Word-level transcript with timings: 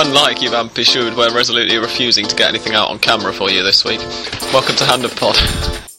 unlike 0.00 0.42
Ivan 0.42 0.70
Pillud, 0.70 1.14
we're 1.14 1.34
resolutely 1.34 1.76
refusing 1.76 2.26
to 2.26 2.34
get 2.34 2.48
anything 2.48 2.72
out 2.74 2.88
on 2.88 2.98
camera 2.98 3.32
for 3.34 3.50
you 3.50 3.62
this 3.62 3.84
week. 3.84 4.00
Welcome 4.52 4.76
to 4.76 4.84
Hand 4.84 5.04
of 5.04 5.14
Pod. 5.14 5.36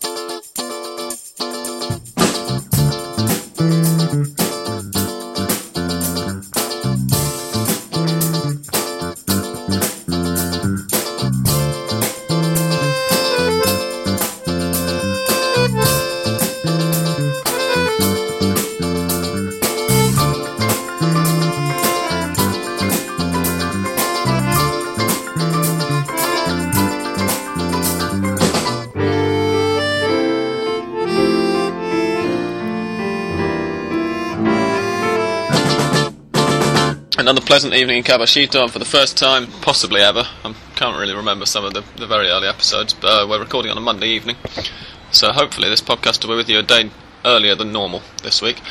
pleasant 37.51 37.73
evening 37.73 37.97
in 37.97 38.03
Caballito, 38.05 38.61
and 38.61 38.71
for 38.71 38.79
the 38.79 38.85
first 38.85 39.17
time, 39.17 39.45
possibly 39.59 39.99
ever, 39.99 40.23
I 40.45 40.55
can't 40.75 40.97
really 40.97 41.13
remember 41.13 41.45
some 41.45 41.65
of 41.65 41.73
the, 41.73 41.83
the 41.97 42.07
very 42.07 42.29
early 42.29 42.47
episodes, 42.47 42.93
but 42.93 43.07
uh, 43.07 43.27
we're 43.27 43.41
recording 43.41 43.71
on 43.71 43.77
a 43.77 43.81
Monday 43.81 44.07
evening, 44.07 44.37
so 45.11 45.33
hopefully 45.33 45.67
this 45.67 45.81
podcast 45.81 46.23
will 46.23 46.33
be 46.33 46.37
with 46.37 46.47
you 46.47 46.59
a 46.59 46.63
day 46.63 46.89
earlier 47.25 47.53
than 47.53 47.73
normal 47.73 48.03
this 48.23 48.41
week. 48.41 48.61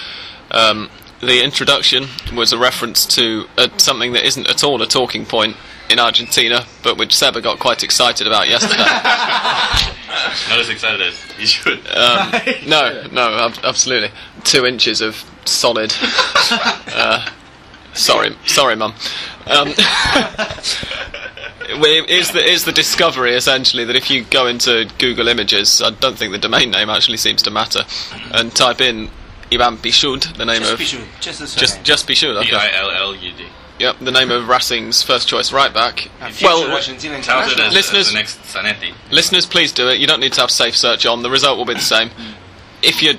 Um, 0.50 0.88
the 1.20 1.44
introduction 1.44 2.06
was 2.34 2.54
a 2.54 2.58
reference 2.58 3.04
to 3.16 3.44
uh, 3.58 3.68
something 3.76 4.14
that 4.14 4.24
isn't 4.24 4.48
at 4.48 4.64
all 4.64 4.80
a 4.80 4.86
talking 4.86 5.26
point 5.26 5.58
in 5.90 5.98
Argentina, 5.98 6.64
but 6.82 6.96
which 6.96 7.14
Seba 7.14 7.42
got 7.42 7.58
quite 7.58 7.82
excited 7.82 8.26
about 8.26 8.48
yesterday. 8.48 8.78
Not 10.48 10.58
as 10.58 10.70
excited 10.70 11.02
as 11.02 11.20
he 11.32 11.44
should. 11.44 11.86
Um, 11.88 12.32
no, 12.66 13.06
no, 13.12 13.46
ab- 13.46 13.62
absolutely. 13.62 14.08
Two 14.44 14.64
inches 14.64 15.02
of 15.02 15.22
solid. 15.44 15.92
Uh, 16.92 17.24
sorry, 17.94 18.36
sorry, 18.46 18.76
mum. 18.76 18.94
Um, 19.46 19.68
is 22.08 22.32
the 22.32 22.42
is 22.44 22.64
the 22.64 22.72
discovery 22.72 23.34
essentially 23.34 23.84
that 23.84 23.96
if 23.96 24.10
you 24.10 24.24
go 24.24 24.46
into 24.46 24.90
Google 24.98 25.28
Images, 25.28 25.80
I 25.82 25.90
don't 25.90 26.16
think 26.18 26.32
the 26.32 26.38
domain 26.38 26.70
name 26.70 26.90
actually 26.90 27.16
seems 27.18 27.42
to 27.42 27.50
matter, 27.50 27.84
and 28.32 28.54
type 28.54 28.80
in 28.80 29.10
Ivan 29.52 29.76
Pillud, 29.78 30.36
the 30.36 30.44
name 30.44 30.60
Just 30.62 30.72
of 30.72 30.78
Pillud, 30.80 31.20
just 31.20 31.38
the 31.40 31.46
just 31.46 31.72
surname. 31.72 31.84
just 31.84 32.06
Pillud, 32.08 32.36
okay. 32.42 32.56
I 32.56 32.70
L 32.78 32.90
L 32.90 33.14
U 33.14 33.32
D. 33.32 33.46
Yep, 33.78 33.96
the 34.00 34.10
name 34.12 34.30
of 34.30 34.46
Racing's 34.46 35.02
first 35.02 35.26
choice 35.26 35.52
right 35.52 35.72
back. 35.72 36.10
And 36.20 36.36
Well, 36.42 36.70
Argentina 36.70 37.14
Touted 37.22 37.52
international. 37.58 37.66
as, 37.68 37.72
Listeners- 37.74 38.08
the 38.08 38.14
next 38.14 38.38
Zanetti. 38.42 38.92
Listeners, 39.10 39.46
please 39.46 39.72
do 39.72 39.88
it. 39.88 39.98
You 39.98 40.06
don't 40.06 40.20
need 40.20 40.34
to 40.34 40.40
have 40.42 40.50
safe 40.50 40.76
search 40.76 41.06
on. 41.06 41.22
The 41.22 41.30
result 41.30 41.56
will 41.56 41.64
be 41.64 41.72
the 41.72 41.80
same. 41.80 42.10
If 42.82 43.02
you're 43.02 43.14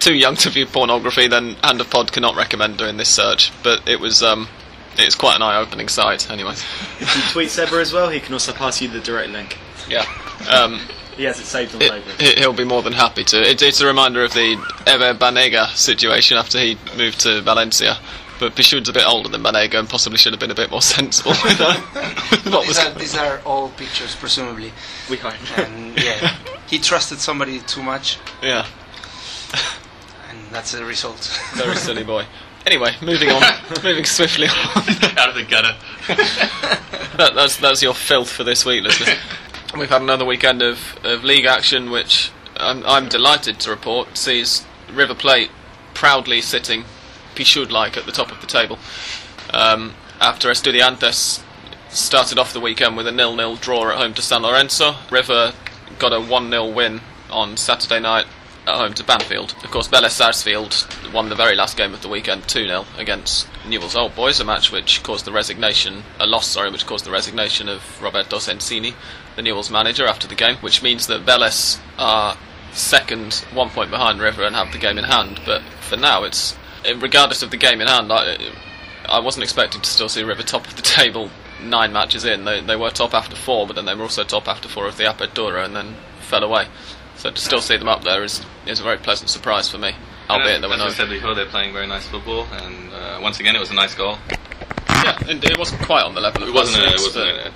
too 0.00 0.14
young 0.14 0.34
to 0.36 0.50
view 0.50 0.66
pornography, 0.66 1.28
then 1.28 1.54
Hand 1.62 1.80
of 1.80 1.88
Pod 1.90 2.10
cannot 2.12 2.34
recommend 2.36 2.78
doing 2.78 2.96
this 2.96 3.08
search. 3.08 3.52
But 3.62 3.86
it 3.88 4.00
was 4.00 4.22
um, 4.22 4.48
it's 4.96 5.14
quite 5.14 5.36
an 5.36 5.42
eye-opening 5.42 5.88
site. 5.88 6.30
Anyway, 6.30 6.52
If 6.52 7.16
you 7.16 7.22
tweet 7.32 7.50
Seba 7.50 7.76
as 7.76 7.92
well, 7.92 8.08
he 8.08 8.18
can 8.20 8.32
also 8.32 8.52
pass 8.52 8.80
you 8.82 8.88
the 8.88 9.00
direct 9.00 9.30
link. 9.30 9.56
yeah. 9.88 10.04
Um, 10.50 10.80
He 11.16 11.24
has 11.24 11.38
it 11.38 11.44
saved 11.44 11.74
on 11.74 11.82
it, 11.82 12.02
he- 12.18 12.34
he'll 12.40 12.52
be 12.54 12.64
more 12.64 12.82
than 12.82 12.94
happy 12.94 13.24
to. 13.24 13.42
It, 13.42 13.60
it's 13.62 13.80
a 13.80 13.86
reminder 13.86 14.24
of 14.24 14.32
the 14.32 14.56
Ever 14.86 15.12
Banega 15.14 15.68
situation 15.76 16.36
after 16.38 16.58
he 16.58 16.76
moved 16.96 17.20
to 17.20 17.40
Valencia. 17.42 17.98
But 18.38 18.54
Pillud's 18.54 18.88
a 18.88 18.92
bit 18.94 19.06
older 19.06 19.28
than 19.28 19.42
Banega 19.42 19.74
and 19.78 19.86
possibly 19.86 20.16
should 20.16 20.32
have 20.32 20.40
been 20.40 20.50
a 20.50 20.54
bit 20.54 20.70
more 20.70 20.80
sensible 20.96 21.32
with, 21.44 21.58
with 21.60 22.46
what 22.54 22.66
was 22.66 22.78
These 22.78 22.78
are, 22.78 22.90
these 22.98 23.16
are 23.18 23.40
all 23.44 23.68
pictures, 23.68 24.16
presumably. 24.16 24.72
We 25.10 25.18
hope. 25.18 25.34
And 25.58 25.94
yeah, 26.02 26.34
he 26.66 26.78
trusted 26.78 27.18
somebody 27.18 27.60
too 27.60 27.82
much, 27.82 28.16
yeah. 28.42 28.64
And 30.30 30.38
that's 30.50 30.72
the 30.72 30.84
result. 30.84 31.40
Very 31.54 31.76
silly 31.76 32.04
boy. 32.04 32.24
Anyway, 32.66 32.94
moving 33.02 33.30
on, 33.30 33.42
moving 33.84 34.04
swiftly 34.04 34.46
on. 34.46 34.54
Out 35.18 35.28
of 35.30 35.34
the 35.34 35.46
gutter. 35.48 35.76
that, 37.16 37.32
that's 37.34 37.56
that's 37.56 37.82
your 37.82 37.94
filth 37.94 38.30
for 38.30 38.44
this 38.44 38.64
week, 38.64 38.84
listeners. 38.84 39.16
We've 39.76 39.88
had 39.88 40.02
another 40.02 40.24
weekend 40.24 40.62
of, 40.62 40.98
of 41.04 41.24
league 41.24 41.46
action, 41.46 41.90
which 41.90 42.30
I'm, 42.56 42.84
I'm 42.84 43.08
delighted 43.08 43.60
to 43.60 43.70
report 43.70 44.16
sees 44.16 44.66
River 44.92 45.14
Plate 45.14 45.50
proudly 45.94 46.40
sitting 46.40 46.84
Pillud-like 47.34 47.96
at 47.96 48.04
the 48.04 48.12
top 48.12 48.30
of 48.32 48.40
the 48.40 48.46
table. 48.46 48.78
Um, 49.52 49.94
after 50.20 50.48
Estudiantes 50.50 51.42
started 51.88 52.38
off 52.38 52.52
the 52.52 52.60
weekend 52.60 52.96
with 52.96 53.06
a 53.06 53.12
nil-nil 53.12 53.56
draw 53.56 53.90
at 53.90 53.98
home 53.98 54.14
to 54.14 54.22
San 54.22 54.42
Lorenzo, 54.42 54.94
River 55.10 55.52
got 55.98 56.12
a 56.12 56.16
1-0 56.16 56.74
win 56.74 57.00
on 57.30 57.56
Saturday 57.56 58.00
night 58.00 58.26
at 58.26 58.39
home 58.66 58.94
to 58.94 59.04
Banfield. 59.04 59.54
Of 59.64 59.70
course, 59.70 59.88
Vélez 59.88 60.10
Sarsfield 60.10 60.86
won 61.12 61.28
the 61.28 61.34
very 61.34 61.56
last 61.56 61.76
game 61.76 61.94
of 61.94 62.02
the 62.02 62.08
weekend 62.08 62.44
2-0 62.44 62.98
against 62.98 63.48
Newell's 63.66 63.96
Old 63.96 64.14
Boys, 64.14 64.40
a 64.40 64.44
match 64.44 64.70
which 64.70 65.02
caused 65.02 65.24
the 65.24 65.32
resignation, 65.32 66.04
a 66.18 66.26
loss, 66.26 66.46
sorry, 66.46 66.70
which 66.70 66.86
caused 66.86 67.04
the 67.04 67.10
resignation 67.10 67.68
of 67.68 68.02
Roberto 68.02 68.36
Sensini, 68.36 68.94
the 69.36 69.42
Newell's 69.42 69.70
manager, 69.70 70.06
after 70.06 70.28
the 70.28 70.34
game, 70.34 70.56
which 70.56 70.82
means 70.82 71.06
that 71.06 71.24
Vélez 71.24 71.80
are 71.98 72.36
second, 72.72 73.34
one 73.52 73.70
point 73.70 73.90
behind 73.90 74.20
River, 74.20 74.44
and 74.44 74.54
have 74.54 74.72
the 74.72 74.78
game 74.78 74.98
in 74.98 75.04
hand. 75.04 75.40
But 75.44 75.62
for 75.80 75.96
now, 75.96 76.24
it's 76.24 76.56
regardless 76.96 77.42
of 77.42 77.50
the 77.50 77.56
game 77.56 77.80
in 77.80 77.88
hand. 77.88 78.12
I, 78.12 78.36
I 79.06 79.18
wasn't 79.18 79.44
expecting 79.44 79.80
to 79.80 79.90
still 79.90 80.08
see 80.08 80.22
River 80.22 80.42
top 80.42 80.66
of 80.66 80.76
the 80.76 80.82
table 81.00 81.30
nine 81.62 81.92
matches 81.92 82.24
in. 82.24 82.44
They, 82.44 82.60
they 82.60 82.76
were 82.76 82.90
top 82.90 83.14
after 83.14 83.36
four, 83.36 83.66
but 83.66 83.76
then 83.76 83.84
they 83.84 83.94
were 83.94 84.02
also 84.02 84.24
top 84.24 84.48
after 84.48 84.68
four 84.68 84.86
of 84.86 84.96
the 84.96 85.04
Apertura 85.04 85.64
and 85.64 85.74
then 85.74 85.96
fell 86.20 86.44
away. 86.44 86.68
So 87.20 87.30
to 87.30 87.40
still 87.40 87.60
see 87.60 87.76
them 87.76 87.88
up 87.88 88.02
there 88.02 88.24
is, 88.24 88.40
is 88.66 88.80
a 88.80 88.82
very 88.82 88.96
pleasant 88.96 89.28
surprise 89.30 89.68
for 89.70 89.76
me. 89.78 89.92
Albeit 90.30 90.54
And 90.54 90.62
there 90.64 90.68
were 90.70 90.74
as 90.76 90.80
no. 90.80 90.86
we 90.86 90.92
said 90.92 91.08
before, 91.10 91.34
they're 91.34 91.46
playing 91.46 91.72
very 91.74 91.86
nice 91.86 92.06
football, 92.06 92.46
and 92.52 92.92
uh, 92.92 93.18
once 93.20 93.40
again, 93.40 93.54
it 93.56 93.58
was 93.60 93.70
a 93.70 93.74
nice 93.74 93.94
goal. 93.94 94.16
Yeah, 94.88 95.18
and 95.28 95.44
it 95.44 95.58
wasn't 95.58 95.82
quite 95.82 96.02
on 96.02 96.14
the 96.14 96.20
level 96.20 96.42
of 96.44 96.48
It 96.48 96.54
wasn't. 96.54 96.84
A, 96.84 96.88
it 96.88 96.92
wasn't. 96.94 97.26
A, 97.26 97.52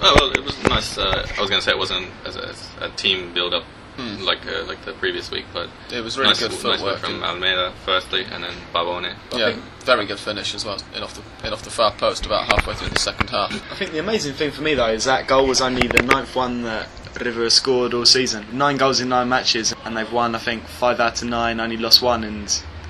oh, 0.00 0.16
well, 0.20 0.30
it 0.32 0.42
was 0.44 0.62
nice. 0.64 0.96
Uh, 0.98 1.26
I 1.36 1.40
was 1.40 1.50
going 1.50 1.60
to 1.60 1.64
say 1.64 1.72
it 1.72 1.78
wasn't 1.78 2.08
as 2.24 2.36
a, 2.36 2.48
as 2.48 2.70
a 2.80 2.88
team 2.90 3.32
build-up 3.34 3.64
like 3.96 4.44
uh, 4.46 4.64
like 4.64 4.84
the 4.84 4.92
previous 4.94 5.30
week, 5.30 5.44
but 5.52 5.68
but 5.88 5.96
it 5.96 6.00
was 6.02 6.14
Hmm. 6.14 6.22
really 6.22 6.30
nice, 6.30 6.40
good 6.40 6.50
nice 6.50 6.60
footwork. 6.62 6.80
work 6.82 6.98
from 6.98 7.22
Almeyda 7.22 7.72
firstly, 7.84 8.24
and 8.24 8.42
then 8.42 8.52
Pavone. 8.74 9.14
yeah, 9.36 9.54
very 9.84 10.04
good 10.06 10.18
finish 10.18 10.52
as 10.54 10.64
well. 10.64 10.78
In 10.96 11.02
off 11.04 11.14
the 11.14 11.46
in 11.46 11.52
off 11.52 11.62
the 11.62 11.70
far 11.70 11.92
post 11.92 12.26
about 12.26 12.46
halfway 12.46 12.74
through 12.74 12.88
the 12.88 12.98
second 12.98 13.30
half. 13.30 13.52
I 13.70 13.74
think 13.76 13.92
the 13.92 14.00
amazing 14.00 14.34
thing 14.34 14.50
for 14.50 14.62
me 14.62 14.74
though 14.74 14.88
is 14.88 15.04
that 15.04 15.26
goal 15.28 15.46
was 15.46 15.60
only 15.60 15.86
the 15.86 16.02
ninth 16.02 16.34
one 16.34 16.62
that 16.62 16.88
River 17.20 17.44
has 17.44 17.54
scored 17.54 17.94
all 17.94 18.04
season. 18.04 18.46
Nine 18.52 18.76
goals 18.76 19.00
in 19.00 19.08
nine 19.08 19.28
matches, 19.28 19.74
and 19.84 19.96
they've 19.96 20.12
won 20.12 20.34
I 20.34 20.38
think 20.38 20.64
five 20.64 21.00
out 21.00 21.22
of 21.22 21.28
nine, 21.28 21.60
only 21.60 21.76
lost 21.76 22.02
one, 22.02 22.24
and 22.24 22.48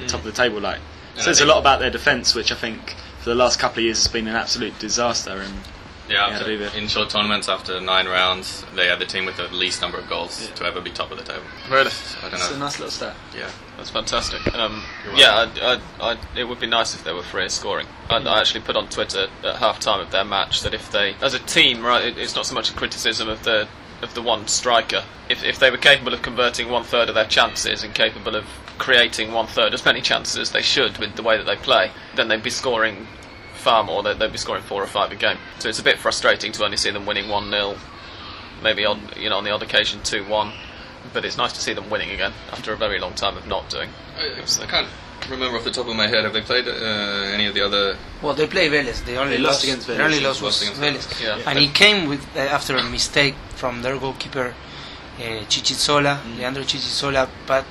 top 0.08 0.20
of 0.20 0.24
the 0.26 0.32
table. 0.32 0.60
Like 0.60 0.78
says 1.16 1.40
a 1.40 1.46
lot 1.46 1.58
about 1.58 1.78
their 1.80 1.90
defence, 1.90 2.34
which 2.34 2.50
I 2.50 2.56
think 2.56 2.94
for 3.20 3.30
the 3.30 3.34
last 3.36 3.58
couple 3.58 3.78
of 3.80 3.84
years 3.84 3.98
has 4.02 4.12
been 4.12 4.26
an 4.26 4.36
absolute 4.36 4.78
disaster. 4.78 5.30
And 5.32 5.54
Yeah, 6.08 6.28
Yeah, 6.28 6.34
after- 6.34 6.48
River. 6.48 6.76
in 6.76 6.86
short 6.88 7.08
tournaments 7.08 7.48
after 7.48 7.80
nine 7.80 8.06
rounds, 8.06 8.62
they 8.74 8.88
had 8.88 8.98
the 8.98 9.06
team 9.06 9.24
with 9.24 9.36
the 9.38 9.44
least 9.48 9.80
number 9.80 9.96
of 9.96 10.06
goals 10.08 10.50
to 10.56 10.64
ever 10.66 10.80
be 10.82 10.90
top 10.90 11.10
of 11.10 11.16
the 11.16 11.24
table. 11.24 11.44
Really? 11.70 11.90
I 12.18 12.28
don't 12.28 12.34
it's 12.34 12.50
a 12.50 12.58
nice 12.58 12.78
little 12.78 12.90
stat. 12.90 13.14
Yeah, 13.34 13.48
That's 13.78 13.88
fantastic. 13.88 14.46
Um, 14.54 14.82
You're 15.06 15.14
yeah, 15.14 15.48
I, 15.62 15.78
I, 16.02 16.12
I, 16.12 16.16
it 16.36 16.44
would 16.44 16.60
be 16.60 16.66
nice 16.66 16.94
if 16.94 17.04
they 17.04 17.12
were 17.14 17.22
free 17.22 17.44
of 17.46 17.52
scoring. 17.52 17.86
I, 18.10 18.16
I 18.16 18.38
actually 18.40 18.60
put 18.60 18.76
on 18.76 18.88
Twitter 18.88 19.28
at 19.44 19.56
half 19.56 19.80
time 19.80 20.00
of 20.00 20.10
their 20.10 20.24
match 20.24 20.60
that 20.62 20.74
if 20.74 20.90
they, 20.92 21.14
as 21.22 21.32
a 21.32 21.38
team, 21.38 21.82
right, 21.82 22.04
it, 22.04 22.18
it's 22.18 22.34
not 22.36 22.44
so 22.44 22.54
much 22.54 22.68
a 22.70 22.74
criticism 22.74 23.28
of 23.30 23.42
the 23.44 23.66
of 24.02 24.14
the 24.14 24.22
one 24.22 24.46
striker. 24.48 25.04
If 25.28 25.42
if 25.42 25.58
they 25.58 25.70
were 25.70 25.78
capable 25.78 26.14
of 26.14 26.22
converting 26.22 26.68
one 26.68 26.84
third 26.84 27.08
of 27.08 27.14
their 27.14 27.26
chances 27.26 27.82
and 27.82 27.94
capable 27.94 28.36
of 28.36 28.44
creating 28.78 29.32
one 29.32 29.46
third 29.46 29.72
as 29.72 29.84
many 29.84 30.00
chances 30.00 30.36
as 30.36 30.50
they 30.52 30.62
should 30.62 30.98
with 30.98 31.16
the 31.16 31.22
way 31.22 31.36
that 31.36 31.46
they 31.46 31.56
play, 31.56 31.90
then 32.14 32.28
they'd 32.28 32.42
be 32.42 32.50
scoring 32.50 33.06
far 33.54 33.84
more. 33.84 34.02
They'd, 34.02 34.18
they'd 34.18 34.32
be 34.32 34.38
scoring 34.38 34.62
four 34.62 34.82
or 34.82 34.86
five 34.86 35.12
a 35.12 35.16
game. 35.16 35.38
So 35.58 35.68
it's 35.68 35.78
a 35.78 35.84
bit 35.84 35.98
frustrating 35.98 36.52
to 36.52 36.64
only 36.64 36.76
see 36.76 36.90
them 36.90 37.06
winning 37.06 37.28
one 37.28 37.50
0 37.50 37.76
maybe 38.62 38.84
on 38.84 39.00
you 39.16 39.28
know 39.28 39.38
on 39.38 39.44
the 39.44 39.50
odd 39.50 39.62
occasion 39.62 40.00
two 40.02 40.24
one. 40.24 40.52
But 41.12 41.24
it's 41.24 41.36
nice 41.36 41.52
to 41.52 41.60
see 41.60 41.74
them 41.74 41.90
winning 41.90 42.10
again 42.10 42.32
after 42.50 42.72
a 42.72 42.76
very 42.76 42.98
long 42.98 43.14
time 43.14 43.36
of 43.36 43.46
not 43.46 43.68
doing. 43.68 43.90
I 44.64 44.66
can't 44.66 44.88
remember 45.30 45.56
off 45.58 45.64
the 45.64 45.70
top 45.70 45.86
of 45.88 45.96
my 45.96 46.06
head. 46.06 46.24
Have 46.24 46.32
they 46.32 46.42
played 46.42 46.66
uh, 46.68 46.72
any 47.36 47.46
of 47.46 47.54
the 47.54 47.62
other? 47.62 47.96
Well, 48.22 48.34
they 48.34 48.46
play 48.46 48.68
Vélez. 48.68 49.04
They 49.04 49.16
only 49.16 49.36
They 49.36 49.42
lost 49.42 49.56
lost, 49.56 49.64
against 49.64 49.86
Their 49.86 49.98
Vélez. 49.98 50.04
only 50.04 50.20
loss 50.20 50.40
was 50.40 50.62
Lost 50.68 50.78
against 50.78 51.10
Vélez. 51.10 51.22
Yeah. 51.22 51.50
And 51.50 51.58
it 51.58 51.74
came 51.74 52.08
with 52.08 52.24
uh, 52.36 52.40
after 52.40 52.76
a 52.76 52.82
mistake 52.82 53.34
from 53.56 53.82
their 53.82 53.96
goalkeeper, 53.98 54.54
uh, 55.18 55.22
Chichizola, 55.48 56.18
Mm. 56.22 56.38
Leandro 56.38 56.62
Chichizola, 56.64 57.28
but 57.46 57.64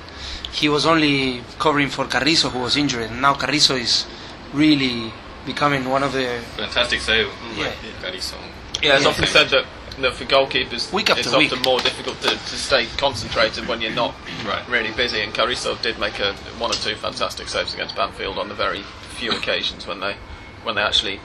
he 0.52 0.68
was 0.68 0.86
only 0.86 1.42
covering 1.58 1.88
for 1.88 2.04
Carrizo, 2.06 2.48
who 2.50 2.60
was 2.60 2.76
injured. 2.76 3.10
And 3.10 3.20
now 3.20 3.34
Carrizo 3.34 3.74
is 3.80 4.06
really 4.52 5.12
becoming 5.46 5.88
one 5.88 6.02
of 6.02 6.12
the 6.12 6.40
Fantastic 6.56 7.00
save. 7.00 7.28
Yeah. 7.56 7.72
Carrizo. 8.02 8.36
Yeah, 8.82 8.94
it's 8.94 9.02
Yeah. 9.04 9.08
often 9.10 9.26
said 9.26 9.48
that, 9.50 9.64
that 10.02 10.14
for 10.14 10.24
goalkeepers, 10.24 10.92
Week 10.92 11.08
after 11.10 11.20
it's 11.20 11.36
week. 11.36 11.52
often 11.52 11.62
more 11.64 11.78
difficult 11.80 12.20
to, 12.22 12.28
to 12.30 12.36
stay 12.38 12.86
concentrated 12.96 13.66
when 13.68 13.80
you're 13.80 13.92
not 13.92 14.14
Right. 14.44 14.66
really 14.68 14.90
busy. 14.92 15.20
And 15.20 15.32
Carrizo 15.32 15.80
did 15.82 15.98
make 15.98 16.18
a 16.18 16.32
one 16.58 16.70
or 16.70 16.74
two 16.74 16.94
fantastic 16.96 17.48
saves 17.48 17.74
against 17.74 17.94
Banfield 17.96 18.38
on 18.38 18.48
the 18.48 18.54
very 18.54 18.82
few 19.16 19.32
occasions 19.32 19.86
when 19.86 20.00
they 20.00 20.16
when 20.64 20.74
they 20.74 20.82
actually 20.82 21.20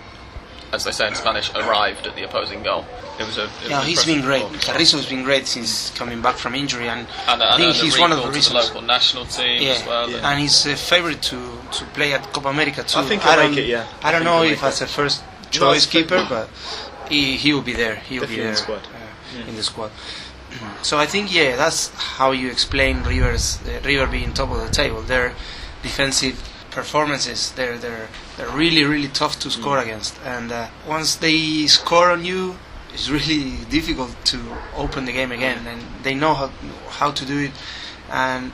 as 0.71 0.83
they 0.83 0.91
say 0.91 1.07
in 1.07 1.15
Spanish, 1.15 1.49
arrived 1.55 2.05
at 2.05 2.15
the 2.15 2.21
opposing 2.21 2.61
goal. 2.61 2.85
It 3.19 3.25
was 3.25 3.39
a. 3.39 3.45
It 3.45 3.49
Yeah, 3.69 3.81
an 3.81 3.87
he's 3.87 4.05
been 4.05 4.21
great. 4.21 4.43
impressive. 4.43 4.75
Carrizo 4.75 4.97
has 4.97 5.07
been 5.07 5.23
great 5.23 5.47
since 5.47 5.89
coming 5.97 6.21
back 6.21 6.35
from 6.35 6.53
injury, 6.53 6.87
and, 6.87 7.07
And, 7.27 7.41
I 7.41 7.57
think 7.57 7.69
and 7.73 7.75
he's 7.77 7.97
one 7.97 8.11
of 8.11 8.17
the 8.19 8.27
recall 8.27 8.33
to 8.33 8.37
reasons. 8.37 8.67
local 8.67 8.81
national 8.83 9.25
team 9.25 9.63
yeah, 9.63 9.71
as 9.71 9.85
well. 9.87 10.11
yeah. 10.11 10.29
and 10.29 10.39
he's 10.39 10.67
a 10.67 10.75
favorite 10.75 11.23
to, 11.23 11.57
to 11.71 11.85
play 11.95 12.13
at 12.13 12.21
Copa 12.33 12.49
America 12.49 12.83
too. 12.83 12.99
I 12.99 13.03
think 13.03 13.23
he'll 13.23 13.35
don't, 13.35 13.49
make 13.55 13.59
it, 13.61 13.65
yeah. 13.67 13.87
I 14.03 14.09
I 14.09 14.11
don't 14.11 14.21
think 14.21 14.25
know 14.31 14.43
if 14.43 14.61
as 14.63 14.81
a 14.81 14.85
first 14.87 15.23
choice 15.49 15.87
I 15.87 15.91
keeper, 15.91 16.23
but 16.29 16.47
he 17.09 17.37
he 17.37 17.53
will 17.53 17.61
be 17.61 17.73
there. 17.73 17.95
He 17.95 18.19
will 18.19 18.27
be 18.27 18.37
Definitely 18.37 18.41
in 18.41 18.43
there 18.45 18.51
the 18.55 18.61
squad. 18.61 18.83
uh, 18.95 19.49
in 19.49 19.55
the 19.55 19.63
squad. 19.63 19.91
So 20.81 20.97
I 20.97 21.05
think 21.05 21.33
yeah, 21.33 21.55
that's 21.55 21.89
how 22.17 22.31
you 22.31 22.49
explain 22.49 23.03
Rivers 23.03 23.59
uh, 23.67 23.81
River 23.85 24.07
being 24.07 24.33
top 24.33 24.49
of 24.51 24.59
the 24.65 24.71
table. 24.73 25.01
Their 25.01 25.33
defensive 25.83 26.35
performances, 26.71 27.51
they're 27.55 27.77
they're 27.77 28.07
they're 28.37 28.49
really 28.49 28.83
really 28.83 29.09
tough 29.09 29.39
to 29.39 29.49
score 29.51 29.77
Mm. 29.77 29.83
against, 29.85 30.13
and 30.25 30.51
uh, 30.51 30.67
once 30.87 31.15
they 31.17 31.67
score 31.67 32.09
on 32.11 32.25
you, 32.25 32.55
it's 32.93 33.09
really 33.17 33.57
difficult 33.69 34.11
to 34.31 34.37
open 34.75 35.05
the 35.05 35.13
game 35.13 35.31
again. 35.31 35.67
And 35.67 35.81
they 36.03 36.15
know 36.15 36.33
how 36.33 36.49
how 36.99 37.11
to 37.11 37.25
do 37.25 37.37
it, 37.47 37.51
and 38.11 38.51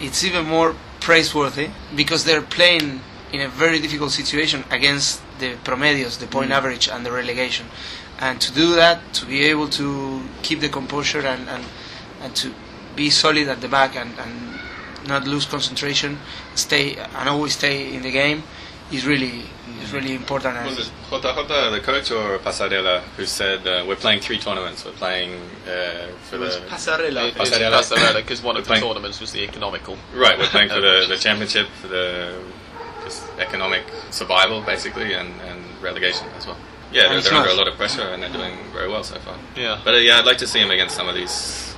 it's 0.00 0.24
even 0.24 0.44
more 0.46 0.74
praiseworthy 1.00 1.68
because 1.94 2.24
they're 2.24 2.42
playing 2.58 3.00
in 3.32 3.40
a 3.40 3.48
very 3.48 3.78
difficult 3.78 4.10
situation 4.12 4.64
against 4.70 5.20
the 5.38 5.54
promedios, 5.64 6.18
the 6.18 6.26
point 6.26 6.50
Mm. 6.50 6.54
average, 6.56 6.88
and 6.88 7.04
the 7.06 7.12
relegation. 7.12 7.66
And 8.18 8.40
to 8.40 8.52
do 8.52 8.74
that, 8.76 8.98
to 9.14 9.26
be 9.26 9.44
able 9.44 9.68
to 9.70 10.22
keep 10.42 10.60
the 10.60 10.68
composure 10.68 11.20
and, 11.20 11.48
and, 11.48 11.64
and 12.22 12.34
to 12.36 12.54
be 12.94 13.10
solid 13.10 13.48
at 13.48 13.60
the 13.60 13.68
back 13.68 13.94
and, 13.96 14.18
and 14.18 14.58
not 15.06 15.26
lose 15.26 15.44
concentration, 15.44 16.18
stay 16.54 16.96
and 16.96 17.28
always 17.28 17.52
stay 17.54 17.94
in 17.94 18.02
the 18.02 18.10
game, 18.10 18.42
is 18.90 19.04
really 19.06 19.42
is 19.82 19.92
really 19.92 20.14
important. 20.14 20.56
And 20.56 20.66
Was 20.66 20.78
it 20.88 20.92
JJ, 21.10 21.70
the 21.72 21.80
coach, 21.80 22.10
or 22.10 22.38
Passarella, 22.38 23.00
who 23.16 23.26
said 23.26 23.66
uh, 23.66 23.84
we're 23.86 23.96
playing 23.96 24.20
three 24.20 24.38
tournaments? 24.38 24.84
We're 24.84 24.92
playing 24.92 25.34
uh, 25.66 26.06
for 26.22 26.36
It 26.36 26.40
was 26.40 26.56
the 26.58 26.66
Passarella. 26.66 27.28
It's 27.28 27.36
Passarella. 27.36 27.78
Passarella 27.80 28.14
because 28.16 28.42
one 28.42 28.56
of 28.56 28.64
the 28.64 28.68
Playing- 28.68 28.84
tournaments 28.84 29.20
was 29.20 29.32
the 29.32 29.42
economical. 29.42 29.98
right. 30.14 30.38
We're 30.38 30.46
playing 30.46 30.70
for 30.70 30.80
the, 30.80 31.04
the 31.08 31.16
championship, 31.26 31.66
for 31.82 31.88
the 31.88 32.40
just 33.06 33.22
economic 33.38 33.84
survival, 34.10 34.60
basically, 34.62 35.14
and, 35.14 35.30
and 35.42 35.62
relegation 35.82 36.26
as 36.36 36.46
well. 36.46 36.58
Yeah, 36.92 37.08
they're, 37.08 37.20
they're 37.20 37.34
under 37.34 37.50
a 37.50 37.54
lot 37.54 37.68
of 37.68 37.74
pressure, 37.76 38.02
and 38.02 38.22
they're 38.22 38.32
doing 38.32 38.56
very 38.72 38.88
well 38.88 39.02
so 39.04 39.18
far. 39.20 39.36
Yeah. 39.56 39.80
But 39.84 39.94
uh, 39.94 39.98
yeah, 39.98 40.18
I'd 40.18 40.26
like 40.26 40.38
to 40.38 40.46
see 40.46 40.60
him 40.60 40.70
against 40.70 40.94
some 40.94 41.08
of 41.08 41.14
these 41.14 41.74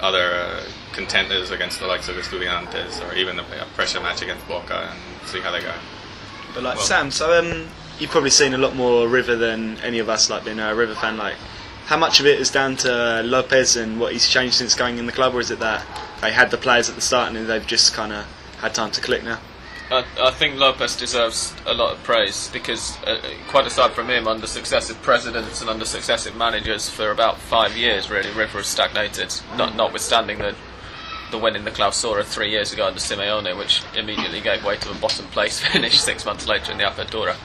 other 0.00 0.32
uh, 0.32 0.64
contenders, 0.92 1.50
against 1.50 1.80
the 1.80 1.86
likes 1.86 2.08
of 2.08 2.16
Estudiantes, 2.16 3.00
or 3.06 3.14
even 3.14 3.38
a, 3.38 3.42
a 3.42 3.66
pressure 3.74 4.00
match 4.00 4.22
against 4.22 4.46
Boca, 4.48 4.90
and 4.90 5.28
see 5.28 5.40
how 5.40 5.50
they 5.50 5.60
go. 5.60 5.72
But 6.54 6.62
like 6.62 6.76
Well- 6.76 6.84
Sam, 6.84 7.10
so 7.10 7.38
um, 7.38 7.68
you've 7.98 8.10
probably 8.10 8.30
seen 8.30 8.54
a 8.54 8.58
lot 8.58 8.74
more 8.76 9.08
River 9.08 9.36
than 9.36 9.78
any 9.78 9.98
of 9.98 10.08
us. 10.08 10.30
Like 10.30 10.44
being 10.44 10.58
a 10.60 10.74
River 10.74 10.94
fan, 10.94 11.16
like 11.16 11.36
how 11.86 11.96
much 11.96 12.20
of 12.20 12.26
it 12.26 12.40
is 12.40 12.50
down 12.50 12.76
to 12.76 13.22
Lopez 13.24 13.76
and 13.76 14.00
what 14.00 14.12
he's 14.12 14.28
changed 14.28 14.54
since 14.54 14.74
going 14.74 14.98
in 14.98 15.06
the 15.06 15.12
club, 15.12 15.34
or 15.34 15.40
is 15.40 15.50
it 15.50 15.58
that 15.60 15.84
they 16.20 16.32
had 16.32 16.50
the 16.50 16.58
players 16.58 16.88
at 16.88 16.94
the 16.94 17.00
start 17.00 17.34
and 17.34 17.46
they've 17.48 17.66
just 17.66 17.94
kind 17.94 18.12
of 18.12 18.24
had 18.60 18.74
time 18.74 18.90
to 18.92 19.00
click 19.00 19.22
now? 19.24 19.38
I, 19.90 20.04
I 20.20 20.30
think 20.30 20.56
Lopez 20.56 20.96
deserves 20.96 21.54
a 21.66 21.74
lot 21.74 21.92
of 21.92 22.02
praise 22.04 22.48
because, 22.52 22.96
uh, 23.04 23.20
quite 23.48 23.66
aside 23.66 23.92
from 23.92 24.08
him, 24.08 24.28
under 24.28 24.46
successive 24.46 25.00
presidents 25.02 25.60
and 25.60 25.68
under 25.68 25.84
successive 25.84 26.36
managers 26.36 26.88
for 26.88 27.10
about 27.10 27.38
five 27.38 27.76
years, 27.76 28.08
really, 28.08 28.30
River 28.30 28.58
has 28.58 28.66
stagnated. 28.68 29.34
Not, 29.56 29.74
notwithstanding 29.76 30.38
the 30.38 30.54
the 31.30 31.38
win 31.38 31.54
in 31.54 31.64
the 31.64 31.70
Clausura 31.70 32.24
three 32.24 32.50
years 32.50 32.72
ago 32.72 32.86
under 32.88 32.98
Simeone, 32.98 33.56
which 33.56 33.82
immediately 33.96 34.40
gave 34.40 34.64
way 34.64 34.76
to 34.76 34.90
a 34.90 34.94
bottom 34.94 35.26
place 35.26 35.60
finish 35.72 36.00
six 36.00 36.24
months 36.26 36.46
later 36.48 36.72
in 36.72 36.78
the 36.78 36.84
Apertura. 36.84 37.36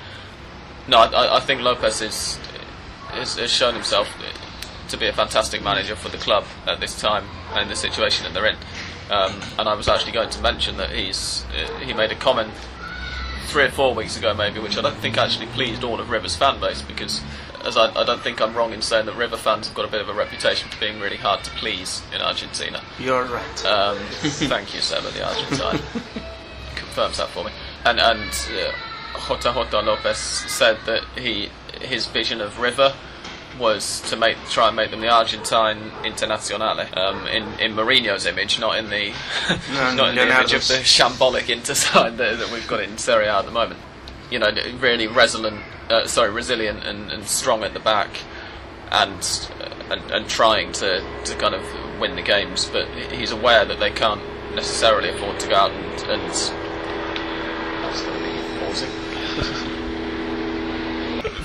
No, 0.88 0.98
I, 0.98 1.38
I- 1.38 1.40
think 1.40 1.62
Lopez 1.62 2.02
is, 2.02 2.40
is 3.16 3.36
has 3.38 3.52
shown 3.52 3.74
himself 3.76 4.10
to 4.90 4.98
be 4.98 5.08
a 5.08 5.14
fantastic 5.14 5.64
manager 5.64 5.96
for 5.96 6.10
the 6.10 6.18
club 6.18 6.46
at 6.68 6.80
this 6.80 7.00
time 7.00 7.26
and 7.54 7.70
the 7.70 7.76
situation 7.76 8.24
that 8.24 8.34
they're 8.34 8.46
in. 8.48 8.58
Um, 9.10 9.40
and 9.60 9.69
I 9.69 9.75
was 9.75 9.88
actually 9.88 10.13
going 10.13 10.30
to 10.31 10.42
mention 10.42 10.78
that 10.78 10.92
he's 10.92 11.46
uh, 11.54 11.78
he 11.80 11.94
made 11.94 12.12
a 12.12 12.16
comment 12.16 12.52
three 13.46 13.63
or 13.63 13.72
four 13.72 13.94
weeks 13.94 14.18
ago, 14.18 14.34
maybe, 14.34 14.60
which 14.60 14.78
I 14.78 14.81
don't 14.81 14.98
think 14.98 15.18
actually 15.18 15.46
pleased 15.48 15.84
all 15.84 16.00
of 16.00 16.10
River's 16.10 16.36
fan 16.36 16.60
base 16.60 16.81
because, 16.81 17.22
as 17.63 17.78
I, 17.78 17.94
I 17.94 18.04
don't 18.04 18.22
think 18.22 18.42
I'm 18.42 18.56
wrong 18.56 18.74
in 18.74 18.81
saying 18.81 19.06
that 19.06 19.16
River 19.16 19.38
fans 19.38 19.68
have 19.68 19.75
got 19.75 19.86
a 19.86 19.92
bit 19.92 20.02
of 20.02 20.10
a 20.10 20.13
reputation 20.13 20.69
for 20.69 20.80
being 20.80 21.00
really 21.00 21.18
hard 21.18 21.44
to 21.44 21.52
please 21.52 22.02
in 22.13 22.22
Argentina. 22.22 22.81
you're 23.00 23.25
right. 23.25 23.66
Um, 23.66 23.98
thank 24.19 24.74
you, 24.74 24.81
Seba, 24.81 25.10
the 25.12 25.25
Argentine. 25.25 25.80
Confirms 26.75 27.18
that 27.18 27.30
for 27.30 27.44
me. 27.44 27.51
And 27.86 28.00
and 28.00 28.30
uh, 28.51 28.72
Jota 29.28 29.54
Jota 29.54 29.81
Lopez 29.81 30.18
said 30.18 30.78
that 30.86 31.04
he 31.18 31.50
his 31.81 32.08
vision 32.08 32.42
of 32.42 32.60
River 32.60 32.94
was 33.60 34.02
to 34.10 34.16
make 34.16 34.38
try 34.50 34.68
and 34.68 34.75
make 34.75 34.92
them 34.92 35.02
the 35.02 35.10
Argentine 35.10 35.92
Internazionale 36.04 36.96
um, 36.98 37.28
in 37.28 37.44
in 37.60 37.75
Mourinho's 37.75 38.25
image, 38.25 38.60
not 38.60 38.78
in 38.78 38.90
the 38.90 39.13
No, 39.74 39.94
not 39.96 40.10
in 40.10 40.16
the 40.16 40.24
image 40.24 40.54
of 40.54 40.68
the 40.68 40.75
shambolic 40.75 41.50
Inter 41.50 41.74
side 41.74 42.18
that, 42.18 42.40
that 42.40 42.52
we've 42.52 42.68
got 42.68 42.81
in 42.81 42.98
Serie 42.98 43.28
A 43.28 43.40
at 43.40 43.46
the 43.46 43.52
moment. 43.52 43.80
You 44.30 44.40
know, 44.40 44.50
really 44.80 45.07
resilient, 45.07 45.62
uh, 45.90 46.07
sorry, 46.07 46.31
resilient 46.31 46.84
and, 46.84 47.12
and 47.12 47.25
strong 47.25 47.63
at 47.63 47.74
the 47.74 47.80
back, 47.80 48.10
and, 48.92 49.50
uh, 49.60 49.94
and 49.94 50.12
and 50.12 50.28
trying 50.28 50.72
to, 50.74 51.04
to 51.25 51.36
kind 51.36 51.54
of 51.54 51.63
win 52.00 52.16
the 52.16 52.24
games. 52.24 52.66
But 52.66 52.88
he's 53.12 53.31
aware 53.31 53.66
that 53.66 53.80
they 53.80 53.92
can't 53.92 54.22
necessarily 54.56 55.10
afford 55.10 55.40
to 55.42 55.48
go 55.50 55.56
out 55.56 55.72
and. 55.72 56.01
and 56.10 56.22
That's 57.84 58.01
gonna 58.01 58.19
be 58.19 58.60
pausing. 58.60 59.72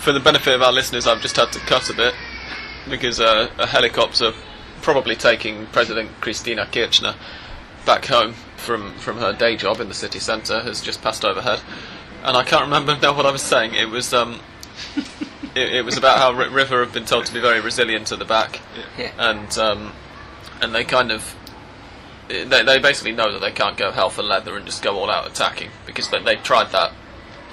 For 0.01 0.13
the 0.13 0.21
benefit 0.21 0.55
of 0.55 0.63
our 0.63 0.73
listeners, 0.73 1.07
I've 1.07 1.21
just 1.21 1.37
had 1.37 1.53
to 1.53 1.59
cut 1.61 1.91
a 1.91 1.95
bit 1.95 2.15
because 2.89 3.21
uh, 3.21 3.51
a 3.59 3.67
helicopter, 3.67 4.33
probably 4.83 5.15
taking 5.15 5.67
President 5.67 6.11
Cristina 6.21 6.67
Kirchner 6.67 7.15
back 7.85 8.07
home 8.07 8.33
from, 8.57 8.95
from 8.95 9.19
her 9.19 9.33
day 9.33 9.57
job 9.57 9.79
in 9.81 9.89
the 9.89 9.95
city 9.95 10.19
centre, 10.19 10.61
has 10.61 10.81
just 10.81 11.03
passed 11.03 11.25
overhead. 11.25 11.61
And 12.25 12.37
I 12.37 12.45
can't 12.45 12.63
remember 12.63 12.99
now 13.01 13.15
what 13.15 13.27
I 13.27 13.31
was 13.31 13.43
saying. 13.43 13.75
It 13.75 13.89
was 13.91 14.13
um, 14.15 14.41
it, 15.55 15.75
it 15.75 15.85
was 15.85 15.97
about 15.99 16.19
how 16.19 16.33
R- 16.35 16.49
River 16.51 16.83
have 16.85 16.93
been 16.95 17.05
told 17.07 17.27
to 17.27 17.33
be 17.35 17.41
very 17.41 17.61
resilient 17.61 18.11
at 18.13 18.19
the 18.19 18.25
back, 18.25 18.61
Yeah. 18.99 19.13
and 19.19 19.57
um, 19.59 19.93
and 20.63 20.75
they 20.75 20.85
kind 20.85 21.11
of 21.13 21.35
they, 22.29 22.45
they 22.63 22.79
basically 22.79 23.13
know 23.13 23.33
that 23.33 23.41
they 23.41 23.51
can't 23.53 23.77
go 23.77 23.91
hell 23.91 24.09
for 24.11 24.23
leather 24.23 24.57
and 24.57 24.65
just 24.67 24.83
go 24.83 24.99
all 24.99 25.11
out 25.11 25.27
attacking 25.27 25.71
because 25.87 26.09
they, 26.11 26.23
they've 26.23 26.43
tried 26.43 26.71
that 26.73 26.93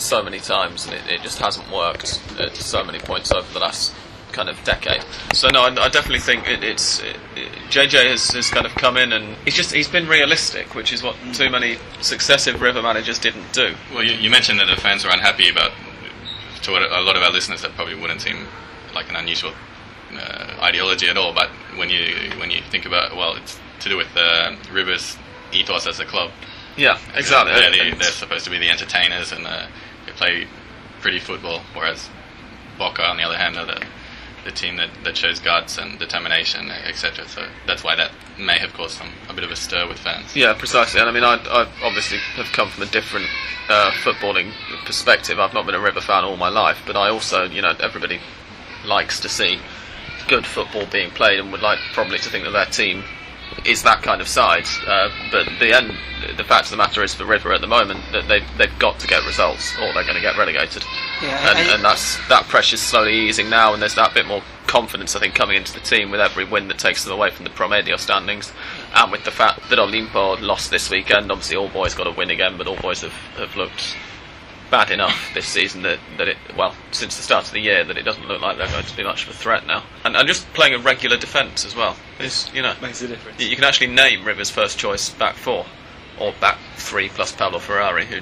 so 0.02 0.24
many 0.24 0.40
times 0.40 0.86
and 0.86 0.94
it, 0.96 1.02
it 1.10 1.22
just 1.22 1.40
hasn't 1.40 1.72
worked 1.72 2.22
at 2.40 2.56
so 2.56 2.84
many 2.84 3.00
points 3.00 3.32
over 3.32 3.52
the 3.54 3.60
last 3.60 3.94
kind 4.32 4.50
of 4.50 4.62
decade. 4.64 5.04
So 5.34 5.48
no, 5.50 5.62
I, 5.64 5.68
I 5.70 5.90
definitely 5.90 6.20
think 6.20 6.48
it, 6.48 6.64
it's 6.64 7.00
it, 7.02 7.18
it- 7.36 7.52
JJ 7.70 8.10
has, 8.12 8.30
has 8.32 8.50
kind 8.50 8.66
of 8.66 8.72
come 8.76 8.96
in 8.98 9.12
and 9.12 9.36
he's 9.44 9.56
just 9.56 9.74
he's 9.74 9.88
been 9.90 10.08
realistic, 10.08 10.74
which 10.76 10.94
is 10.94 11.04
what 11.04 11.16
too 11.34 11.50
many 11.50 11.78
successive 12.02 12.62
River 12.62 12.82
managers 12.82 13.20
didn't 13.20 13.52
do. 13.54 13.74
Well, 13.94 14.04
you, 14.04 14.14
you 14.14 14.30
mentioned 14.30 14.60
that 14.60 14.68
the 14.74 14.80
fans 14.80 15.04
were 15.04 15.12
unhappy 15.12 15.50
about, 15.50 15.72
to 16.64 16.72
a 16.72 17.02
lot 17.02 17.16
of 17.18 17.24
our 17.24 17.32
listeners, 17.32 17.62
that 17.64 17.72
probably 17.74 17.96
wouldn't 17.96 18.22
seem 18.22 18.46
like 18.96 19.10
an 19.10 19.16
unusual 19.18 19.52
uh, 20.14 20.54
ideology 20.62 21.08
at 21.10 21.18
all. 21.18 21.34
But 21.34 21.50
when 21.78 21.90
you 21.90 22.32
when 22.40 22.52
you 22.52 22.62
think 22.70 22.86
about, 22.86 23.16
well, 23.16 23.36
it's 23.36 23.60
to 23.82 23.90
do 23.90 23.98
with 23.98 24.16
uh, 24.16 24.56
Rivers' 24.72 25.18
ethos 25.52 25.88
as 25.88 26.00
a 26.00 26.06
club. 26.06 26.32
Yeah, 26.78 26.98
exactly. 27.16 27.54
They're, 27.54 27.72
the- 27.92 27.98
they're 27.98 28.12
supposed 28.12 28.46
to 28.46 28.52
be 28.52 28.60
the 28.60 28.70
entertainers 28.70 29.32
and 29.32 29.46
uh, 29.46 29.66
they 29.68 29.68
play 30.18 30.48
pretty 31.02 31.20
football, 31.20 31.62
whereas 31.74 32.10
Boca, 32.78 33.04
on 33.04 33.18
the 33.18 33.24
other 33.24 33.38
hand, 33.38 33.58
are 33.58 33.66
the, 33.66 33.84
the 34.46 34.52
team 34.52 34.78
that, 34.78 34.90
that 35.04 35.18
shows 35.18 35.40
guts 35.40 35.78
and 35.78 35.98
determination, 36.00 36.70
etc. 36.70 37.28
So 37.28 37.48
that's 37.66 37.84
why 37.84 37.96
that 37.96 38.12
may 38.38 38.58
have 38.60 38.74
caused 38.74 38.98
some 38.98 39.10
a 39.30 39.34
bit 39.34 39.44
of 39.44 39.52
a 39.52 39.56
stir 39.56 39.88
with 39.88 40.00
fans. 40.00 40.36
Yeah, 40.36 40.54
precisely. 40.54 41.00
And 41.00 41.10
I 41.10 41.12
mean, 41.12 41.24
I, 41.24 41.36
I 41.36 41.68
obviously 41.84 42.20
have 42.36 42.52
come 42.54 42.70
from 42.70 42.84
a 42.84 42.88
different 42.88 43.28
uh, 43.70 43.92
footballing 43.92 44.52
perspective. 44.86 45.40
I've 45.40 45.54
not 45.54 45.66
been 45.66 45.76
a 45.76 45.80
River 45.80 46.02
fan 46.02 46.24
all 46.24 46.38
my 46.38 46.50
life, 46.50 46.82
but 46.86 46.96
I 46.96 47.10
also, 47.10 47.44
you 47.44 47.62
know, 47.62 47.76
everybody 47.80 48.20
likes 48.86 49.20
to 49.22 49.30
see 49.30 49.60
good 50.28 50.46
football 50.46 50.86
being 50.92 51.10
played 51.12 51.40
and 51.40 51.52
would 51.52 51.62
like 51.62 51.80
probably 51.94 52.18
to 52.20 52.30
think 52.30 52.44
that 52.44 52.52
their 52.52 52.66
team 52.66 53.04
is 53.68 53.84
that 53.84 54.02
kind 54.02 54.22
of 54.22 54.28
side. 54.28 54.66
Uh, 54.86 55.10
but 55.32 55.46
the 55.60 55.74
end, 55.76 55.92
the 56.38 56.44
fact 56.44 56.66
of 56.66 56.72
the 56.72 56.78
matter 56.78 57.04
is 57.04 57.14
for 57.14 57.26
River 57.26 57.54
at 57.54 57.62
the 57.62 57.68
moment 57.68 58.00
that 58.14 58.28
they've 58.28 58.46
they've 58.58 58.80
got 58.80 59.00
to 59.00 59.08
get 59.08 59.26
results 59.26 59.76
or 59.78 59.94
they're 59.94 60.04
going 60.04 60.16
to 60.16 60.22
get 60.22 60.38
relegated. 60.38 60.84
Yeah, 61.22 61.50
and, 61.50 61.58
I- 61.58 61.74
and 61.76 61.84
that's 61.84 62.18
that 62.30 62.46
pressure's 62.46 62.82
slowly 62.82 63.14
easing 63.28 63.50
now, 63.50 63.74
and 63.74 63.82
there's 63.82 63.96
that 63.96 64.14
bit 64.14 64.26
more 64.26 64.42
confidence 64.68 65.16
I 65.16 65.20
think 65.20 65.34
coming 65.34 65.56
into 65.56 65.74
the 65.74 65.80
team 65.80 66.12
with 66.12 66.20
every 66.20 66.44
win 66.44 66.68
that 66.68 66.78
takes 66.78 67.04
them 67.06 67.14
away 67.14 67.32
from 67.32 67.46
the 67.46 67.50
Promedio 67.52 67.98
standings, 67.98 68.52
and 68.96 69.12
with 69.12 69.24
the 69.24 69.32
fact 69.32 69.70
that 69.70 69.80
Olimpo 69.80 70.42
lost 70.42 70.72
this 70.72 70.90
weekend. 70.90 71.32
Obviously, 71.32 71.58
all 71.58 71.70
boys 71.70 71.94
got 71.94 72.08
a 72.08 72.12
win 72.12 72.30
again, 72.32 72.58
but 72.58 72.68
all 72.68 72.76
boys 72.78 73.02
have, 73.02 73.14
have 73.38 73.56
looked 73.56 73.96
bad 74.70 74.92
enough 74.92 75.32
this 75.34 75.46
season 75.46 75.82
that, 75.84 76.00
that 76.18 76.28
it 76.28 76.38
well 76.58 76.76
since 76.92 77.16
the 77.18 77.24
start 77.24 77.46
of 77.46 77.52
the 77.52 77.60
year 77.60 77.84
that 77.84 77.98
it 77.98 78.04
doesn't 78.04 78.28
look 78.28 78.42
like 78.42 78.58
they're 78.58 78.68
going 78.70 78.86
to 78.86 78.98
be 78.98 79.04
much 79.04 79.24
of 79.24 79.30
a 79.30 79.34
threat 79.34 79.66
now. 79.66 79.84
And, 80.04 80.16
and 80.16 80.28
just 80.28 80.46
playing 80.54 80.74
a 80.74 80.80
regular 80.80 81.18
defence 81.18 81.66
as 81.66 81.76
well 81.76 81.96
is 82.20 82.50
you 82.54 82.62
know 82.62 82.74
Makes 82.82 83.02
a 83.02 83.08
difference. 83.08 83.40
you 83.42 83.56
can 83.56 83.64
actually 83.66 83.88
name 83.88 84.26
Rivers' 84.26 84.50
first 84.50 84.78
choice 84.78 85.10
back 85.10 85.36
four 85.36 85.66
or 86.20 86.34
back 86.40 86.58
three 86.76 87.10
plus 87.10 87.32
Paulo 87.32 87.60
Ferrari 87.60 88.06
who 88.06 88.20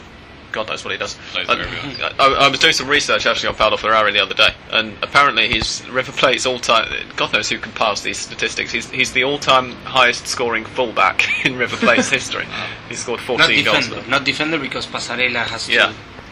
God 0.52 0.70
knows 0.70 0.86
what 0.86 0.92
he 0.94 0.98
does. 0.98 1.16
Plays 1.34 1.50
And 1.50 1.60
very 1.60 1.98
well. 2.00 2.14
I, 2.20 2.46
I 2.46 2.48
was 2.48 2.60
doing 2.60 2.72
some 2.72 2.88
research 2.88 3.26
actually 3.26 3.50
on 3.50 3.56
Paulo 3.56 3.76
Ferrari 3.76 4.14
the 4.14 4.22
other 4.22 4.34
day, 4.34 4.54
and 4.72 4.96
apparently 5.04 5.50
he's 5.50 5.86
River 5.90 6.14
Plate's 6.14 6.46
all-time. 6.46 6.88
God 7.18 7.34
knows 7.34 7.50
who 7.50 7.58
compiles 7.58 8.04
these 8.04 8.18
statistics. 8.18 8.72
He's 8.72 8.90
he's 8.90 9.12
the 9.12 9.26
all-time 9.26 9.72
highest-scoring 9.84 10.64
fullback 10.64 11.28
in 11.46 11.58
River 11.58 11.76
Plate's 11.76 12.10
history. 12.10 12.46
He 12.88 12.96
scored 12.96 13.20
14 13.20 13.66
goals. 13.66 13.68
for 13.68 13.82
defender, 13.82 14.02
them. 14.02 14.10
not 14.10 14.24
defender 14.24 14.58
because 14.58 14.88
Passarella 14.88 15.46
has 15.46 15.66
to. 15.66 15.74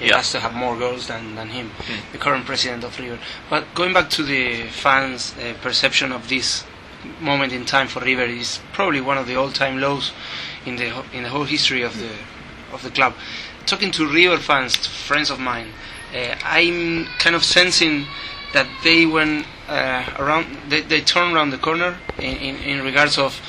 He 0.04 0.10
yeah. 0.10 0.18
has 0.18 0.34
to 0.34 0.42
have 0.42 0.54
more 0.54 0.78
goals 0.78 1.08
than, 1.08 1.36
than 1.36 1.48
him, 1.48 1.72
the 2.12 2.18
current 2.18 2.46
president 2.46 2.84
of 2.84 3.00
River. 3.00 3.18
But 3.50 3.74
going 3.74 3.94
back 3.94 4.10
to 4.10 4.24
the 4.24 4.64
fans' 4.64 5.34
uh, 5.38 5.54
perception 5.62 6.12
of 6.12 6.28
this 6.28 6.66
moment 7.22 7.54
in 7.54 7.64
time 7.64 7.88
for 7.88 8.02
River 8.02 8.24
is 8.24 8.60
probably 8.74 9.00
one 9.00 9.18
of 9.18 9.28
the 9.28 9.38
all-time 9.38 9.80
lows 9.80 10.12
in 10.66 10.76
the 10.76 10.88
in 11.14 11.24
the 11.24 11.30
whole 11.30 11.46
history 11.46 11.84
of 11.84 11.98
the 11.98 12.12
of 12.74 12.84
the 12.84 12.90
club. 12.90 13.14
Talking 13.66 13.92
to 13.92 14.06
River 14.06 14.38
fans, 14.40 14.76
friends 14.76 15.30
of 15.30 15.40
mine, 15.40 15.70
uh, 16.14 16.36
I'm 16.44 17.06
kind 17.20 17.34
of 17.34 17.46
sensing 17.46 18.06
that 18.52 18.68
they 18.84 19.06
went 19.06 19.48
uh, 19.70 20.04
around, 20.20 20.46
they, 20.68 20.82
they 20.82 21.00
turn 21.00 21.34
around 21.34 21.52
the 21.52 21.58
corner 21.58 21.98
in, 22.20 22.36
in, 22.36 22.56
in 22.58 22.84
regards 22.84 23.18
of 23.18 23.40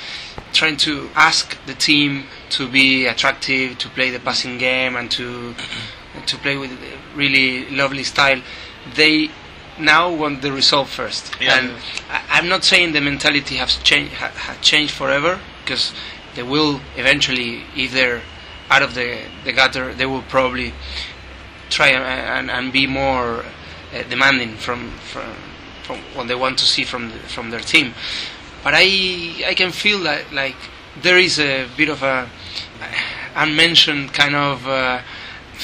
trying 0.53 0.77
to 0.77 1.11
ask 1.17 1.59
the 1.67 1.75
team 1.75 2.27
to 2.51 2.69
be 2.69 3.07
attractive, 3.07 3.77
to 3.79 3.89
play 3.89 4.11
the 4.11 4.21
passing 4.21 4.57
game, 4.57 4.95
and 4.95 5.11
to 5.11 5.55
to 6.27 6.37
play 6.39 6.57
with 6.57 6.71
really 7.15 7.69
lovely 7.71 8.05
style. 8.05 8.41
They 8.95 9.31
now 9.79 10.13
want 10.15 10.43
the 10.43 10.53
result 10.53 10.89
first, 10.89 11.35
Yeah. 11.41 11.59
and 11.59 11.71
I, 12.11 12.23
I'm 12.39 12.49
not 12.49 12.65
saying 12.65 12.93
the 12.93 13.01
mentality 13.01 13.57
has 13.57 13.77
changed 13.79 14.15
ha, 14.15 14.31
ha 14.35 14.57
changed 14.63 14.93
forever 14.95 15.41
because 15.65 15.93
they 16.37 16.43
will 16.43 16.81
eventually, 16.97 17.63
if 17.77 17.93
they're 17.93 18.23
out 18.71 18.83
of 18.83 18.95
the 18.95 19.19
the 19.45 19.53
gutter, 19.53 19.93
they 19.95 20.07
will 20.07 20.23
probably 20.23 20.73
try 21.71 21.89
and, 21.89 22.05
and, 22.05 22.51
and 22.51 22.73
be 22.73 22.87
more 22.87 23.45
uh, 23.95 24.03
demanding 24.09 24.57
from, 24.57 24.91
from 25.13 25.35
from 25.83 25.99
what 26.15 26.29
they 26.29 26.35
want 26.35 26.59
to 26.59 26.65
see 26.65 26.85
from 26.85 27.11
the, 27.11 27.19
from 27.29 27.51
their 27.51 27.61
team. 27.61 27.95
But 28.63 28.75
I 28.77 29.45
I 29.47 29.55
can 29.55 29.73
feel 29.73 29.99
that 30.05 30.33
like 30.33 30.57
there 31.03 31.19
is 31.19 31.39
a 31.41 31.67
bit 31.77 31.89
of 31.89 32.03
a 32.03 32.29
unmentioned 33.35 34.13
kind 34.13 34.35
of 34.35 34.67
uh, 34.69 35.01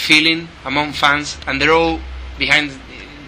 feeling 0.07 0.49
among 0.65 0.93
fans, 0.93 1.39
and 1.47 1.61
they're 1.61 1.73
all 1.83 2.01
behind. 2.39 2.71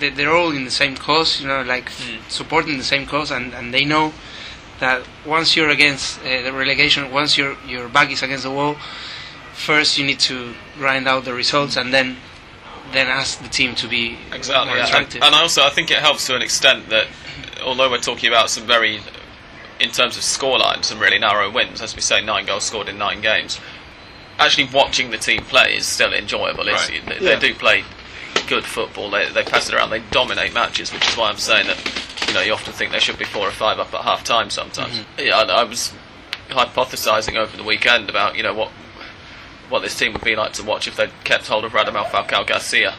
they- 0.01 0.11
They're 0.17 0.35
all 0.41 0.51
in 0.59 0.65
the 0.65 0.71
same 0.83 0.97
cause, 0.97 1.41
you 1.41 1.47
know, 1.49 1.63
like 1.75 1.87
f- 1.87 2.27
supporting 2.29 2.77
the 2.79 2.85
same 2.95 3.07
cause, 3.07 3.31
and, 3.31 3.55
and 3.55 3.73
they 3.73 3.85
know 3.85 4.13
that 4.81 5.01
once 5.25 5.55
you're 5.57 5.71
against 5.71 6.19
uh, 6.21 6.43
the 6.47 6.53
relegation, 6.53 7.01
once 7.13 7.39
your 7.41 7.53
your 7.73 7.89
back 7.89 8.11
is 8.11 8.23
against 8.23 8.43
the 8.45 8.51
wall, 8.51 8.75
first 9.55 9.99
you 9.99 10.05
need 10.05 10.19
to 10.21 10.37
grind 10.79 11.07
out 11.07 11.25
the 11.25 11.33
results, 11.33 11.77
and 11.77 11.93
then 11.95 12.17
then 12.93 13.07
ask 13.07 13.41
the 13.43 13.49
team 13.49 13.75
to 13.77 13.87
be 13.89 14.19
Exactly, 14.33 14.67
more 14.69 14.77
yeah. 14.77 14.97
and, 14.99 15.15
and 15.27 15.35
also 15.35 15.63
I 15.63 15.71
think 15.71 15.91
it 15.91 15.99
helps 15.99 16.27
to 16.27 16.35
an 16.35 16.43
extent 16.43 16.89
that 16.91 17.07
although 17.65 17.89
we're 17.91 18.01
talking 18.11 18.29
about 18.29 18.51
some 18.51 18.67
very, 18.67 19.01
in 19.79 19.91
terms 19.91 20.17
of 20.17 20.23
scoreline, 20.25 20.83
some 20.85 20.99
really 20.99 21.19
narrow 21.19 21.49
wins, 21.51 21.81
as 21.81 21.95
we 21.95 22.03
say, 22.03 22.21
nine 22.21 22.45
goals 22.47 22.65
scored 22.65 22.89
in 22.89 22.99
nine 22.99 23.21
games. 23.21 23.61
Actually, 24.45 24.69
watching 24.73 25.11
the 25.11 25.19
team 25.19 25.43
play 25.45 25.77
is 25.77 25.87
still 25.87 26.13
enjoyable. 26.13 26.69
It's, 26.69 26.89
Right. 26.89 27.07
they, 27.07 27.15
Yeah. 27.19 27.35
they 27.37 27.49
do 27.49 27.55
play 27.55 27.85
good 28.49 28.65
football. 28.65 29.11
They, 29.11 29.29
they 29.31 29.43
pass 29.43 29.69
it 29.69 29.75
around. 29.75 29.91
They 29.91 30.01
dominate 30.11 30.53
matches, 30.53 30.93
which 30.93 31.07
is 31.09 31.17
why 31.17 31.29
I'm 31.29 31.39
saying 31.39 31.67
that. 31.67 31.79
You 32.29 32.35
know, 32.35 32.41
you 32.41 32.53
often 32.53 32.73
think 32.73 32.93
they 32.93 32.99
should 32.99 33.19
be 33.19 33.25
four 33.25 33.47
or 33.47 33.53
five 33.53 33.79
up 33.79 33.93
at 33.93 34.03
half 34.03 34.25
time. 34.25 34.51
Sometimes, 34.51 34.99
mm-hmm. 34.99 35.27
yeah. 35.27 35.37
I, 35.39 35.61
I 35.61 35.65
was 35.65 35.93
hypothesising 36.49 37.37
over 37.37 37.57
the 37.57 37.65
weekend 37.65 38.11
about 38.11 38.37
you 38.37 38.43
know 38.43 38.55
what 38.55 38.71
what 39.69 39.81
this 39.81 39.99
team 39.99 40.13
would 40.13 40.23
be 40.23 40.37
like 40.37 40.53
to 40.53 40.63
watch 40.63 40.87
if 40.87 40.97
they'd 40.97 41.11
kept 41.25 41.47
hold 41.49 41.65
of 41.65 41.73
Radamel 41.73 42.05
Falcao 42.05 42.47
Garcia 42.47 42.95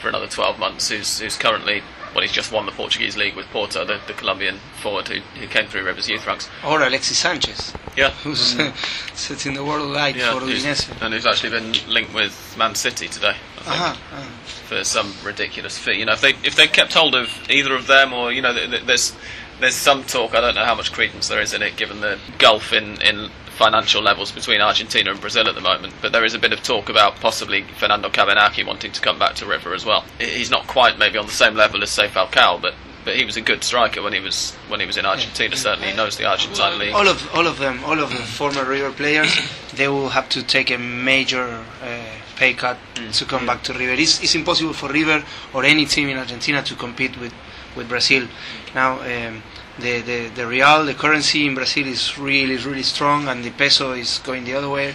for 0.00 0.08
another 0.08 0.26
12 0.26 0.58
months, 0.58 0.88
who's, 0.88 1.20
who's 1.20 1.36
currently, 1.36 1.82
well, 2.16 2.22
he's 2.22 2.32
just 2.32 2.50
won 2.50 2.64
the 2.64 2.72
Portuguese 2.72 3.14
league 3.16 3.36
with 3.36 3.44
Porto, 3.48 3.84
the, 3.84 4.00
the 4.06 4.14
Colombian 4.14 4.56
forward 4.80 5.06
who, 5.08 5.20
who 5.38 5.46
came 5.46 5.66
through 5.66 5.84
Rivers 5.84 6.08
youth 6.08 6.26
ranks. 6.26 6.48
or 6.64 6.80
Alexis 6.82 7.18
Sanchez, 7.18 7.74
Yeah. 7.94 8.10
who's 8.24 8.40
setting 9.14 9.52
the 9.52 9.62
world 9.62 9.82
alight 9.82 10.16
Yeah, 10.16 10.32
for 10.32 10.40
Udinese. 10.46 10.90
and 11.02 11.12
who's 11.12 11.26
actually 11.26 11.50
been 11.50 11.74
linked 11.92 12.14
with 12.14 12.54
Man 12.58 12.74
City 12.74 13.06
today, 13.08 13.36
I 13.58 13.60
think, 13.60 13.68
Uh-huh, 13.80 13.96
uh. 14.16 14.22
for 14.68 14.82
some 14.84 15.12
ridiculous 15.22 15.76
fee. 15.76 15.98
You 15.98 16.06
know, 16.06 16.12
if 16.14 16.22
they 16.22 16.30
if 16.42 16.54
they 16.56 16.66
kept 16.66 16.94
hold 16.94 17.14
of 17.14 17.28
either 17.50 17.74
of 17.74 17.86
them, 17.86 18.12
or 18.14 18.32
you 18.32 18.40
know, 18.40 18.54
th- 18.54 18.70
th- 18.70 18.82
there's 18.84 19.14
there's 19.60 19.74
some 19.74 20.02
talk. 20.04 20.34
I 20.34 20.40
don't 20.40 20.54
know 20.54 20.64
how 20.64 20.74
much 20.74 20.92
credence 20.92 21.28
there 21.28 21.40
is 21.40 21.52
in 21.52 21.60
it, 21.62 21.76
given 21.76 22.00
the 22.00 22.18
gulf 22.38 22.72
in 22.72 23.00
in 23.02 23.30
financial 23.56 24.02
levels 24.02 24.30
between 24.30 24.60
Argentina 24.60 25.10
and 25.10 25.20
Brazil 25.20 25.48
at 25.48 25.54
the 25.54 25.60
moment. 25.60 25.94
But 26.02 26.12
there 26.12 26.24
is 26.24 26.34
a 26.34 26.38
bit 26.38 26.52
of 26.52 26.62
talk 26.62 26.88
about 26.88 27.16
possibly 27.16 27.62
Fernando 27.62 28.08
Cavenaghi 28.10 28.66
wanting 28.66 28.92
to 28.92 29.00
come 29.00 29.18
back 29.18 29.34
to 29.36 29.46
River 29.46 29.74
as 29.74 29.84
well. 29.84 30.04
He's 30.18 30.50
not 30.50 30.66
quite 30.66 30.98
maybe 30.98 31.18
on 31.18 31.26
the 31.26 31.32
same 31.32 31.54
level 31.54 31.82
as 31.82 31.90
say 31.90 32.08
Falcao, 32.08 32.60
but. 32.60 32.74
But 33.04 33.14
he 33.14 33.24
was 33.24 33.36
a 33.36 33.40
good 33.40 33.62
striker 33.62 34.02
when 34.02 34.12
he 34.12 34.18
was 34.18 34.52
when 34.66 34.80
he 34.80 34.86
was 34.86 34.96
in 34.96 35.06
Argentina. 35.06 35.54
Certainly, 35.54 35.90
he 35.90 35.96
knows 35.96 36.16
the 36.16 36.24
Argentine 36.24 36.76
league. 36.76 36.92
all 36.92 37.06
of 37.06 37.32
all 37.36 37.46
of 37.46 37.60
them, 37.60 37.84
all 37.84 38.00
of 38.00 38.10
the 38.10 38.16
former 38.16 38.64
River 38.64 38.90
players, 38.90 39.32
they 39.74 39.86
will 39.86 40.08
have 40.08 40.28
to 40.30 40.42
take 40.42 40.72
a 40.72 40.76
major 40.76 41.62
uh, 41.84 42.02
pay 42.34 42.52
cut 42.52 42.76
to 43.12 43.24
come 43.24 43.46
back 43.46 43.62
to 43.62 43.72
River. 43.74 43.92
It's, 43.92 44.20
it's 44.24 44.34
impossible 44.34 44.72
for 44.72 44.90
River 44.90 45.24
or 45.54 45.62
any 45.62 45.86
team 45.86 46.08
in 46.08 46.18
Argentina 46.18 46.64
to 46.64 46.74
compete 46.74 47.16
with 47.20 47.32
with 47.76 47.88
Brazil. 47.88 48.26
Now, 48.74 49.00
um, 49.02 49.40
the, 49.78 50.00
the 50.00 50.28
the 50.28 50.46
real, 50.46 50.84
the 50.84 50.94
currency 50.94 51.46
in 51.46 51.54
Brazil 51.54 51.86
is 51.86 52.18
really 52.18 52.56
really 52.56 52.82
strong, 52.82 53.28
and 53.28 53.44
the 53.44 53.50
peso 53.50 53.92
is 53.92 54.18
going 54.24 54.44
the 54.44 54.54
other 54.54 54.68
way 54.68 54.94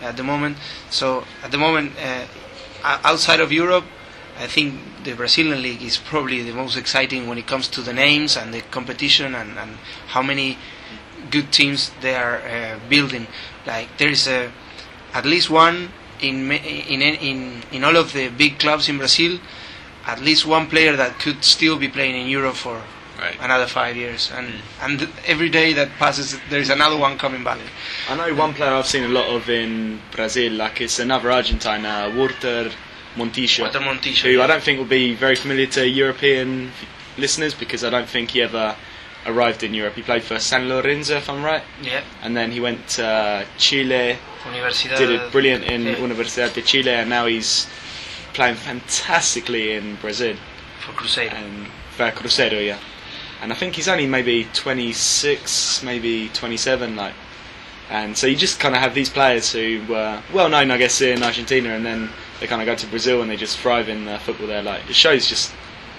at 0.00 0.16
the 0.16 0.22
moment. 0.22 0.56
So 0.90 1.24
at 1.42 1.50
the 1.50 1.58
moment, 1.58 1.92
uh, 2.02 2.26
outside 2.82 3.40
of 3.40 3.52
Europe. 3.52 3.84
I 4.38 4.46
think 4.46 5.04
the 5.04 5.12
Brazilian 5.12 5.62
league 5.62 5.82
is 5.82 5.98
probably 5.98 6.42
the 6.42 6.54
most 6.54 6.76
exciting 6.76 7.28
when 7.28 7.36
it 7.38 7.46
comes 7.46 7.68
to 7.68 7.82
the 7.82 7.92
names 7.92 8.36
and 8.36 8.52
the 8.52 8.62
competition 8.62 9.34
and, 9.34 9.58
and 9.58 9.76
how 10.08 10.22
many 10.22 10.56
good 11.30 11.52
teams 11.52 11.90
they 12.00 12.14
are 12.14 12.38
uh, 12.38 12.78
building. 12.88 13.26
Like 13.66 13.96
there 13.98 14.08
is 14.08 14.26
a 14.26 14.50
at 15.12 15.26
least 15.26 15.50
one 15.50 15.90
in 16.20 16.50
in 16.50 17.02
in 17.02 17.62
in 17.70 17.84
all 17.84 17.96
of 17.96 18.12
the 18.12 18.28
big 18.28 18.58
clubs 18.58 18.88
in 18.88 18.98
Brazil, 18.98 19.38
at 20.06 20.20
least 20.20 20.46
one 20.46 20.66
player 20.66 20.96
that 20.96 21.18
could 21.18 21.44
still 21.44 21.78
be 21.78 21.88
playing 21.88 22.16
in 22.16 22.28
Europe 22.28 22.56
for 22.56 22.82
Right. 23.22 23.36
another 23.40 23.66
five 23.66 23.94
years, 23.96 24.30
and 24.36 24.48
and 24.84 25.08
every 25.26 25.48
day 25.48 25.72
that 25.74 25.88
passes, 25.98 26.28
there 26.50 26.60
is 26.60 26.70
another 26.70 26.96
one 26.98 27.16
coming 27.18 27.44
back. 27.44 27.58
I 28.10 28.16
know 28.16 28.34
one 28.34 28.52
player 28.54 28.72
I've 28.78 28.86
seen 28.94 29.04
a 29.04 29.08
lot 29.20 29.26
of 29.36 29.48
in 29.48 30.00
Brazil, 30.16 30.52
like 30.64 30.80
it's 30.80 30.98
another 30.98 31.30
Argentine, 31.30 31.84
uh, 31.86 32.12
Walter 32.16 32.70
Montillo, 33.16 33.60
Walter 33.64 33.80
Montillo, 33.80 34.22
who 34.22 34.30
yeah. 34.38 34.44
I 34.44 34.46
don't 34.48 34.62
think 34.62 34.78
will 34.78 34.94
be 35.02 35.14
very 35.14 35.36
familiar 35.36 35.66
to 35.78 35.86
European 35.86 36.68
f- 36.68 37.18
listeners 37.18 37.54
because 37.54 37.84
I 37.84 37.90
don't 37.90 38.08
think 38.08 38.30
he 38.30 38.42
ever 38.42 38.74
arrived 39.26 39.62
in 39.62 39.72
Europe. 39.74 39.94
He 39.94 40.02
played 40.02 40.24
for 40.24 40.38
San 40.40 40.68
Lorenzo, 40.68 41.16
if 41.18 41.28
I'm 41.30 41.44
right, 41.44 41.62
Yeah, 41.80 42.02
and 42.22 42.36
then 42.36 42.50
he 42.50 42.58
went 42.60 42.88
to 42.96 43.06
uh, 43.06 43.44
Chile, 43.58 44.18
Universidad. 44.50 44.98
did 44.98 45.10
it 45.10 45.30
brilliant 45.30 45.62
in 45.64 45.82
yeah, 45.86 45.94
Universidad 45.96 46.52
de 46.54 46.62
Chile, 46.62 46.90
and 46.90 47.08
now 47.08 47.26
he's 47.26 47.68
playing 48.34 48.56
fantastically 48.56 49.72
in 49.74 49.96
Brazil 49.96 50.36
for 50.80 50.92
Cruzeiro. 50.92 51.32
and 51.32 51.68
for 51.96 52.10
Cruzeiro, 52.10 52.58
yeah. 52.66 52.78
And 53.42 53.52
I 53.52 53.56
think 53.56 53.74
he's 53.74 53.88
only 53.88 54.06
maybe 54.06 54.46
26, 54.54 55.82
maybe 55.82 56.28
27, 56.28 56.94
like. 56.96 57.12
And 57.90 58.16
so 58.16 58.26
you 58.26 58.36
just 58.36 58.58
kind 58.60 58.74
of 58.74 58.80
have 58.80 58.94
these 58.94 59.10
players 59.10 59.52
who 59.52 59.82
were 59.88 60.22
well 60.32 60.48
known, 60.48 60.70
I 60.70 60.78
guess, 60.78 61.00
in 61.02 61.22
Argentina, 61.22 61.70
and 61.70 61.84
then 61.84 62.08
they 62.40 62.46
kind 62.46 62.62
of 62.62 62.66
go 62.66 62.74
to 62.76 62.86
Brazil 62.86 63.20
and 63.20 63.30
they 63.30 63.36
just 63.36 63.58
thrive 63.58 63.88
in 63.88 64.08
uh, 64.08 64.18
football 64.20 64.46
there. 64.46 64.62
Like 64.62 64.88
it 64.88 64.94
shows 64.94 65.26
just 65.26 65.52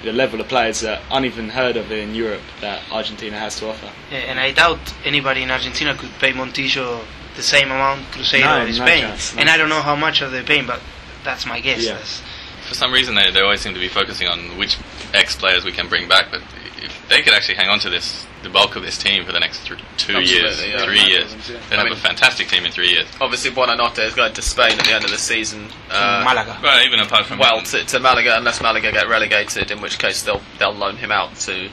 the 0.04 0.12
level 0.14 0.42
of 0.42 0.48
players 0.48 0.80
that 0.82 1.02
aren't 1.12 1.26
even 1.26 1.50
heard 1.50 1.78
of 1.78 1.92
in 1.92 2.16
Europe 2.16 2.42
that 2.62 2.82
Argentina 2.92 3.38
has 3.38 3.60
to 3.60 3.68
offer. 3.70 3.90
Yeah, 4.10 4.20
and 4.20 4.40
I 4.40 4.52
doubt 4.52 4.80
anybody 5.06 5.44
in 5.44 5.52
Argentina 5.52 5.94
could 5.96 6.10
pay 6.20 6.32
Montillo 6.34 7.04
the 7.36 7.44
same 7.44 7.68
amount 7.72 8.02
Cruzeiro 8.12 8.60
No, 8.60 8.66
is 8.66 8.80
no 8.80 8.86
paying. 8.86 9.02
chance, 9.02 9.34
no 9.36 9.42
and 9.42 9.50
I 9.50 9.58
don't 9.58 9.70
know 9.70 9.82
how 9.82 9.96
much 9.96 10.22
are 10.22 10.30
they 10.30 10.44
paying, 10.44 10.66
but 10.66 10.82
that's 11.24 11.46
my 11.46 11.60
guess. 11.60 11.84
Yeah. 11.84 11.94
That's- 11.94 12.22
For 12.68 12.76
some 12.76 12.92
reason, 12.92 13.16
they, 13.16 13.32
they 13.32 13.42
always 13.42 13.62
seem 13.62 13.74
to 13.74 13.80
be 13.80 13.88
focusing 13.90 14.28
on 14.28 14.58
which 14.58 14.78
ex 15.14 15.36
players 15.36 15.64
we 15.66 15.72
can 15.72 15.88
bring 15.90 16.08
back. 16.08 16.28
But 16.32 16.42
if 16.82 17.08
they 17.10 17.22
could 17.22 17.34
actually 17.34 17.56
hang 17.56 17.70
on 17.70 17.80
to 17.80 17.90
this, 17.90 18.26
the 18.42 18.50
bulk 18.50 18.76
of 18.76 18.84
this 18.84 18.98
team 18.98 19.24
for 19.26 19.32
the 19.32 19.40
next 19.40 19.66
th- 19.68 19.80
two 19.98 20.18
Absolutely, 20.18 20.32
years, 20.34 20.66
yeah. 20.68 20.84
three 20.86 21.00
years, 21.00 21.50
Yeah. 21.50 21.60
they'd 21.70 21.76
I 21.76 21.78
have 21.80 21.86
mean- 21.86 21.94
a 21.94 21.96
fantastic 21.98 22.48
team 22.50 22.66
in 22.66 22.72
three 22.72 22.90
years. 22.90 23.08
Obviously, 23.22 23.52
Buonanotte 23.52 24.00
is 24.06 24.14
going 24.16 24.34
to 24.34 24.42
Spain 24.42 24.78
at 24.78 24.86
the 24.86 24.92
end 24.94 25.06
of 25.06 25.12
the 25.12 25.18
season. 25.18 25.70
Uh, 25.90 26.22
Malaga. 26.26 26.60
Well, 26.62 26.86
even 26.86 27.00
apart 27.00 27.26
from 27.26 27.40
Well, 27.40 27.62
to, 27.62 27.84
to 27.86 28.00
Malaga, 28.00 28.36
unless 28.38 28.62
Malaga 28.62 28.92
get 28.92 29.08
relegated, 29.08 29.72
in 29.72 29.82
which 29.82 29.98
case 30.00 30.24
they'll 30.24 30.42
they'll 30.60 30.74
loan 30.74 30.98
him 30.98 31.12
out 31.12 31.36
to. 31.48 31.70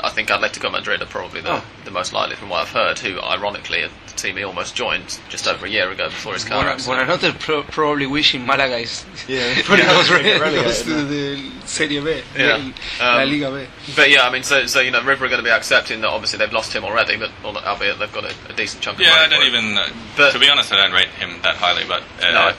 I 0.00 0.10
think 0.10 0.28
Atletico 0.28 0.70
Madrid 0.70 1.00
are 1.02 1.06
probably 1.06 1.40
the, 1.40 1.52
Oh. 1.54 1.64
the 1.84 1.90
most 1.90 2.12
likely, 2.12 2.36
from 2.36 2.48
what 2.48 2.60
I've 2.62 2.70
heard. 2.72 2.98
Who, 2.98 3.20
ironically, 3.20 3.82
are 3.82 3.88
the 4.06 4.12
team 4.14 4.36
he 4.36 4.42
almost 4.44 4.74
joined 4.74 5.18
just 5.28 5.46
over 5.48 5.66
a 5.66 5.68
year 5.68 5.90
ago 5.90 6.08
before 6.08 6.34
his 6.34 6.44
car 6.44 6.62
Buona- 6.62 6.74
accident. 6.74 7.08
Buonanotte 7.08 7.38
pro- 7.40 7.62
probably 7.62 8.06
wishing 8.06 8.44
Malaga 8.46 8.76
is 8.78 9.04
Yeah. 9.28 9.54
pretty 9.64 9.82
Yeah. 9.84 9.92
goes, 9.92 10.10
re- 10.10 10.38
Relegated, 10.38 10.64
goes 10.64 10.82
to 10.82 11.04
the 11.04 11.50
Serie 11.64 12.00
B, 12.00 12.22
Yeah. 12.36 12.70
La 13.00 13.22
Um, 13.22 13.30
Liga 13.30 13.50
B. 13.50 13.92
But 13.96 14.10
yeah, 14.10 14.22
I 14.26 14.30
mean, 14.30 14.42
so 14.42 14.66
so 14.66 14.80
you 14.80 14.90
know, 14.90 15.02
River 15.02 15.24
are 15.24 15.28
going 15.28 15.38
to 15.40 15.44
be 15.44 15.50
accepting 15.50 16.00
that. 16.02 16.08
Obviously, 16.08 16.38
they've 16.38 16.52
lost 16.52 16.72
him 16.74 16.84
already, 16.84 17.16
but 17.16 17.30
albeit 17.44 17.98
they've 17.98 18.12
got 18.12 18.24
a, 18.24 18.34
a 18.48 18.52
decent 18.54 18.82
chunk. 18.82 18.98
of 18.98 19.02
Yeah, 19.06 19.14
I 19.14 19.28
don't 19.28 19.44
even. 19.46 19.76
Uh, 19.78 19.88
But- 20.16 20.32
to 20.32 20.38
be 20.38 20.48
honest, 20.50 20.72
I 20.72 20.76
don't 20.76 20.92
rate 20.92 21.08
him 21.08 21.40
that 21.42 21.56
highly. 21.56 21.84
But 21.86 22.02
uh, 22.22 22.32
No, 22.32 22.52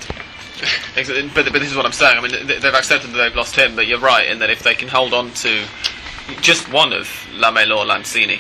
Ex- 0.96 1.10
But, 1.34 1.46
but 1.52 1.54
this 1.60 1.70
is 1.72 1.76
what 1.76 1.86
I'm 1.86 1.92
saying. 1.92 2.18
I 2.18 2.22
mean, 2.22 2.48
they've 2.48 2.64
accepted 2.66 3.12
that 3.12 3.18
they've 3.18 3.36
lost 3.36 3.56
him, 3.56 3.76
but 3.76 3.86
you're 3.88 4.00
right 4.00 4.26
in 4.30 4.40
that 4.40 4.50
if 4.50 4.64
they 4.64 4.76
can 4.76 4.88
hold 4.88 5.14
on 5.14 5.32
to 5.32 5.66
just 6.42 6.72
one 6.72 6.94
of 6.94 7.10
Lamela 7.36 7.76
or 7.76 7.86
Lanzini, 7.86 8.40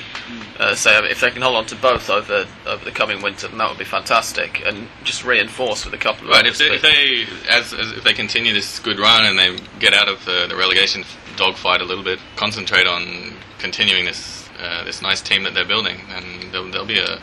uh, 0.59 0.75
say 0.75 0.97
if 1.09 1.19
they 1.21 1.31
can 1.31 1.41
hold 1.41 1.55
on 1.55 1.65
to 1.67 1.75
both 1.75 2.09
over 2.09 2.47
over 2.65 2.85
the 2.85 2.91
coming 2.91 3.21
winter, 3.21 3.47
then 3.47 3.57
that 3.57 3.69
would 3.69 3.79
be 3.79 3.85
fantastic, 3.85 4.61
and 4.65 4.87
just 5.03 5.23
reinforce 5.25 5.85
with 5.85 5.93
a 5.93 5.97
couple 5.97 6.27
of 6.27 6.33
Right, 6.33 6.45
if 6.45 6.57
they, 6.57 6.71
if 6.75 6.81
they 6.81 7.25
as, 7.49 7.73
as 7.73 7.91
if 7.91 8.03
they 8.03 8.13
continue 8.13 8.53
this 8.53 8.79
good 8.79 8.99
run 8.99 9.25
and 9.25 9.37
they 9.37 9.57
get 9.79 9.93
out 9.93 10.07
of 10.07 10.23
the, 10.25 10.45
the 10.47 10.55
relegation 10.55 11.03
dogfight 11.35 11.81
a 11.81 11.85
little 11.85 12.03
bit, 12.03 12.19
concentrate 12.35 12.87
on 12.87 13.33
continuing 13.59 14.05
this 14.05 14.49
uh, 14.59 14.83
this 14.83 15.01
nice 15.01 15.21
team 15.21 15.43
that 15.43 15.53
they're 15.53 15.65
building, 15.65 15.97
and 16.09 16.51
they'll, 16.51 16.69
they'll 16.71 16.85
be 16.85 16.99
a 16.99 17.19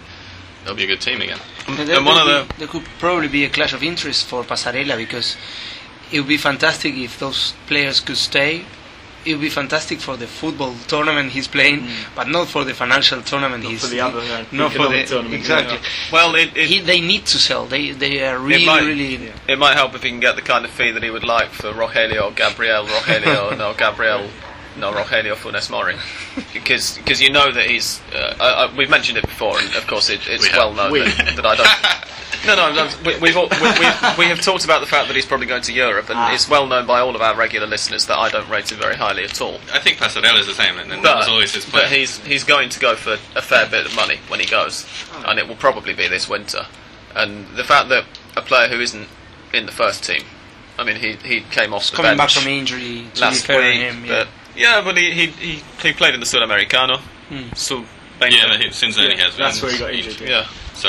they'll 0.64 0.74
be 0.74 0.84
a 0.84 0.88
good 0.88 1.00
team 1.00 1.20
again. 1.20 1.38
And 1.68 1.88
there, 1.88 1.96
and 1.96 2.06
one 2.06 2.16
could 2.16 2.34
of 2.34 2.48
be- 2.48 2.54
there 2.58 2.68
could 2.68 2.84
probably 2.98 3.28
be 3.28 3.44
a 3.44 3.48
clash 3.48 3.72
of 3.72 3.82
interest 3.82 4.26
for 4.26 4.42
Passarella 4.42 4.96
because 4.96 5.36
it 6.10 6.18
would 6.18 6.28
be 6.28 6.36
fantastic 6.36 6.94
if 6.94 7.18
those 7.18 7.54
players 7.66 8.00
could 8.00 8.16
stay. 8.16 8.64
It 9.24 9.32
would 9.34 9.42
be 9.42 9.50
fantastic 9.50 10.00
for 10.00 10.16
the 10.16 10.26
football 10.26 10.74
tournament 10.88 11.32
he's 11.32 11.46
playing, 11.48 11.86
but 12.14 12.26
not 12.28 12.48
for 12.48 12.64
the 12.64 12.72
financial 12.74 13.20
tournament 13.22 13.62
Not 13.64 13.70
he's 13.72 13.80
for 13.82 13.88
the 13.88 14.00
other, 14.00 14.20
uh, 14.20 14.44
not 14.52 14.72
for 14.72 14.88
the 14.88 15.04
tournament, 15.04 15.34
exactly. 15.34 15.76
yeah. 15.76 16.12
well, 16.12 16.34
it, 16.34 16.56
it, 16.56 16.68
He, 16.68 16.80
they 16.80 17.00
need 17.00 17.26
to 17.26 17.38
sell. 17.38 17.66
They 17.66 17.92
they 17.92 18.24
are 18.26 18.38
really 18.38 18.64
might- 18.66 18.82
really. 18.82 19.30
It 19.46 19.58
might 19.58 19.74
help 19.76 19.94
if 19.94 20.02
he 20.02 20.08
can 20.10 20.20
get 20.20 20.36
the 20.36 20.42
kind 20.42 20.64
of 20.64 20.70
fee 20.70 20.90
that 20.92 21.02
he 21.02 21.10
would 21.10 21.24
like 21.24 21.50
for 21.50 21.72
Rogelio, 21.72 22.34
Gabriel, 22.34 22.86
Rogelio, 22.86 23.56
no, 23.62 23.74
Gabriel, 23.74 24.28
no, 24.78 24.92
Rogelio 24.92 25.34
Funes 25.34 25.70
Mori. 25.70 25.96
Because 26.52 26.98
cause 27.06 27.20
you 27.20 27.30
know 27.30 27.50
that 27.52 27.66
he's. 27.66 28.00
Uh, 28.14 28.34
I, 28.40 28.64
I, 28.66 28.76
we've 28.76 28.90
mentioned 28.90 29.18
it 29.18 29.24
before, 29.24 29.58
and 29.58 29.74
of 29.76 29.86
course 29.86 30.10
it, 30.10 30.26
it's 30.28 30.44
We 30.44 30.48
have. 30.50 30.58
well 30.58 30.72
known 30.74 30.92
We. 30.92 31.00
that, 31.00 31.36
that 31.36 31.46
I 31.46 31.56
don't. 31.56 31.68
No, 32.46 32.54
no, 32.56 32.72
no 32.72 32.88
we, 33.04 33.18
we've, 33.18 33.36
all, 33.36 33.48
we, 33.50 33.68
we, 33.68 33.86
we 34.16 34.24
have 34.26 34.40
talked 34.40 34.64
about 34.64 34.80
the 34.80 34.86
fact 34.86 35.08
that 35.08 35.14
he's 35.14 35.26
probably 35.26 35.44
going 35.46 35.60
to 35.62 35.74
Europe, 35.74 36.08
and 36.08 36.32
it's 36.32 36.48
well 36.48 36.66
known 36.66 36.86
by 36.86 37.00
all 37.00 37.14
of 37.14 37.20
our 37.20 37.36
regular 37.36 37.66
listeners 37.66 38.06
that 38.06 38.16
I 38.16 38.30
don't 38.30 38.48
rate 38.48 38.72
him 38.72 38.78
very 38.78 38.94
highly 38.96 39.24
at 39.24 39.42
all. 39.42 39.56
I 39.74 39.78
think 39.78 39.98
Passarella 39.98 40.38
is 40.38 40.46
the 40.46 40.54
same, 40.54 40.78
and, 40.78 40.90
and 40.90 41.04
that 41.04 41.16
was 41.16 41.26
But, 41.26 41.32
always 41.32 41.52
his 41.52 41.66
plan. 41.66 41.84
but 41.84 41.92
he's 41.92 42.16
he's 42.20 42.44
going 42.44 42.70
to 42.70 42.80
go 42.80 42.96
for 42.96 43.14
a 43.36 43.42
fair 43.42 43.68
bit 43.68 43.84
of 43.84 43.94
money 43.94 44.20
when 44.28 44.40
he 44.40 44.46
goes, 44.46 44.86
and 45.26 45.38
it 45.38 45.48
will 45.48 45.56
probably 45.56 45.92
be 45.92 46.08
this 46.08 46.30
winter. 46.30 46.64
And 47.14 47.46
the 47.56 47.64
fact 47.64 47.90
that 47.90 48.04
a 48.36 48.40
player 48.40 48.68
who 48.68 48.80
isn't 48.80 49.08
in 49.52 49.66
the 49.66 49.72
first 49.72 50.02
team, 50.02 50.22
I 50.78 50.84
mean, 50.84 50.96
he 50.96 51.16
he 51.16 51.40
came 51.42 51.74
off 51.74 51.90
the 51.90 51.96
coming 51.96 52.16
back 52.16 52.30
from 52.30 52.48
injury. 52.48 53.06
Last 53.20 53.46
be 53.48 53.54
week, 53.56 53.80
him, 53.80 54.04
yeah. 54.06 54.24
but 54.24 54.28
yeah, 54.60 54.80
but 54.84 54.96
he 54.96 55.10
he, 55.12 55.26
he, 55.26 55.62
he 55.82 55.92
played 55.92 56.14
in 56.14 56.20
the 56.20 56.26
Sudamericano. 56.26 56.98
Hmm. 57.28 57.52
So 57.54 57.84
yeah, 58.20 58.56
he, 58.58 58.70
since 58.70 58.96
then 58.96 59.10
he 59.10 59.18
has. 59.22 59.36
That's 59.36 59.60
been 59.60 59.68
where 59.80 59.92
he 59.92 60.02
got 60.02 60.08
injured. 60.08 60.28
yeah. 60.28 60.46
So 60.74 60.88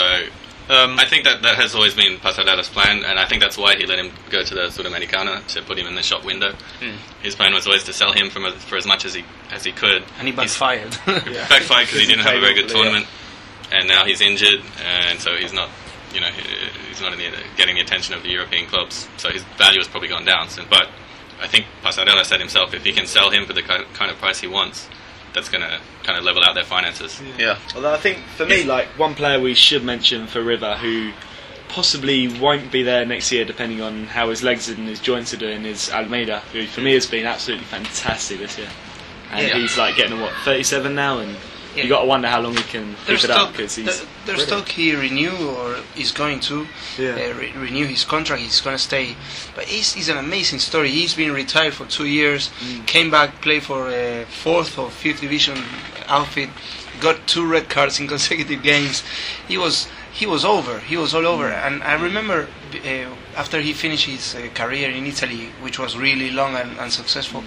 Um, 0.70 0.98
I 1.00 1.06
think 1.06 1.24
that 1.26 1.42
that 1.42 1.56
has 1.58 1.76
always 1.76 1.94
been 1.96 2.18
Passarella's 2.20 2.70
plan, 2.70 3.04
and 3.04 3.20
I 3.20 3.26
think 3.28 3.42
that's 3.42 3.58
why 3.58 3.76
he 3.76 3.86
let 3.86 4.00
him 4.00 4.10
go 4.30 4.42
to 4.44 4.54
the 4.56 4.66
Sudamericana 4.72 5.46
to 5.54 5.62
put 5.64 5.78
him 5.78 5.86
in 5.88 5.96
the 5.96 6.04
shop 6.04 6.24
window. 6.24 6.54
Hmm. 6.80 6.96
His 7.24 7.36
plan 7.36 7.54
was 7.54 7.66
always 7.68 7.84
to 7.86 7.94
sell 7.94 8.14
him 8.14 8.30
from 8.30 8.46
a, 8.46 8.52
for 8.52 8.78
as 8.78 8.86
much 8.86 9.04
as 9.04 9.14
he 9.14 9.24
as 9.52 9.64
he 9.66 9.72
could. 9.74 10.04
and 10.18 10.28
he 10.28 10.34
He's- 10.34 10.58
backfired. 10.58 10.94
Yeah. 11.28 11.48
backfired 11.50 11.88
because 11.88 12.00
he 12.00 12.08
didn't 12.08 12.24
have 12.24 12.38
a 12.38 12.40
very 12.40 12.54
good 12.54 12.70
Played 12.70 12.88
awfully, 12.88 13.04
tournament, 13.04 13.08
and 13.76 13.88
now 13.88 14.06
he's 14.06 14.22
injured, 14.22 14.62
and 14.86 15.20
so 15.20 15.36
he's 15.36 15.52
not, 15.52 15.70
you 16.14 16.22
know, 16.22 16.28
he- 16.28 16.70
he's 16.88 17.02
not 17.02 17.12
in 17.14 17.20
the, 17.20 17.32
getting 17.58 17.76
the 17.76 17.82
attention 17.82 18.14
of 18.16 18.24
the 18.24 18.30
European 18.30 18.66
clubs. 18.68 19.08
So 19.18 19.30
his 19.30 19.44
value 19.58 19.80
has 19.80 19.88
probably 19.90 20.10
gone 20.10 20.26
down. 20.26 20.48
So, 20.50 20.64
but 20.70 20.88
I 21.42 21.48
think 21.48 21.66
Passarella 21.84 22.24
said 22.24 22.40
himself, 22.40 22.74
if 22.74 22.84
he 22.84 22.92
can 22.94 23.08
sell 23.08 23.30
him 23.32 23.46
for 23.46 23.54
the 23.54 23.62
kind 23.64 24.12
of 24.12 24.18
price 24.18 24.40
he 24.40 24.48
wants, 24.48 24.88
that's 25.34 25.50
going 25.50 25.62
to 25.64 25.80
kind 26.04 26.18
of 26.18 26.24
level 26.24 26.44
out 26.44 26.54
their 26.56 26.64
finances. 26.66 27.22
yeah. 27.38 27.58
Although 27.76 27.94
I 27.94 27.98
think 27.98 28.20
for 28.38 28.46
me, 28.46 28.64
like 28.64 28.88
one 29.00 29.16
player 29.16 29.40
we 29.40 29.54
should 29.54 29.84
mention 29.84 30.28
for 30.28 30.42
River 30.42 30.76
who 30.78 31.12
possibly 31.70 32.28
won't 32.40 32.70
be 32.72 32.84
there 32.84 33.06
next 33.06 33.32
year, 33.32 33.46
depending 33.46 33.82
on 33.82 34.06
how 34.06 34.30
his 34.30 34.44
legs 34.44 34.68
and 34.68 34.88
his 34.88 35.00
joints 35.00 35.34
are 35.34 35.38
doing, 35.38 35.64
is 35.66 35.90
Almeyda, 35.90 36.40
who 36.52 36.66
for 36.68 36.82
me 36.82 36.94
has 36.94 37.08
been 37.08 37.26
absolutely 37.26 37.66
fantastic 37.66 38.40
this 38.40 38.58
year. 38.58 38.68
And 39.32 39.48
Yeah. 39.48 39.58
he's 39.58 39.78
like 39.78 39.96
getting 39.96 40.20
what 40.20 40.34
37 40.44 40.94
now, 40.94 41.20
and 41.20 41.38
Yeah. 41.76 41.84
you 41.84 41.90
got 41.90 42.02
to 42.02 42.06
wonder 42.08 42.28
how 42.28 42.42
long 42.42 42.56
he 42.56 42.64
can 42.64 42.96
There's 43.08 43.22
keep 43.22 43.30
it 43.30 43.36
up 43.36 43.52
because 43.54 43.76
he's. 43.76 43.86
there- 43.86 44.08
there's 44.26 44.46
brilliant. 44.46 44.68
talk 44.68 44.76
he 44.76 44.94
renew 44.96 45.32
or 45.58 45.78
is 45.98 46.12
going 46.12 46.40
to 46.42 46.68
Yeah. 46.98 47.12
uh, 47.16 47.34
re- 47.40 47.54
renew 47.54 47.86
his 47.88 48.04
contract. 48.04 48.42
He's 48.42 48.62
going 48.62 48.76
to 48.78 48.82
stay, 48.84 49.16
but 49.56 49.66
it's, 49.68 49.96
it's 49.96 50.10
an 50.10 50.18
amazing 50.18 50.60
story. 50.60 50.90
He's 50.92 51.14
been 51.16 51.32
retired 51.34 51.74
for 51.74 51.86
two 51.88 52.06
years, 52.06 52.50
Mm. 52.60 52.86
came 52.86 53.10
back, 53.10 53.42
played 53.42 53.64
for 53.64 53.90
a 53.90 54.26
fourth 54.30 54.78
or 54.78 54.92
fifth 54.92 55.22
division 55.22 55.58
outfit, 56.08 56.50
got 57.00 57.26
two 57.26 57.46
red 57.46 57.68
cards 57.70 58.00
in 58.00 58.08
consecutive 58.16 58.62
games. 58.62 59.02
He 59.48 59.58
was 59.58 59.88
he 60.14 60.26
was 60.26 60.44
over. 60.44 60.80
He 60.80 60.98
was 60.98 61.14
all 61.16 61.26
over. 61.26 61.50
Mm. 61.50 61.66
And 61.68 61.84
I 61.84 61.94
remember 61.94 62.48
uh, 62.86 63.16
after 63.36 63.60
he 63.62 63.72
finished 63.74 64.06
his 64.06 64.36
uh, 64.36 64.50
career 64.54 64.92
in 64.92 65.06
Italy, 65.08 65.50
which 65.62 65.80
was 65.80 65.98
really 65.98 66.30
long 66.32 66.56
and, 66.56 66.78
and 66.78 66.92
successful. 66.92 67.44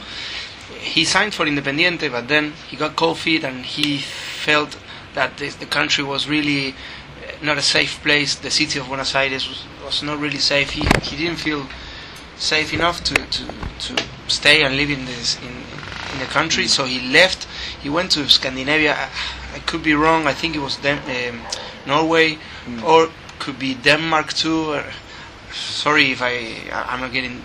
He 0.84 1.04
signed 1.04 1.32
for 1.34 1.46
Independiente, 1.46 2.10
but 2.10 2.28
then 2.28 2.52
he 2.68 2.76
got 2.76 2.94
COVID 2.94 3.42
and 3.44 3.64
he 3.64 3.98
felt 3.98 4.78
that 5.14 5.38
the, 5.38 5.48
the 5.48 5.66
country 5.66 6.04
was 6.04 6.28
really 6.28 6.70
uh, 6.70 6.74
not 7.42 7.56
a 7.58 7.62
safe 7.62 8.02
place. 8.02 8.34
The 8.36 8.50
city 8.50 8.78
of 8.78 8.86
Buenos 8.86 9.14
Aires 9.14 9.48
was, 9.48 9.64
was 9.84 10.02
not 10.02 10.18
really 10.20 10.38
safe. 10.38 10.70
He, 10.70 10.82
he 11.02 11.16
didn't 11.16 11.38
feel 11.38 11.66
safe 12.36 12.72
enough 12.74 13.02
to, 13.04 13.14
to, 13.14 13.46
to 13.46 14.02
stay 14.28 14.62
and 14.62 14.76
live 14.76 14.90
in 14.90 15.04
this 15.06 15.38
in, 15.40 15.48
in 16.12 16.18
the 16.20 16.26
country. 16.26 16.66
So 16.68 16.84
he 16.84 17.00
left. 17.12 17.46
He 17.82 17.88
went 17.88 18.10
to 18.12 18.28
Scandinavia. 18.28 18.94
I, 18.94 19.08
I 19.56 19.58
could 19.60 19.82
be 19.82 19.94
wrong. 19.94 20.26
I 20.26 20.34
think 20.34 20.54
it 20.54 20.60
was 20.60 20.76
Den- 20.76 21.02
um, 21.34 21.40
Norway 21.86 22.38
or 22.84 23.08
could 23.38 23.58
be 23.58 23.74
Denmark 23.74 24.32
too. 24.34 24.72
Or, 24.74 24.84
sorry 25.52 26.10
if 26.12 26.20
I- 26.22 26.70
I'm 26.72 27.00
not 27.00 27.12
getting. 27.12 27.40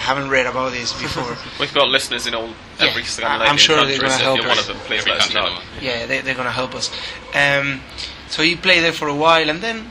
I 0.00 0.02
haven't 0.02 0.30
read 0.30 0.46
about 0.46 0.72
this 0.72 0.92
before. 1.00 1.36
We've 1.60 1.74
got 1.74 1.88
listeners 1.88 2.26
in 2.26 2.34
all 2.34 2.50
every 2.78 3.02
Yeah, 3.02 3.08
Scandinavian 3.08 3.50
I'm 3.50 3.58
sure 3.58 3.84
they're 3.84 3.98
gonna 4.00 4.12
so 4.12 4.24
help 4.24 4.38
if 4.38 4.42
you're 4.44 4.48
one 4.48 4.58
of 4.58 4.66
them, 4.66 4.76
please 4.88 5.00
Every 5.00 5.12
let 5.12 5.20
us 5.20 5.34
know. 5.34 5.40
in 5.40 5.46
the 5.46 5.50
world. 5.52 5.64
yeah, 5.82 6.06
they, 6.06 6.20
they're 6.22 6.34
gonna 6.34 6.50
help 6.62 6.74
us. 6.74 6.90
Um, 7.34 7.80
so 8.28 8.42
he 8.42 8.56
played 8.56 8.82
there 8.82 8.92
for 9.00 9.08
a 9.08 9.14
while, 9.14 9.48
and 9.50 9.60
then 9.60 9.90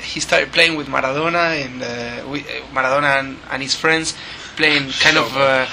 he 0.00 0.20
started 0.20 0.52
playing 0.52 0.76
with 0.76 0.86
Maradona 0.86 1.46
and 1.64 1.82
uh, 1.82 2.30
we, 2.30 2.40
uh, 2.42 2.62
Maradona 2.72 3.18
and, 3.20 3.36
and 3.50 3.60
his 3.62 3.74
friends 3.74 4.14
playing 4.56 4.90
kind 5.00 5.16
of 5.18 5.36
uh, 5.36 5.66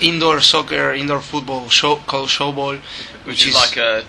indoor 0.00 0.40
soccer, 0.40 0.92
indoor 0.94 1.20
football 1.20 1.68
show 1.68 1.96
called 1.96 2.28
showball, 2.30 2.78
Which 3.24 3.46
is 3.46 3.54
like 3.54 3.76
a 3.76 4.02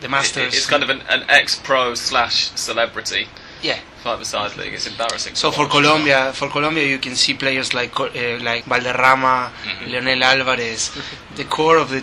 the 0.00 0.06
it- 0.06 0.10
Masters. 0.10 0.54
it's 0.54 0.66
kind 0.66 0.82
of 0.84 0.90
an, 0.90 1.00
an 1.08 1.24
ex-pro 1.28 1.94
slash 1.96 2.50
celebrity 2.54 3.26
yeah. 3.62 3.78
five-a-side 4.02 4.56
league. 4.56 4.74
It's 4.74 4.86
embarrassing. 4.86 5.34
So 5.36 5.50
for 5.52 5.62
watch. 5.62 5.70
Colombia, 5.70 6.32
for 6.34 6.48
Colombia, 6.48 6.86
you 6.86 6.98
can 6.98 7.14
see 7.14 7.34
players 7.34 7.72
like 7.74 7.98
uh, 8.00 8.08
like 8.42 8.64
Valderrama, 8.64 9.52
Mhm. 9.64 9.90
Leonel 9.92 10.22
Alvarez, 10.24 10.90
the 11.36 11.44
core 11.44 11.78
of 11.78 11.88
the 11.90 12.02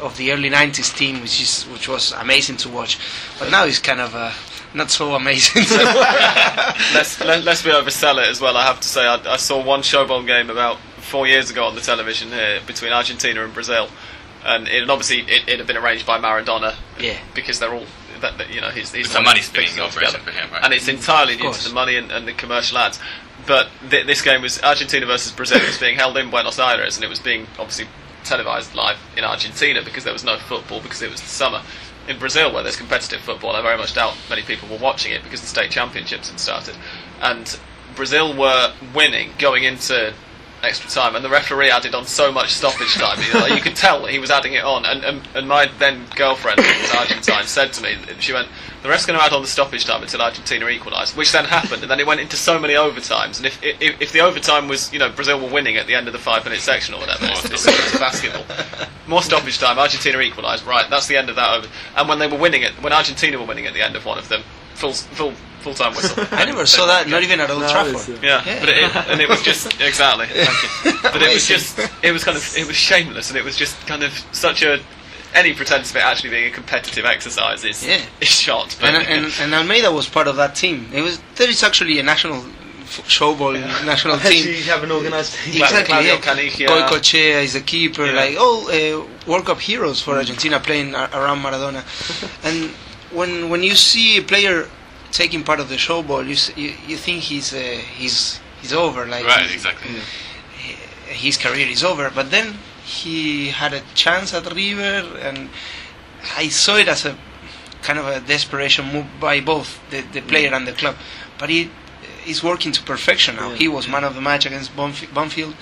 of 0.00 0.16
the 0.16 0.32
early 0.32 0.48
'90s 0.50 0.94
team, 0.96 1.20
which 1.20 1.40
is 1.40 1.64
which 1.72 1.88
was 1.88 2.12
amazing 2.12 2.56
to 2.58 2.68
watch. 2.68 2.98
But 3.38 3.50
now 3.50 3.64
it's 3.64 3.78
kind 3.78 4.00
of 4.00 4.14
uh, 4.14 4.32
not 4.74 4.90
so 4.90 5.14
amazing. 5.14 5.64
let's 6.94 7.20
let, 7.20 7.44
let's 7.44 7.62
be 7.62 7.70
oversell 7.70 8.22
it 8.22 8.28
as 8.28 8.40
well. 8.40 8.56
I 8.56 8.64
have 8.64 8.80
to 8.80 8.88
say, 8.88 9.06
I, 9.06 9.16
I 9.34 9.36
saw 9.36 9.62
one 9.62 9.80
showball 9.82 10.26
game 10.26 10.50
about 10.50 10.78
four 11.00 11.26
years 11.26 11.50
ago 11.50 11.64
on 11.64 11.74
the 11.74 11.80
television 11.80 12.28
here 12.28 12.60
between 12.66 12.92
Argentina 12.92 13.44
and 13.44 13.52
Brazil, 13.54 13.88
and 14.44 14.68
it 14.68 14.80
had 14.80 14.90
obviously 14.90 15.20
it, 15.20 15.48
it 15.48 15.58
had 15.58 15.66
been 15.66 15.76
arranged 15.76 16.06
by 16.06 16.18
Maradona 16.18 16.74
yeah, 17.00 17.18
because 17.34 17.58
they're 17.58 17.72
all 17.74 17.86
that, 18.20 18.38
that, 18.38 18.50
you 18.52 18.60
know 18.60 18.70
he's, 18.70 18.92
he's 18.92 19.08
the 19.08 19.18
a 19.18 19.18
one 19.18 19.24
money 19.24 19.42
spinning 19.42 19.80
operation 19.80 20.20
for 20.20 20.30
him, 20.30 20.50
right? 20.50 20.64
and 20.64 20.72
it's 20.72 20.88
entirely 20.88 21.34
Of 21.34 21.40
due 21.40 21.52
to 21.52 21.68
the 21.68 21.74
money 21.74 21.96
and, 21.96 22.10
and 22.10 22.26
the 22.26 22.32
commercial 22.32 22.78
ads. 22.78 22.98
But 23.46 23.68
th- 23.88 24.06
this 24.06 24.20
game 24.20 24.42
was 24.42 24.62
Argentina 24.62 25.06
versus 25.06 25.32
Brazil. 25.32 25.58
It 25.58 25.66
was 25.66 25.78
being 25.78 25.96
held 25.96 26.16
in 26.16 26.30
Buenos 26.30 26.58
Aires, 26.58 26.96
and 26.96 27.04
it 27.04 27.08
was 27.08 27.18
being 27.18 27.46
obviously 27.58 27.86
televised 28.24 28.74
live 28.74 28.98
in 29.16 29.24
Argentina 29.24 29.82
because 29.82 30.04
there 30.04 30.12
was 30.12 30.24
no 30.24 30.36
football 30.38 30.80
because 30.80 31.00
it 31.02 31.10
was 31.10 31.20
the 31.20 31.28
summer. 31.28 31.62
In 32.08 32.18
Brazil, 32.18 32.52
where 32.52 32.62
there's 32.62 32.76
competitive 32.76 33.20
football, 33.20 33.54
I 33.54 33.62
very 33.62 33.76
much 33.76 33.94
doubt 33.94 34.16
many 34.30 34.42
people 34.42 34.68
were 34.68 34.78
watching 34.78 35.12
it 35.12 35.22
because 35.22 35.40
the 35.40 35.46
state 35.46 35.70
championships 35.70 36.30
had 36.30 36.40
started, 36.40 36.74
and 37.20 37.58
Brazil 37.94 38.36
were 38.36 38.72
winning 38.94 39.30
going 39.38 39.64
into 39.64 40.14
extra 40.62 40.90
time, 40.90 41.14
and 41.14 41.24
the 41.24 41.28
referee 41.28 41.70
added 41.70 41.94
on 41.94 42.06
so 42.06 42.32
much 42.32 42.52
stoppage 42.52 42.94
time. 42.94 43.20
You, 43.22 43.34
know, 43.34 43.46
you 43.46 43.60
could 43.60 43.76
tell 43.76 44.02
that 44.02 44.10
he 44.10 44.18
was 44.18 44.30
adding 44.30 44.54
it 44.54 44.64
on, 44.64 44.84
and, 44.84 45.04
and, 45.04 45.28
and 45.34 45.48
my 45.48 45.66
then 45.78 46.06
girlfriend, 46.16 46.60
who 46.60 46.80
was 46.80 46.94
Argentine, 46.94 47.44
said 47.46 47.72
to 47.74 47.82
me, 47.82 47.96
she 48.18 48.32
went, 48.32 48.48
"The 48.82 48.88
ref's 48.88 49.06
going 49.06 49.18
to 49.18 49.24
add 49.24 49.32
on 49.32 49.42
the 49.42 49.48
stoppage 49.48 49.84
time 49.84 50.02
until 50.02 50.20
Argentina 50.20 50.68
equalised," 50.68 51.16
which 51.16 51.32
then 51.32 51.44
happened, 51.44 51.82
and 51.82 51.90
then 51.90 52.00
it 52.00 52.06
went 52.06 52.20
into 52.20 52.36
so 52.36 52.58
many 52.58 52.74
overtimes, 52.74 53.38
and 53.38 53.46
if 53.46 53.62
if, 53.62 54.00
if 54.00 54.12
the 54.12 54.20
overtime 54.20 54.68
was, 54.68 54.92
you 54.92 54.98
know, 54.98 55.10
Brazil 55.10 55.40
were 55.40 55.50
winning 55.50 55.76
at 55.76 55.86
the 55.86 55.94
end 55.94 56.06
of 56.06 56.12
the 56.12 56.18
five 56.18 56.44
minute 56.44 56.60
section 56.60 56.94
or 56.94 57.00
whatever, 57.00 57.26
it's, 57.26 57.44
it's 57.66 57.92
to 57.92 57.98
basketball. 57.98 58.44
More 59.06 59.22
stoppage 59.22 59.58
time, 59.58 59.78
Argentina 59.78 60.18
equalised, 60.20 60.66
right? 60.66 60.88
That's 60.90 61.06
the 61.06 61.16
end 61.16 61.30
of 61.30 61.36
that 61.36 61.56
over. 61.56 61.68
And 61.96 62.08
when 62.08 62.18
they 62.18 62.26
were 62.26 62.36
winning 62.36 62.62
it, 62.62 62.72
when 62.82 62.92
Argentina 62.92 63.38
were 63.38 63.46
winning 63.46 63.66
at 63.66 63.74
the 63.74 63.80
end 63.80 63.96
of 63.96 64.04
one 64.04 64.18
of 64.18 64.28
them, 64.28 64.42
full 64.74 64.92
full 64.92 65.32
full 65.60 65.74
time 65.74 65.94
whistle. 65.94 66.24
I 66.32 66.44
never 66.44 66.66
saw 66.66 66.86
that. 66.86 67.08
Not 67.08 67.22
even 67.22 67.40
at 67.40 67.50
Old 67.50 67.62
No, 67.62 67.68
Trafford. 67.70 68.16
uh, 68.16 68.18
Yeah, 68.22 68.42
Yeah. 68.46 68.60
but 68.60 68.68
it, 68.68 68.96
and 69.10 69.20
it 69.20 69.28
was 69.28 69.42
just 69.42 69.80
exactly. 69.80 70.26
But 71.02 71.22
it 71.22 71.32
was 71.34 71.46
just 71.46 71.78
it 72.02 72.12
was 72.12 72.24
kind 72.24 72.36
of 72.36 72.56
it 72.56 72.66
was 72.66 72.76
shameless, 72.76 73.30
and 73.30 73.38
it 73.38 73.44
was 73.44 73.56
just 73.56 73.74
kind 73.86 74.02
of 74.02 74.12
such 74.32 74.62
a 74.62 74.80
any 75.34 75.52
pretense 75.52 75.90
of 75.90 75.96
it 75.96 76.02
actually 76.02 76.30
being 76.30 76.46
a 76.46 76.50
competitive 76.50 77.04
exercise 77.04 77.64
is 77.64 77.86
Yeah. 77.86 78.00
is 78.20 78.28
shot. 78.28 78.76
But 78.80 78.94
and, 78.94 79.06
and, 79.06 79.32
and 79.40 79.54
Almeyda 79.54 79.92
was 79.92 80.08
part 80.08 80.26
of 80.28 80.36
that 80.36 80.54
team. 80.54 80.88
It 80.92 81.02
was 81.02 81.20
there 81.36 81.48
is 81.50 81.62
actually 81.62 81.98
a 81.98 82.02
national 82.02 82.36
f- 82.36 83.02
showball 83.06 83.52
national 83.84 84.18
team. 84.18 84.46
You 84.46 84.62
have 84.72 84.82
an 84.84 84.90
organised 84.92 85.34
team. 85.36 85.60
Well, 85.60 85.68
Exactly. 85.70 85.92
Claudio 85.92 86.14
yeah. 86.14 86.20
Caniggia. 86.20 86.66
Goicoechea 86.68 87.42
is 87.42 87.52
the 87.52 87.60
keeper. 87.60 88.06
Yeah. 88.06 88.12
Like 88.12 88.36
all 88.38 88.68
uh, 88.70 89.04
World 89.26 89.44
Cup 89.44 89.60
heroes 89.60 90.00
for 90.00 90.14
Argentina 90.16 90.58
playing 90.60 90.94
a- 90.94 91.10
around 91.12 91.42
Maradona. 91.42 91.82
and 92.44 92.70
when 93.10 93.48
when 93.50 93.62
you 93.62 93.74
see 93.74 94.16
a 94.18 94.22
player 94.22 94.66
taking 95.12 95.42
part 95.44 95.60
of 95.60 95.68
the 95.68 95.78
show 95.78 96.02
ball, 96.02 96.22
you 96.24 96.36
you, 96.56 96.74
you 96.86 96.96
think 96.96 97.22
he's 97.22 97.52
uh, 97.52 97.58
he's 97.96 98.40
he's 98.60 98.72
over. 98.72 99.06
Like 99.06 99.24
Right, 99.26 99.50
exactly. 99.52 99.90
his 101.06 101.36
career 101.36 101.66
is 101.68 101.82
over. 101.84 102.10
But 102.14 102.30
then 102.30 102.54
he 102.84 103.48
had 103.48 103.72
a 103.74 103.82
chance 103.94 104.32
at 104.34 104.52
River, 104.54 105.18
and 105.20 105.48
I 106.36 106.48
saw 106.48 106.76
it 106.76 106.88
as 106.88 107.04
a 107.04 107.16
kind 107.82 107.98
of 107.98 108.06
a 108.06 108.20
desperation 108.20 108.86
move 108.92 109.06
by 109.20 109.40
both 109.40 109.80
the, 109.90 110.00
the 110.12 110.20
player 110.20 110.52
and 110.52 110.66
the 110.66 110.72
club. 110.72 110.96
But 111.38 111.48
he 111.50 111.70
is 112.26 112.42
working 112.42 112.72
to 112.72 112.82
perfection 112.82 113.36
now. 113.36 113.50
Yeah. 113.50 113.56
He 113.56 113.68
was 113.68 113.88
man 113.88 114.04
of 114.04 114.14
the 114.14 114.20
match 114.20 114.44
against 114.46 114.74
Bonf- 114.76 115.06
Bonfield, 115.14 115.54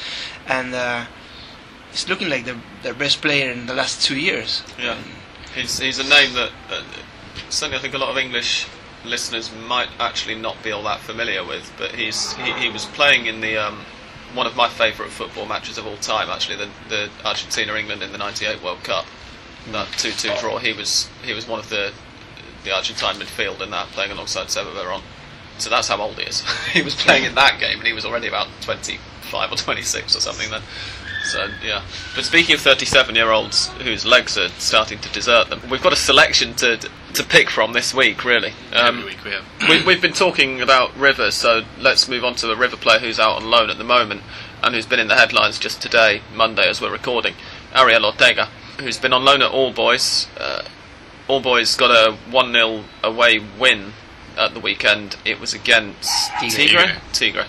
and 0.48 0.74
uh, 0.74 1.04
he's 1.90 2.08
looking 2.08 2.28
like 2.28 2.44
the, 2.44 2.56
their 2.82 2.94
best 2.94 3.20
player 3.20 3.50
in 3.52 3.66
the 3.66 3.74
last 3.74 4.02
two 4.02 4.16
years. 4.18 4.62
Yeah, 4.78 4.96
he's 5.54 5.78
he's 5.78 5.98
a 5.98 6.04
name 6.08 6.32
that 6.34 6.50
uh, 6.70 6.82
certainly 7.50 7.78
I 7.78 7.82
think 7.82 7.94
a 7.94 7.98
lot 7.98 8.10
of 8.10 8.18
English 8.18 8.66
listeners 9.06 9.50
might 9.66 9.88
actually 9.98 10.34
not 10.34 10.62
be 10.62 10.70
all 10.70 10.82
that 10.84 11.00
familiar 11.00 11.44
with. 11.44 11.72
But 11.78 11.94
he's 11.94 12.34
he, 12.34 12.52
he 12.52 12.68
was 12.68 12.84
playing 12.86 13.26
in 13.26 13.40
the 13.40 13.56
um, 13.56 13.84
one 14.34 14.46
of 14.46 14.56
my 14.56 14.68
favourite 14.68 15.10
football 15.10 15.46
matches 15.46 15.78
of 15.78 15.86
all 15.86 15.96
time, 15.96 16.28
actually 16.28 16.56
the 16.56 16.68
the 16.88 17.10
Argentina 17.24 17.74
England 17.74 18.02
in 18.02 18.12
the 18.12 18.18
'98 18.18 18.62
World 18.62 18.82
Cup. 18.84 19.06
That 19.72 19.88
two-two 19.98 20.32
draw. 20.40 20.58
He 20.58 20.72
was 20.72 21.08
he 21.24 21.32
was 21.32 21.48
one 21.48 21.58
of 21.58 21.68
the 21.68 21.92
the 22.64 22.74
Argentine 22.74 23.14
midfield 23.14 23.62
in 23.62 23.70
that, 23.70 23.86
playing 23.88 24.10
alongside 24.12 24.50
Seba 24.50 24.70
Veron. 24.70 25.02
So 25.58 25.70
that's 25.70 25.88
how 25.88 26.00
old 26.00 26.18
he 26.18 26.24
is. 26.24 26.42
he 26.72 26.82
was 26.82 26.94
playing 26.94 27.24
in 27.24 27.34
that 27.36 27.58
game, 27.58 27.78
and 27.78 27.86
he 27.86 27.92
was 27.92 28.04
already 28.04 28.28
about 28.28 28.48
25 28.60 29.52
or 29.52 29.56
26 29.56 30.16
or 30.16 30.20
something 30.20 30.50
then. 30.50 30.62
So 31.24 31.48
yeah. 31.64 31.82
But 32.14 32.24
speaking 32.24 32.54
of 32.54 32.60
37-year-olds 32.60 33.68
whose 33.82 34.04
legs 34.04 34.36
are 34.38 34.48
starting 34.50 34.98
to 35.00 35.08
desert 35.12 35.48
them, 35.48 35.60
we've 35.70 35.82
got 35.82 35.92
a 35.92 35.96
selection 35.96 36.54
to 36.54 36.78
to 37.16 37.24
pick 37.24 37.50
from 37.50 37.72
this 37.72 37.94
week, 37.94 38.24
really. 38.24 38.50
Um, 38.72 38.98
Every 38.98 39.04
week 39.04 39.24
we 39.24 39.30
have. 39.32 39.44
we, 39.68 39.84
we've 39.84 40.02
been 40.02 40.12
talking 40.12 40.60
about 40.60 40.96
River, 40.96 41.30
so 41.30 41.62
let's 41.78 42.08
move 42.08 42.24
on 42.24 42.34
to 42.36 42.50
a 42.50 42.56
River 42.56 42.76
player 42.76 42.98
who's 42.98 43.18
out 43.18 43.36
on 43.42 43.50
loan 43.50 43.70
at 43.70 43.78
the 43.78 43.84
moment 43.84 44.22
and 44.62 44.74
who's 44.74 44.86
been 44.86 45.00
in 45.00 45.08
the 45.08 45.16
headlines 45.16 45.58
just 45.58 45.80
today, 45.80 46.20
Monday, 46.34 46.68
as 46.68 46.80
we're 46.80 46.92
recording. 46.92 47.34
Ariel 47.74 48.04
Ortega, 48.04 48.46
who's 48.80 48.98
been 48.98 49.12
on 49.12 49.24
loan 49.24 49.42
at 49.42 49.50
All 49.50 49.72
Boys. 49.72 50.28
Uh, 50.38 50.62
All 51.28 51.40
Boys 51.40 51.74
got 51.76 51.90
a 51.90 52.12
1 52.30 52.52
0 52.52 52.84
away 53.02 53.40
win 53.58 53.92
at 54.36 54.52
the 54.54 54.60
weekend. 54.60 55.16
It 55.24 55.40
was 55.40 55.54
against 55.54 56.30
Tigre. 56.40 56.66
Tigre. 56.68 57.00
Tigre. 57.12 57.46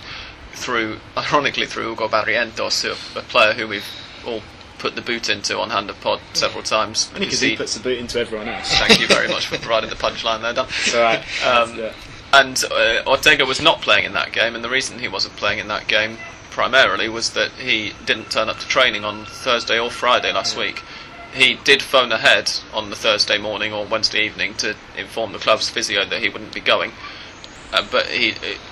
Through, 0.54 1.00
ironically, 1.18 1.66
through 1.66 1.90
Hugo 1.90 2.08
Barrientos, 2.08 3.16
a 3.16 3.22
player 3.22 3.54
who 3.54 3.68
we've 3.68 3.86
all 4.26 4.42
put 4.80 4.96
the 4.96 5.02
boot 5.02 5.30
into 5.30 5.60
on 5.60 5.70
Hand 5.70 5.90
of 5.90 6.00
Pod 6.02 6.20
several 6.34 6.64
times. 6.64 7.10
Only 7.14 7.26
because 7.28 7.42
he 7.42 7.56
puts 7.56 7.74
the 7.76 7.84
boot 7.84 7.98
into 7.98 8.20
everyone 8.20 8.48
else. 8.48 8.72
Thank 8.78 9.00
you 9.00 9.08
very 9.08 9.28
much 9.28 9.48
for 9.48 9.58
providing 9.58 9.90
the 9.90 9.96
punchline 9.96 10.42
there, 10.42 10.54
Dan. 10.54 10.66
It's 10.68 10.94
alright. 10.96 11.20
Um, 11.46 11.78
Yeah. 11.80 11.94
and 12.34 12.64
uh, 12.72 13.04
Ortega 13.08 13.46
was 13.46 13.62
not 13.62 13.82
playing 13.82 14.06
in 14.06 14.14
that 14.14 14.32
game, 14.32 14.56
and 14.56 14.64
the 14.64 14.70
reason 14.70 15.00
he 15.00 15.08
wasn't 15.08 15.36
playing 15.36 15.60
in 15.60 15.68
that 15.70 15.88
game 15.88 16.18
primarily 16.52 17.08
was 17.10 17.32
that 17.34 17.52
he 17.52 17.94
didn't 18.06 18.32
turn 18.32 18.50
up 18.50 18.58
to 18.60 18.68
training 18.68 19.04
on 19.06 19.26
Thursday 19.26 19.80
or 19.80 19.90
Friday 19.92 20.32
last 20.34 20.58
week. 20.58 20.82
He 21.34 21.56
did 21.64 21.84
phone 21.84 22.12
ahead 22.12 22.52
on 22.74 22.90
the 22.90 22.96
Thursday 22.96 23.38
morning 23.38 23.74
or 23.74 23.86
Wednesday 23.86 24.26
evening 24.26 24.56
to 24.56 24.76
inform 24.98 25.34
the 25.34 25.38
club's 25.40 25.70
physio 25.70 26.04
that 26.06 26.20
he 26.22 26.30
wouldn't 26.30 26.54
be 26.54 26.62
going. 26.62 26.94
Uh, 27.74 27.86
but 27.92 28.08
he, 28.08 28.30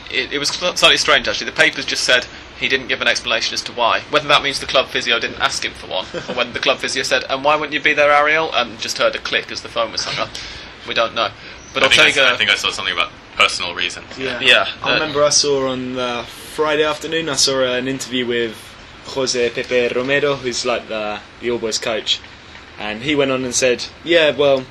it, 0.10 0.34
it 0.34 0.40
was 0.40 0.48
slightly 0.50 0.98
strange 0.98 1.28
actually. 1.28 1.46
The 1.48 1.56
papers 1.56 1.86
just 1.86 2.04
said 2.06 2.26
he 2.60 2.68
didn't 2.68 2.88
give 2.88 3.02
an 3.02 3.08
explanation 3.08 3.54
as 3.54 3.62
to 3.64 3.74
why. 3.74 4.02
Whether 4.10 4.28
that 4.30 4.42
means 4.42 4.60
the 4.60 4.66
club 4.66 4.88
physio 4.88 5.20
didn't 5.20 5.42
ask 5.42 5.64
him 5.64 5.74
for 5.74 5.88
one, 5.88 6.06
or 6.30 6.36
when 6.36 6.54
the 6.54 6.60
club 6.60 6.78
physio 6.78 7.04
said, 7.04 7.26
"And 7.30 7.44
why 7.44 7.56
wouldn't 7.56 7.74
you 7.74 7.82
be 7.82 7.94
there, 7.94 8.12
Ariel?" 8.12 8.54
and 8.54 8.80
just 8.80 8.98
heard 8.98 9.16
a 9.16 9.20
click 9.20 9.52
as 9.52 9.62
the 9.62 9.70
phone 9.70 9.92
was 9.92 10.04
hung 10.06 10.18
up. 10.18 10.30
We 10.88 10.94
don't 10.94 11.16
know. 11.16 11.30
But 11.74 11.84
I 11.84 11.88
think, 11.90 12.00
I, 12.02 12.06
Ortega, 12.06 12.34
I 12.34 12.38
think 12.38 12.50
I 12.50 12.56
saw 12.56 12.72
something 12.72 12.94
about 12.94 13.12
personal 13.36 13.76
reasons. 13.76 14.18
Yeah. 14.18 14.40
Yeah, 14.40 14.68
I 14.82 14.92
uh, 14.92 14.94
remember 14.94 15.24
I 15.24 15.30
saw 15.30 15.68
on 15.70 15.98
uh, 15.98 16.24
Friday 16.24 16.84
afternoon. 16.84 17.28
I 17.28 17.36
saw 17.36 17.62
an 17.64 17.88
interview 17.88 18.26
with 18.26 18.56
Jose 19.08 19.50
Pepe 19.50 19.94
Romero, 19.94 20.36
who's 20.36 20.66
like 20.66 20.88
the 20.88 21.20
the 21.42 21.52
All 21.52 21.60
Boys 21.60 21.78
coach, 21.78 22.22
and 22.80 23.02
he 23.02 23.16
went 23.16 23.32
on 23.32 23.44
and 23.44 23.54
said, 23.54 23.86
"Yeah, 24.04 24.32
well, 24.32 24.66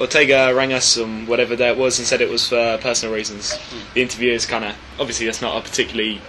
Ortega 0.00 0.52
rang 0.54 0.72
us 0.72 0.98
on 0.98 1.26
whatever 1.26 1.54
day 1.56 1.70
it 1.70 1.76
was 1.76 1.98
and 1.98 2.06
said 2.06 2.20
it 2.20 2.28
was 2.28 2.48
for 2.48 2.78
personal 2.78 3.14
reasons." 3.14 3.56
The 3.94 4.02
interview 4.02 4.32
is 4.32 4.46
kind 4.46 4.64
of 4.64 4.74
obviously 4.98 5.26
that's 5.26 5.42
not 5.42 5.56
a 5.56 5.60
particularly 5.68 6.20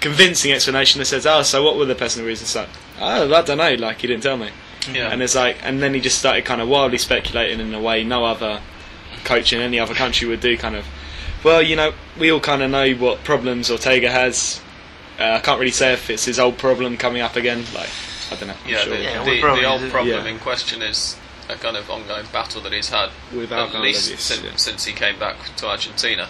convincing 0.00 0.52
explanation. 0.52 0.98
That 0.98 1.04
says, 1.06 1.26
"Oh, 1.26 1.42
so 1.42 1.62
what 1.62 1.76
were 1.76 1.84
the 1.84 1.94
personal 1.94 2.26
reasons?" 2.26 2.54
Like, 2.54 2.68
oh, 3.00 3.32
I 3.34 3.42
don't 3.42 3.58
know. 3.58 3.74
Like 3.74 4.00
he 4.00 4.06
didn't 4.06 4.22
tell 4.22 4.36
me. 4.36 4.50
yeah. 4.92 5.10
And 5.12 5.22
it's 5.22 5.34
like, 5.34 5.58
and 5.62 5.82
then 5.82 5.94
he 5.94 6.00
just 6.00 6.18
started 6.18 6.44
kind 6.44 6.60
of 6.60 6.68
wildly 6.68 6.98
speculating 6.98 7.60
in 7.60 7.74
a 7.74 7.80
way 7.80 8.02
no 8.02 8.24
other 8.24 8.60
coach 9.24 9.52
in 9.52 9.60
any 9.60 9.78
other 9.78 9.94
country 9.94 10.26
would 10.28 10.40
do. 10.40 10.56
Kind 10.56 10.76
of, 10.76 10.86
well, 11.44 11.62
you 11.62 11.76
know, 11.76 11.92
we 12.18 12.30
all 12.30 12.40
kind 12.40 12.62
of 12.62 12.70
know 12.70 12.92
what 12.94 13.22
problems 13.24 13.70
Ortega 13.70 14.10
has. 14.10 14.60
Uh, 15.18 15.32
I 15.34 15.40
can't 15.40 15.58
really 15.60 15.70
say 15.72 15.92
if 15.92 16.08
it's 16.08 16.24
his 16.24 16.38
old 16.38 16.56
problem 16.56 16.96
coming 16.96 17.20
up 17.20 17.36
again. 17.36 17.64
Like, 17.74 17.90
I 18.32 18.36
don't 18.36 18.48
know. 18.48 18.54
I'm 18.64 18.70
Yeah, 18.70 18.78
sure. 18.78 18.96
the, 18.96 19.02
Yeah, 19.02 19.24
the, 19.24 19.30
the 19.60 19.64
old 19.64 19.90
problem 19.90 20.24
Yeah. 20.24 20.30
in 20.30 20.38
question 20.38 20.80
is 20.80 21.18
a 21.50 21.56
kind 21.56 21.76
of 21.76 21.90
ongoing 21.90 22.24
battle 22.32 22.62
that 22.62 22.72
he's 22.72 22.88
had 22.88 23.10
With 23.34 23.52
at 23.52 23.74
least 23.80 24.06
abuse, 24.06 24.22
since, 24.22 24.42
yeah. 24.42 24.56
since 24.56 24.84
he 24.86 24.92
came 24.94 25.18
back 25.18 25.36
to 25.56 25.66
Argentina, 25.66 26.28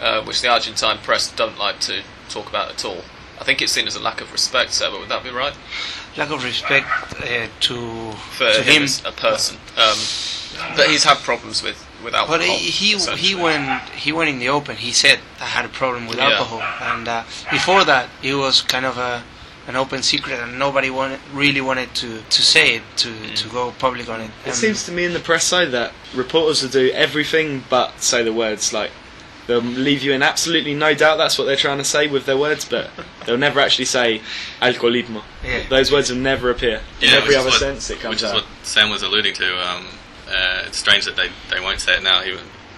uh, 0.00 0.22
which 0.22 0.40
the 0.40 0.48
Argentine 0.48 0.98
press 0.98 1.30
don't 1.30 1.58
like 1.58 1.78
to 1.80 2.02
talk 2.28 2.48
about 2.48 2.70
at 2.70 2.84
all. 2.84 3.02
I 3.40 3.44
think 3.44 3.60
it's 3.60 3.72
seen 3.72 3.86
as 3.86 3.96
a 3.96 4.00
lack 4.00 4.20
of 4.20 4.32
respect, 4.32 4.72
Seba, 4.72 4.96
would 4.98 5.08
that 5.08 5.24
be 5.24 5.30
right? 5.30 5.54
Lack 6.16 6.30
of 6.30 6.44
respect 6.44 6.86
uh, 7.20 7.48
to 7.60 8.12
For 8.12 8.52
to 8.52 8.62
him, 8.62 8.74
him. 8.74 8.82
as 8.84 9.04
a 9.04 9.10
person. 9.12 9.56
Um, 9.76 9.98
but 10.76 10.86
he's 10.88 11.02
had 11.02 11.18
problems 11.18 11.62
with, 11.62 11.84
with 12.04 12.14
alcohol. 12.14 12.38
But 12.38 12.46
he 12.46 12.70
he, 12.70 12.96
he 13.16 13.34
went 13.34 13.82
he 13.90 14.12
went 14.12 14.30
in 14.30 14.38
the 14.38 14.48
open. 14.48 14.76
He 14.76 14.92
said 14.92 15.18
I 15.40 15.46
had 15.46 15.64
a 15.64 15.68
problem 15.68 16.06
with 16.06 16.18
Yeah. 16.18 16.30
alcohol, 16.30 16.62
and 16.92 17.08
uh, 17.08 17.24
before 17.50 17.84
that 17.84 18.08
it 18.22 18.34
was 18.34 18.62
kind 18.62 18.86
of 18.86 18.98
a 18.98 19.22
an 19.66 19.74
open 19.76 20.02
secret, 20.02 20.38
and 20.40 20.58
nobody 20.58 20.90
wanted 20.90 21.18
really 21.32 21.60
wanted 21.62 21.92
to, 21.94 22.20
to 22.28 22.42
say 22.42 22.76
it 22.76 22.82
to, 22.96 23.10
to 23.34 23.48
go 23.48 23.72
public 23.78 24.08
on 24.10 24.20
it. 24.20 24.26
It 24.44 24.48
And 24.48 24.54
seems 24.54 24.84
to 24.84 24.92
me 24.92 25.06
in 25.06 25.14
the 25.14 25.20
press 25.20 25.44
side 25.44 25.70
that 25.72 25.92
reporters 26.14 26.62
will 26.62 26.68
do 26.68 26.90
everything 26.92 27.64
but 27.70 28.00
say 28.02 28.22
the 28.22 28.32
words. 28.32 28.72
Like 28.74 28.90
they'll 29.46 29.60
leave 29.60 30.02
you 30.02 30.12
in 30.12 30.22
absolutely 30.22 30.74
no 30.74 30.94
doubt 30.94 31.16
that's 31.16 31.38
what 31.38 31.44
they're 31.44 31.56
trying 31.56 31.78
to 31.78 31.84
say 31.84 32.06
with 32.06 32.26
their 32.26 32.36
words, 32.38 32.64
but 32.64 32.90
they'll 33.26 33.36
never 33.38 33.60
actually 33.60 33.84
say 33.86 34.20
alcoholismo. 34.60 35.22
Yeah. 35.44 35.62
Those 35.68 35.92
words 35.92 36.10
will 36.10 36.18
never 36.18 36.50
appear. 36.50 36.80
in 37.00 37.10
every 37.10 37.28
which 37.28 37.28
is 37.30 37.36
other 37.36 37.50
what- 37.50 37.58
sense 37.60 37.90
it 37.90 38.00
comes 38.00 38.10
Which 38.16 38.22
is 38.22 38.30
out. 38.30 38.34
what 38.36 38.46
Sam 38.62 38.90
was 38.90 39.02
alluding 39.02 39.34
to. 39.34 39.58
Um, 39.68 39.86
uh, 40.28 40.64
it's 40.66 40.78
strange 40.78 41.04
that 41.04 41.16
they, 41.16 41.28
they 41.50 41.60
won't 41.60 41.80
say 41.80 41.96
it 41.96 42.02
now. 42.02 42.22
He, 42.22 42.30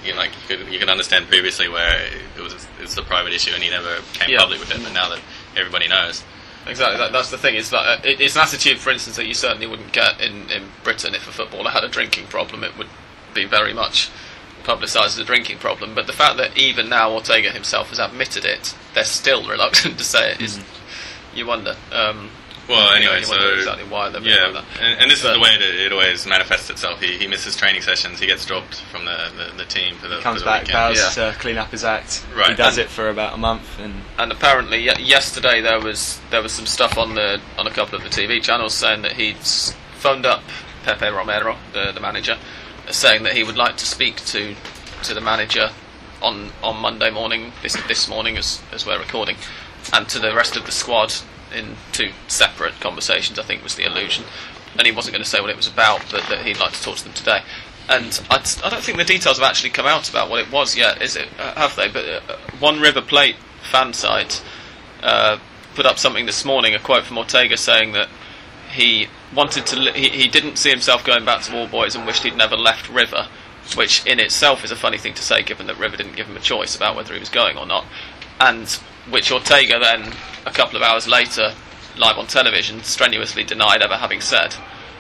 you 0.05 0.13
know, 0.13 0.19
like 0.19 0.31
you 0.49 0.57
could, 0.57 0.73
you 0.73 0.79
can 0.79 0.89
understand 0.89 1.27
previously 1.29 1.69
where 1.69 2.07
it 2.37 2.41
was 2.43 2.53
it 2.55 2.83
was 2.83 2.97
a 2.99 3.03
private 3.03 3.33
issue 3.33 3.53
and 3.55 3.63
he 3.63 3.71
never 3.71 3.97
came 4.15 4.31
Yeah. 4.31 4.39
public 4.41 4.61
with 4.61 4.71
it. 4.73 4.83
But 4.83 4.93
now 4.93 5.09
that 5.11 5.21
everybody 5.57 5.89
knows, 5.89 6.23
Exactly, 6.69 6.99
that, 6.99 7.13
that's 7.13 7.31
the 7.31 7.39
thing. 7.39 7.55
Is 7.55 7.71
that 7.71 7.79
uh, 7.79 8.01
it, 8.03 8.21
it's 8.21 8.35
an 8.35 8.43
attitude, 8.43 8.79
for 8.79 8.91
instance, 8.91 9.15
that 9.17 9.27
you 9.27 9.35
certainly 9.35 9.69
wouldn't 9.69 9.93
get 9.93 10.21
in, 10.21 10.51
in 10.51 10.65
Britain 10.83 11.15
if 11.15 11.29
a 11.29 11.33
footballer 11.33 11.71
had 11.71 11.85
a 11.85 11.89
drinking 11.89 12.27
problem. 12.27 12.65
It 12.65 12.77
would 12.77 12.89
be 13.35 13.45
very 13.45 13.73
much 13.73 14.11
publicised 14.67 15.15
as 15.15 15.19
a 15.19 15.25
drinking 15.25 15.59
problem. 15.59 15.95
But 15.95 16.07
the 16.07 16.13
fact 16.13 16.37
that 16.39 16.59
even 16.59 16.89
now 16.89 17.13
Ortega 17.13 17.51
himself 17.51 17.89
has 17.91 17.99
admitted 17.99 18.45
it, 18.45 18.75
they're 18.95 19.05
still 19.05 19.49
reluctant 19.49 19.97
to 19.99 20.05
say 20.05 20.33
it. 20.33 20.41
Is 20.43 20.61
you 21.35 21.47
wonder. 21.47 21.77
Um, 21.93 22.31
Well, 22.69 22.99
you 22.99 23.05
know, 23.07 23.13
anyway, 23.13 23.19
you 23.21 23.25
so 23.27 23.37
wonder 23.37 23.55
exactly 23.55 23.85
why 23.89 24.09
they're 24.11 24.21
yeah, 24.23 24.47
like 24.47 24.55
that. 24.55 24.65
and, 24.83 25.01
and 25.03 25.11
this 25.11 25.23
But- 25.23 25.29
is 25.29 25.35
the 25.37 25.41
way 25.41 25.57
that 25.57 25.85
it 25.87 25.93
always 25.93 26.27
manifests 26.27 26.69
itself. 26.69 27.01
He, 27.01 27.17
he 27.17 27.27
misses 27.29 27.55
training 27.57 27.83
sessions. 27.83 28.19
He 28.19 28.27
gets 28.27 28.45
dropped 28.45 28.81
from 28.91 29.05
the, 29.05 29.31
the, 29.39 29.57
the 29.59 29.65
team 29.67 29.95
for 29.97 30.09
the, 30.09 30.17
He 30.17 30.23
comes 30.23 30.39
for 30.43 30.47
the 30.47 30.51
back, 30.51 30.67
vows 30.69 30.97
Yeah. 31.17 31.31
to 31.31 31.39
clean 31.39 31.59
up 31.59 31.71
his 31.71 31.85
act. 31.85 32.27
Right. 32.35 32.51
He 32.51 32.55
does 32.57 32.77
And- 32.79 32.87
it 32.87 32.91
for 32.91 33.09
about 33.09 33.35
a 33.35 33.37
month, 33.37 33.79
and 33.79 33.95
And 34.19 34.33
apparently, 34.33 34.79
ye- 34.83 34.99
yesterday 35.05 35.61
there 35.61 35.81
was 35.81 36.21
there 36.31 36.43
was 36.43 36.51
some 36.53 36.67
stuff 36.67 36.99
on 36.99 37.15
the 37.15 37.41
on 37.57 37.67
a 37.69 37.71
couple 37.71 37.97
of 37.97 38.03
the 38.03 38.11
TV 38.11 38.43
channels 38.43 38.75
saying 38.75 39.03
that 39.03 39.13
he'd 39.13 39.39
phoned 39.39 40.27
up 40.27 40.43
Pepe 40.85 41.07
Romero, 41.07 41.57
the 41.73 41.93
the 41.93 42.01
manager, 42.01 42.37
saying 42.91 43.23
that 43.25 43.35
he 43.35 43.43
would 43.43 43.57
like 43.57 43.77
to 43.79 43.87
speak 43.87 44.17
to 44.27 44.55
to 45.03 45.15
the 45.15 45.21
manager 45.21 45.71
on 46.23 46.51
on 46.63 46.81
Monday 46.81 47.11
morning, 47.11 47.53
this 47.63 47.77
this 47.89 48.09
morning 48.09 48.37
as 48.37 48.63
as 48.73 48.87
we're 48.87 48.99
recording, 48.99 49.37
and 49.93 50.09
to 50.09 50.19
the 50.19 50.35
rest 50.35 50.57
of 50.57 50.67
the 50.67 50.73
squad 50.73 51.15
in 51.55 51.77
two 51.93 52.11
separate 52.29 52.81
conversations. 52.81 53.39
I 53.39 53.43
think 53.43 53.63
was 53.63 53.75
the 53.75 53.85
allusion, 53.85 54.25
and 54.77 54.87
he 54.87 54.93
wasn't 54.93 55.15
going 55.15 55.25
to 55.25 55.29
say 55.29 55.41
what 55.41 55.51
it 55.51 55.57
was 55.57 55.69
about, 55.69 56.05
but 56.11 56.23
that 56.29 56.45
he'd 56.45 56.59
like 56.59 56.73
to 56.73 56.83
talk 56.83 56.97
to 56.97 57.05
them 57.05 57.13
today. 57.13 57.41
And 57.89 58.21
I, 58.31 58.45
I 58.65 58.71
don't 58.71 58.83
think 58.83 58.99
the 58.99 59.05
details 59.05 59.39
have 59.39 59.49
actually 59.49 59.71
come 59.71 59.87
out 59.87 60.11
about 60.11 60.29
what 60.29 60.41
it 60.41 60.51
was 60.51 60.77
yet, 60.77 61.01
is 61.01 61.15
it? 61.15 61.29
Uh, 61.39 61.55
have 61.55 61.77
they? 61.77 61.89
But 61.89 62.05
uh, 62.05 62.37
one 62.59 62.81
River 62.81 63.01
Plate 63.01 63.37
fan 63.71 63.93
site 63.93 64.43
uh, 65.03 65.39
put 65.75 65.87
up 65.87 65.99
something 65.99 66.27
this 66.27 66.45
morning, 66.45 66.75
a 66.75 66.81
quote 66.81 67.05
from 67.05 67.19
Ortega 67.19 67.57
saying 67.57 67.93
that 67.93 68.09
he 68.77 69.09
wanted 69.35 69.67
to, 69.67 69.93
he, 69.93 70.09
he 70.11 70.29
didn't 70.29 70.57
see 70.57 70.71
himself 70.71 71.05
going 71.05 71.25
back 71.25 71.43
to 71.43 71.57
All 71.57 71.67
Boys 71.67 71.95
and 71.97 72.07
wished 72.07 72.23
he'd 72.23 72.37
never 72.37 72.57
left 72.57 72.89
River, 72.89 73.29
which 73.75 74.05
in 74.07 74.21
itself 74.21 74.65
is 74.65 74.71
a 74.71 74.77
funny 74.77 74.99
thing 74.99 75.15
to 75.15 75.23
say 75.23 75.43
given 75.43 75.67
that 75.67 75.79
River 75.79 75.97
didn't 75.97 76.17
give 76.17 76.27
him 76.27 76.37
a 76.37 76.41
choice 76.41 76.77
about 76.77 76.95
whether 76.97 77.13
he 77.15 77.21
was 77.21 77.29
going 77.29 77.57
or 77.57 77.67
not. 77.67 77.85
and 78.41 78.69
which 79.11 79.31
Ortega 79.31 79.79
then 79.79 80.13
a 80.45 80.51
couple 80.51 80.77
of 80.77 80.83
hours 80.83 81.07
later, 81.09 81.55
live 81.97 82.19
on 82.19 82.27
television, 82.27 82.83
strenuously 82.83 83.45
denied 83.45 83.83
ever 83.83 83.97
having 83.97 84.21
said. 84.21 84.55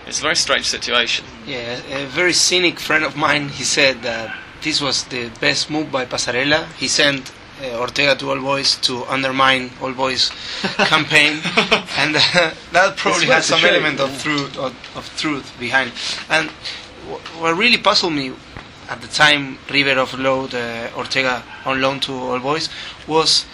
It's 0.07 0.19
a 0.21 0.23
very 0.23 0.37
strange 0.37 0.67
situation. 0.67 1.25
Yeah, 1.47 1.81
a 1.91 2.07
very 2.07 2.33
cynic 2.33 2.79
friend 2.79 3.05
of 3.05 3.17
mine. 3.17 3.49
He 3.49 3.65
said 3.65 4.03
that 4.03 4.37
this 4.63 4.81
was 4.81 5.05
the 5.05 5.29
best 5.41 5.69
move 5.71 5.91
by 5.91 6.07
Passarella. 6.07 6.73
He 6.75 6.89
sent 6.89 7.33
uh, 7.63 7.79
Ortega 7.81 8.15
to 8.17 8.31
All 8.31 8.41
Boys 8.41 8.77
to 8.83 9.05
undermine 9.05 9.71
All 9.83 9.93
Boys 9.93 10.31
campaign, 10.77 11.41
and 11.99 12.17
uh, 12.17 12.53
that 12.73 12.95
probably 12.97 13.27
has 13.27 13.47
some 13.47 13.61
element 13.65 14.01
of 14.01 14.23
truth 14.23 14.57
of, 14.59 14.75
of 14.97 15.17
truth 15.17 15.53
behind. 15.59 15.93
And 16.29 16.51
wh- 17.09 17.41
what 17.41 17.57
really 17.57 17.79
puzzled 17.79 18.13
me 18.13 18.33
at 18.89 19.01
the 19.01 19.09
time 19.09 19.59
River 19.71 19.95
offload 19.95 20.55
uh, 20.55 20.97
Ortega 20.97 21.43
on 21.65 21.81
loan 21.81 22.01
to 22.01 22.13
All 22.13 22.39
Boys 22.41 22.69
was 23.07 23.45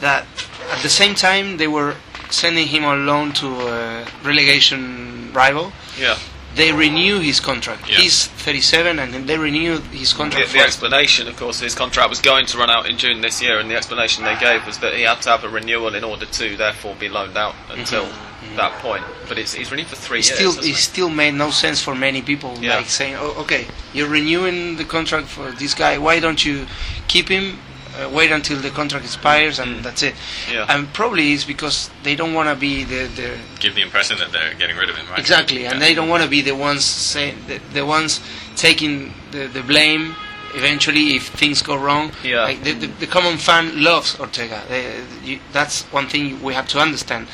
that 0.00 0.26
at 0.70 0.82
the 0.82 0.88
same 0.88 1.14
time 1.14 1.56
they 1.58 1.66
were 1.68 1.94
sending 2.30 2.66
him 2.68 2.84
on 2.84 3.04
loan 3.06 3.32
to 3.32 3.46
a 3.48 4.06
relegation 4.24 5.32
rival 5.32 5.72
Yeah. 5.98 6.16
They 6.54 6.72
renew 6.72 7.20
his 7.20 7.40
contract. 7.40 7.88
Yeah. 7.88 7.98
He's 7.98 8.26
37 8.26 8.98
and 8.98 9.28
they 9.28 9.38
renew 9.38 9.78
his 9.78 10.10
The, 10.10 10.16
contract. 10.16 10.52
the 10.52 10.58
for- 10.58 10.64
explanation, 10.64 11.28
of 11.28 11.36
course, 11.36 11.60
his 11.60 11.74
contract 11.74 12.10
was 12.10 12.20
going 12.20 12.46
to 12.46 12.58
run 12.58 12.70
out 12.70 12.88
in 12.88 12.98
June 12.98 13.20
this 13.20 13.40
year, 13.40 13.58
and 13.58 13.70
the 13.70 13.76
explanation 13.76 14.24
they 14.24 14.36
gave 14.36 14.66
was 14.66 14.78
that 14.78 14.94
he 14.94 15.02
had 15.02 15.22
to 15.22 15.30
have 15.30 15.44
a 15.44 15.48
renewal 15.48 15.94
in 15.94 16.04
order 16.04 16.26
to, 16.26 16.56
therefore, 16.56 16.94
be 16.98 17.08
loaned 17.08 17.36
out 17.36 17.54
until 17.70 18.04
mm-hmm, 18.04 18.44
mm-hmm. 18.46 18.56
that 18.56 18.72
point. 18.80 19.04
But 19.28 19.38
it's, 19.38 19.54
he's 19.54 19.70
renewed 19.70 19.86
for 19.86 19.96
three 19.96 20.20
it 20.20 20.28
years. 20.28 20.38
still, 20.38 20.64
it 20.64 20.74
still 20.76 21.08
made 21.10 21.34
no 21.34 21.50
sense 21.50 21.82
for 21.82 21.94
many 21.94 22.20
people. 22.20 22.56
Yeah. 22.58 22.76
Like 22.76 22.86
saying, 22.86 23.16
"Oh, 23.16 23.42
okay, 23.42 23.66
you're 23.92 24.08
renewing 24.08 24.76
the 24.76 24.84
contract 24.84 25.28
for 25.28 25.52
this 25.52 25.74
guy. 25.74 25.98
Why 25.98 26.18
don't 26.18 26.44
you 26.44 26.66
keep 27.06 27.28
him? 27.28 27.58
Uh, 27.98 28.08
wait 28.08 28.30
until 28.30 28.56
the 28.60 28.70
contract 28.70 29.04
expires, 29.04 29.58
and 29.58 29.82
that's 29.84 30.02
it." 30.02 30.14
Mm. 30.14 30.52
Yeah. 30.54 30.66
And 30.68 30.92
probably 30.92 31.32
it's 31.32 31.44
because 31.44 31.90
they 32.04 32.14
don't 32.14 32.34
want 32.34 32.48
to 32.48 32.54
be 32.54 32.84
the, 32.84 33.08
the 33.16 33.36
Give 33.58 33.74
the 33.74 33.82
impression 33.82 34.16
that 34.18 34.30
they're 34.32 34.54
getting 34.54 34.76
rid 34.76 34.88
of 34.90 34.96
him, 34.96 35.06
right? 35.10 35.18
exactly, 35.18 35.66
and 35.66 35.80
they 35.82 35.94
don't 35.94 36.08
want 36.08 36.22
to 36.22 36.28
be 36.28 36.40
the 36.40 36.54
ones 36.54 36.84
saying 36.84 37.36
the, 37.48 37.58
the 37.74 37.84
ones 37.84 38.20
taking 38.56 39.12
the, 39.32 39.46
the 39.48 39.62
blame 39.62 40.14
eventually 40.54 41.16
if 41.16 41.28
things 41.28 41.62
go 41.62 41.76
wrong. 41.76 42.12
Yeah. 42.24 42.42
Like 42.44 42.62
the, 42.64 42.72
the, 42.72 42.86
the 42.86 43.06
common 43.06 43.38
fan 43.38 43.82
loves 43.82 44.18
Ortega. 44.20 44.62
They, 44.68 45.02
you, 45.24 45.38
that's 45.52 45.82
one 45.92 46.06
thing 46.08 46.42
we 46.42 46.54
have 46.54 46.66
to 46.68 46.78
understand. 46.80 47.26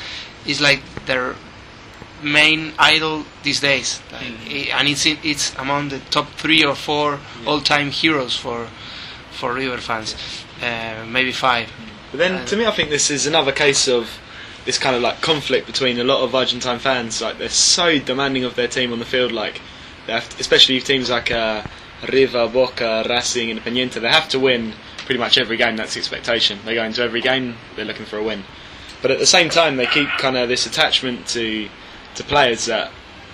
It's 0.45 0.61
like 0.61 0.81
their 1.05 1.35
main 2.23 2.73
idol 2.79 3.25
these 3.43 3.59
days, 3.59 4.01
like, 4.11 4.21
Mm. 4.23 4.49
i- 4.73 4.79
and 4.79 4.87
it's 4.87 5.05
in, 5.05 5.17
it's 5.23 5.53
among 5.55 5.89
the 5.89 5.99
top 6.09 6.27
three 6.37 6.63
or 6.65 6.75
four 6.75 7.19
all-time 7.45 7.91
heroes 7.91 8.35
for 8.35 8.67
for 9.31 9.53
River 9.53 9.77
fans, 9.77 10.15
uh, 10.61 11.05
maybe 11.07 11.31
five. 11.31 11.71
But 12.11 12.17
then, 12.17 12.45
to 12.47 12.55
me, 12.55 12.65
I 12.65 12.71
think 12.71 12.89
this 12.89 13.09
is 13.11 13.25
another 13.25 13.51
case 13.51 13.87
of 13.87 14.19
this 14.65 14.77
kind 14.77 14.95
of 14.95 15.01
like 15.01 15.21
conflict 15.21 15.65
between 15.67 15.99
a 15.99 16.03
lot 16.03 16.23
of 16.23 16.35
Argentine 16.35 16.79
fans. 16.79 17.21
Like 17.21 17.37
they're 17.37 17.49
so 17.49 17.99
demanding 17.99 18.43
of 18.43 18.55
their 18.55 18.67
team 18.67 18.93
on 18.93 18.99
the 18.99 19.05
field. 19.05 19.31
Like, 19.31 19.61
to, 20.07 20.15
especially 20.39 20.79
teams 20.79 21.09
like 21.09 21.31
uh, 21.31 21.63
River, 22.11 22.47
Boca, 22.47 23.05
Racing, 23.09 23.51
and 23.51 23.59
Independiente, 23.59 24.01
they 24.01 24.09
have 24.09 24.29
to 24.29 24.39
win 24.39 24.73
pretty 25.05 25.19
much 25.19 25.37
every 25.37 25.57
game. 25.57 25.77
That's 25.77 25.93
the 25.93 25.99
expectation. 25.99 26.59
They 26.65 26.75
go 26.75 26.83
into 26.83 27.01
every 27.01 27.21
game, 27.21 27.55
they're 27.75 27.85
looking 27.85 28.05
for 28.05 28.17
a 28.17 28.23
win. 28.23 28.43
But 29.01 29.11
at 29.11 29.19
the 29.19 29.25
same 29.25 29.49
time, 29.49 29.77
they 29.77 29.85
keep 29.85 30.09
kind 30.17 30.37
of 30.37 30.49
this 30.49 30.65
attachment 30.65 31.27
to 31.27 31.69
to 32.15 32.23
players 32.23 32.65
that 32.65 32.91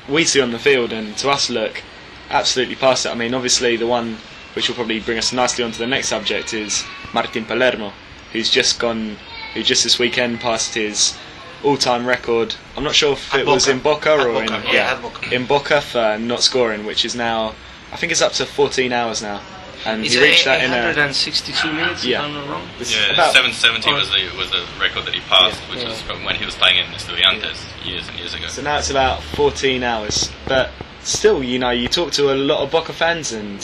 we 0.10 0.26
see 0.26 0.42
on 0.42 0.52
the 0.52 0.60
field 0.60 0.92
and 0.92 1.16
to 1.18 1.30
us 1.30 1.50
look 1.50 1.82
absolutely 2.30 2.76
past 2.76 3.06
it. 3.06 3.10
I 3.10 3.16
mean, 3.16 3.34
obviously 3.34 3.78
the 3.78 3.88
one 3.88 4.18
which 4.56 4.68
will 4.68 4.76
probably 4.76 5.00
bring 5.00 5.18
us 5.18 5.32
nicely 5.32 5.64
onto 5.64 5.78
the 5.78 5.88
next 5.88 6.10
subject 6.10 6.54
is 6.54 6.84
Martin 7.14 7.46
Palermo, 7.46 7.94
who's 8.32 8.50
just 8.50 8.80
gone, 8.80 9.18
who 9.54 9.64
just 9.64 9.84
this 9.84 10.00
weekend 10.00 10.40
passed 10.40 10.74
his 10.76 11.18
all-time 11.64 12.06
record. 12.06 12.56
I'm 12.76 12.84
not 12.84 12.96
sure 12.96 13.14
if 13.14 13.34
it 13.36 13.46
was 13.46 13.68
in 13.68 13.80
Boca 13.80 14.14
or 14.14 14.34
Boca, 14.34 14.56
in 14.68 14.74
yeah, 14.74 14.94
at 14.94 15.02
Boca. 15.02 15.34
in 15.34 15.46
Boca 15.46 15.82
for 15.82 16.18
not 16.20 16.42
scoring, 16.42 16.86
which 16.86 17.06
is 17.06 17.16
now 17.16 17.54
I 17.92 17.96
think 17.96 18.12
it's 18.12 18.24
up 18.24 18.32
to 18.34 18.46
14 18.48 18.92
hours 18.92 19.22
now, 19.22 19.40
and 19.86 20.04
It's 20.04 20.16
he 20.16 20.22
reached 20.22 20.46
that 20.46 20.64
in 20.64 20.72
a 20.74 20.90
862 20.90 21.72
minutes, 21.72 22.04
Yeah. 22.04 22.20
if 22.20 22.26
I'm 22.26 22.34
not 22.34 22.50
wrong. 22.50 22.68
Yeah, 22.80 23.14
about 23.14 23.34
770 23.34 23.92
Oh. 23.92 23.94
was 23.94 24.10
the 24.10 24.36
was 24.36 24.50
the 24.50 24.64
record 24.82 25.06
that 25.06 25.14
he 25.14 25.22
passed, 25.30 25.60
which 25.70 25.80
Yeah. 25.84 25.90
was 25.90 26.02
from 26.02 26.24
when 26.24 26.36
he 26.36 26.44
was 26.44 26.56
playing 26.56 26.80
in 26.80 26.86
Estudiantes 26.92 27.60
years 27.86 28.08
and 28.10 28.18
years 28.18 28.34
ago. 28.34 28.48
So 28.48 28.64
now 28.64 28.78
it's 28.80 28.90
about 28.90 29.22
14 29.36 29.84
hours. 29.84 30.32
But 30.48 30.72
still, 31.04 31.44
you 31.44 31.60
know, 31.60 31.70
you 31.70 31.88
talk 31.88 32.12
to 32.14 32.34
a 32.34 32.36
lot 32.36 32.64
of 32.64 32.72
Boca 32.72 32.94
fans 32.94 33.32
and 33.32 33.62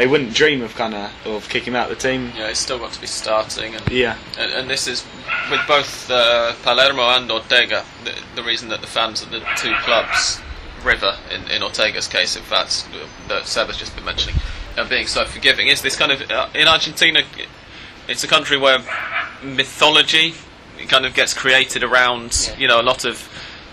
they 0.00 0.06
wouldn't 0.06 0.32
dream 0.32 0.62
of 0.62 0.74
kind 0.76 0.94
of 0.94 1.10
of 1.26 1.46
kicking 1.50 1.74
him 1.74 1.76
out 1.76 1.90
of 1.90 1.98
the 1.98 2.08
team. 2.08 2.32
Yeah, 2.34 2.48
he's 2.48 2.58
still 2.58 2.78
got 2.78 2.90
to 2.92 3.00
be 3.02 3.06
starting, 3.06 3.74
and 3.74 3.86
Yeah, 3.90 4.16
and, 4.38 4.50
and 4.52 4.70
this 4.70 4.86
is 4.86 5.04
with 5.50 5.60
both 5.68 6.10
uh, 6.10 6.54
Palermo 6.62 7.02
and 7.10 7.30
Ortega. 7.30 7.84
The, 8.04 8.14
the 8.36 8.42
reason 8.42 8.70
that 8.70 8.80
the 8.80 8.86
fans 8.86 9.20
of 9.22 9.30
the 9.30 9.40
two 9.58 9.74
clubs, 9.84 10.40
River 10.82 11.18
in, 11.34 11.50
in 11.50 11.62
Ortega's 11.62 12.08
case, 12.08 12.34
in 12.34 12.42
fact, 12.42 12.88
that 13.28 13.46
Seb 13.46 13.66
has 13.66 13.76
just 13.76 13.94
been 13.94 14.06
mentioning, 14.06 14.36
are 14.78 14.86
being 14.86 15.06
so 15.06 15.26
forgiving 15.26 15.68
is 15.68 15.82
this 15.82 15.96
kind 15.96 16.12
of 16.12 16.30
uh, 16.30 16.48
in 16.54 16.66
Argentina. 16.66 17.20
It's 18.08 18.24
a 18.24 18.28
country 18.28 18.56
where 18.56 18.78
mythology 19.42 20.32
kind 20.88 21.04
of 21.04 21.12
gets 21.14 21.34
created 21.34 21.82
around 21.84 22.48
Yeah. 22.48 22.56
you 22.56 22.68
know 22.68 22.80
a 22.80 22.82
lot 22.82 23.04
of 23.04 23.28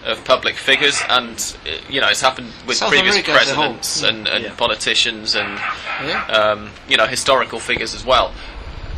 of 0.08 0.24
public 0.26 0.56
figures, 0.56 1.00
and 1.10 1.56
uh, 1.67 1.72
you 1.89 2.00
know 2.02 2.08
it's 2.10 2.22
happened 2.22 2.52
with 2.65 2.78
South 2.78 2.89
previous 2.89 3.15
America 3.15 3.32
whole. 3.32 3.38
presidents 3.38 4.04
and, 4.04 4.28
and 4.28 4.43
Yeah. 4.46 4.56
politicians 4.56 5.36
and 5.36 5.60
Yeah. 6.04 6.24
um, 6.28 6.70
you 6.88 6.98
know 6.98 7.06
historical 7.08 7.60
figures 7.60 7.93
as 7.93 8.04
well, 8.06 8.34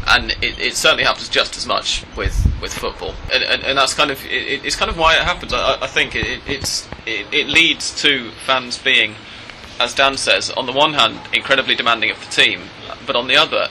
and 0.08 0.32
it, 0.42 0.60
it 0.60 0.76
certainly 0.76 1.04
happens 1.04 1.28
just 1.30 1.58
as 1.58 1.66
much 1.66 2.04
with, 2.16 2.36
with 2.62 2.74
football, 2.74 3.14
and, 3.34 3.44
and, 3.44 3.64
and 3.64 3.78
that's 3.78 3.94
kind 3.94 4.12
of 4.12 4.24
it, 4.26 4.64
it's 4.66 4.76
kind 4.76 4.90
of 4.92 4.98
why 4.98 5.16
it 5.16 5.24
happens. 5.24 5.52
I, 5.54 5.78
I 5.82 5.88
think 5.88 6.16
it, 6.16 6.26
it, 6.28 6.42
it's 6.48 6.88
it, 7.06 7.26
it 7.34 7.48
leads 7.48 8.00
to 8.04 8.32
fans 8.46 8.78
being, 8.78 9.16
as 9.80 9.94
Dan 9.96 10.16
says, 10.18 10.52
on 10.52 10.66
the 10.68 10.74
one 10.74 10.94
hand 10.94 11.20
incredibly 11.34 11.76
demanding 11.76 12.12
of 12.12 12.20
the 12.20 12.32
team, 12.32 12.62
but 13.08 13.16
on 13.16 13.28
the 13.28 13.36
other, 13.36 13.68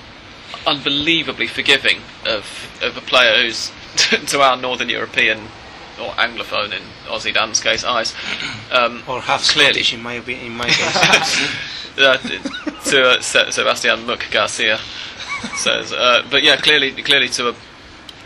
unbelievably 0.66 1.46
forgiving 1.46 1.98
of 2.26 2.44
of 2.82 2.96
a 2.96 3.00
player 3.00 3.42
who's 3.42 3.70
to 4.26 4.40
our 4.40 4.56
Northern 4.56 4.88
European 4.88 5.48
or 6.00 6.12
Anglophone 6.12 6.72
in 6.72 6.82
Aussie 7.06 7.32
Dan's 7.34 7.60
case 7.60 7.84
eyes. 7.84 8.14
Um, 8.72 9.02
Or 9.08 9.20
half 9.20 9.44
Clearly. 9.48 9.72
Scottish 9.82 9.94
in 9.94 10.02
my 10.02 10.14
in 10.16 10.52
my 10.52 10.66
case. 10.68 11.98
uh, 11.98 12.16
to 12.90 13.02
uh, 13.10 13.20
Se- 13.20 13.50
Sebastian 13.50 14.06
Muck 14.06 14.24
Garcia 14.30 14.78
says, 15.56 15.92
uh, 15.92 16.26
but 16.30 16.42
yeah, 16.42 16.56
clearly, 16.56 16.92
clearly 17.02 17.28
to 17.28 17.48
a, 17.50 17.54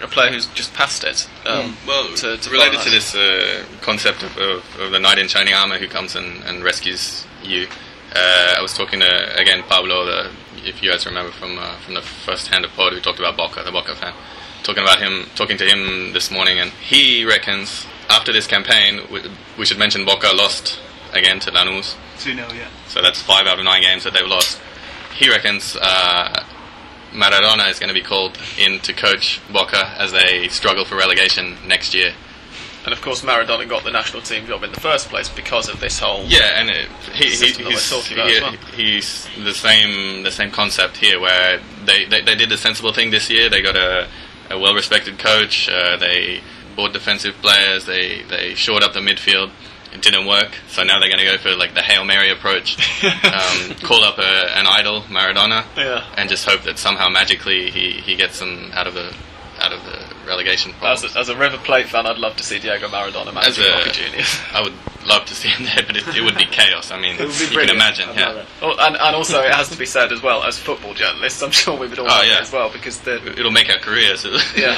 a 0.02 0.06
player 0.08 0.30
who's 0.30 0.46
just 0.48 0.72
passed 0.74 1.04
it. 1.04 1.28
Um, 1.46 1.76
Well, 1.86 2.08
to, 2.16 2.36
to 2.36 2.50
related 2.50 2.80
to 2.80 2.90
this 2.90 3.14
uh, 3.14 3.64
concept 3.80 4.22
of, 4.22 4.36
of, 4.38 4.80
of 4.80 4.90
the 4.92 4.98
knight 4.98 5.18
in 5.18 5.28
shining 5.28 5.54
armor 5.54 5.78
who 5.78 5.88
comes 5.88 6.16
and, 6.16 6.42
and 6.44 6.62
rescues 6.64 7.26
you, 7.42 7.66
uh, 8.14 8.54
I 8.58 8.62
was 8.62 8.74
talking 8.76 9.00
to 9.00 9.38
again 9.40 9.62
Pablo, 9.68 10.04
the, 10.04 10.30
if 10.64 10.82
you 10.82 10.90
guys 10.90 11.06
remember 11.06 11.32
from 11.32 11.58
uh, 11.58 11.76
from 11.78 11.94
the 11.94 12.02
first 12.02 12.48
hand 12.48 12.64
of 12.64 12.72
pod, 12.72 12.92
who 12.92 13.00
talked 13.00 13.18
about 13.18 13.36
Boca, 13.36 13.62
the 13.64 13.72
Boca 13.72 13.94
fan, 13.94 14.12
talking 14.62 14.82
about 14.82 15.00
him, 15.00 15.26
talking 15.34 15.56
to 15.58 15.64
him 15.66 16.12
this 16.12 16.30
morning, 16.30 16.58
and 16.58 16.70
he 16.70 17.24
reckons 17.24 17.86
after 18.08 18.32
this 18.32 18.46
campaign, 18.46 19.00
we, 19.10 19.22
we 19.58 19.66
should 19.66 19.78
mention 19.78 20.04
Boca 20.04 20.30
lost 20.34 20.80
again 21.12 21.40
to 21.40 21.50
Lanús, 21.50 21.96
2 22.20 22.34
0, 22.34 22.48
yeah. 22.52 22.68
so 22.88 23.02
that's 23.02 23.20
five 23.20 23.46
out 23.46 23.58
of 23.58 23.64
nine 23.64 23.82
games 23.82 24.04
that 24.04 24.14
they've 24.14 24.26
lost. 24.26 24.60
He 25.16 25.28
reckons 25.28 25.76
uh, 25.80 26.44
Maradona 27.12 27.68
is 27.70 27.78
going 27.78 27.88
to 27.88 27.94
be 27.94 28.02
called 28.02 28.38
in 28.58 28.80
to 28.80 28.92
coach 28.92 29.40
Boca 29.52 29.94
as 29.98 30.12
they 30.12 30.48
struggle 30.48 30.84
for 30.84 30.96
relegation 30.96 31.56
next 31.66 31.94
year. 31.94 32.14
And 32.84 32.92
of 32.92 33.00
course, 33.00 33.22
Maradona 33.22 33.68
got 33.68 33.84
the 33.84 33.92
national 33.92 34.22
team 34.22 34.46
job 34.46 34.64
in 34.64 34.72
the 34.72 34.80
first 34.80 35.08
place 35.08 35.28
because 35.28 35.68
of 35.68 35.78
this 35.78 36.00
whole. 36.00 36.24
Yeah, 36.24 36.58
and 36.58 36.68
it, 36.68 36.88
he, 37.12 37.24
he, 37.24 37.30
System 37.30 37.64
that 37.64 37.70
we're 37.70 37.78
he's, 37.78 38.08
he- 38.08 38.40
well. 38.40 38.52
he's 38.74 39.28
the 39.44 39.54
same 39.54 40.24
the 40.24 40.32
same 40.32 40.50
concept 40.50 40.96
here, 40.96 41.20
where 41.20 41.60
they, 41.84 42.06
they, 42.06 42.22
they 42.22 42.34
did 42.34 42.48
the 42.48 42.56
sensible 42.56 42.92
thing 42.92 43.10
this 43.10 43.30
year. 43.30 43.48
They 43.48 43.62
got 43.62 43.76
a, 43.76 44.08
a 44.52 44.58
well 44.58 44.74
respected 44.74 45.18
coach. 45.18 45.68
Uh, 45.68 45.96
they 45.96 46.40
bought 46.76 46.92
defensive 46.92 47.34
players. 47.42 47.86
They 47.86 48.22
they 48.22 48.54
shored 48.54 48.82
up 48.82 48.92
the 48.92 49.00
midfield. 49.00 49.50
It 49.92 50.00
didn't 50.00 50.26
work, 50.26 50.52
so 50.68 50.82
now 50.84 50.98
they're 51.00 51.10
going 51.10 51.18
to 51.20 51.26
go 51.26 51.36
for 51.36 51.54
like 51.54 51.74
the 51.74 51.82
hail 51.82 52.04
mary 52.04 52.30
approach. 52.30 52.78
um, 53.24 53.74
call 53.82 54.02
up 54.04 54.16
a, 54.18 54.56
an 54.58 54.66
idol, 54.66 55.02
Maradona, 55.02 55.64
Yeah. 55.76 56.02
and 56.16 56.30
just 56.30 56.46
hope 56.48 56.62
that 56.62 56.78
somehow 56.78 57.10
magically 57.10 57.70
he, 57.70 57.92
he 58.00 58.16
gets 58.16 58.38
them 58.38 58.70
out 58.72 58.86
of 58.86 58.94
the 58.94 59.14
out 59.60 59.72
of 59.72 59.84
the 59.84 60.01
relegation. 60.32 60.72
As 60.82 61.04
a, 61.04 61.18
as 61.18 61.28
a 61.28 61.36
River 61.36 61.58
Plate 61.58 61.88
fan, 61.88 62.06
I'd 62.06 62.18
love 62.18 62.36
to 62.36 62.42
see 62.42 62.58
Diego 62.58 62.88
Maradona 62.88 63.28
As 63.28 63.58
managing 63.58 63.64
a- 63.66 63.76
Boca 63.78 63.90
Juniors. 63.92 64.38
I 64.52 64.62
would 64.62 64.72
love 65.06 65.24
to 65.26 65.34
see 65.34 65.48
him 65.48 65.64
there, 65.66 65.84
but 65.86 65.96
it, 65.96 66.06
it 66.16 66.22
would 66.22 66.36
be 66.36 66.44
chaos. 66.46 66.90
I 66.90 66.98
mean, 67.00 67.16
It 67.16 67.26
would 67.26 67.40
you 67.40 67.48
can 67.48 67.70
imagine, 67.70 68.08
I'd 68.08 68.16
yeah. 68.16 68.28
love 68.28 68.36
it. 68.38 68.46
Oh, 68.62 68.70
and, 68.78 68.96
and 68.96 69.16
also, 69.16 69.40
it 69.40 69.52
has 69.52 69.68
to 69.70 69.78
be 69.78 69.86
said 69.86 70.12
as 70.12 70.22
well, 70.22 70.42
as 70.44 70.58
football 70.58 70.94
journalists, 70.94 71.42
I'm 71.42 71.50
sure 71.50 71.76
we 71.78 71.86
would 71.88 71.98
all 71.98 72.06
Oh, 72.06 72.08
like 72.08 72.26
it 72.26 72.30
yeah. 72.30 72.40
as 72.40 72.52
well 72.52 72.70
because 72.72 73.00
the 73.00 73.16
It'll 73.38 73.50
make 73.50 73.68
our 73.70 73.78
careers. 73.78 74.24
Yeah. 74.56 74.76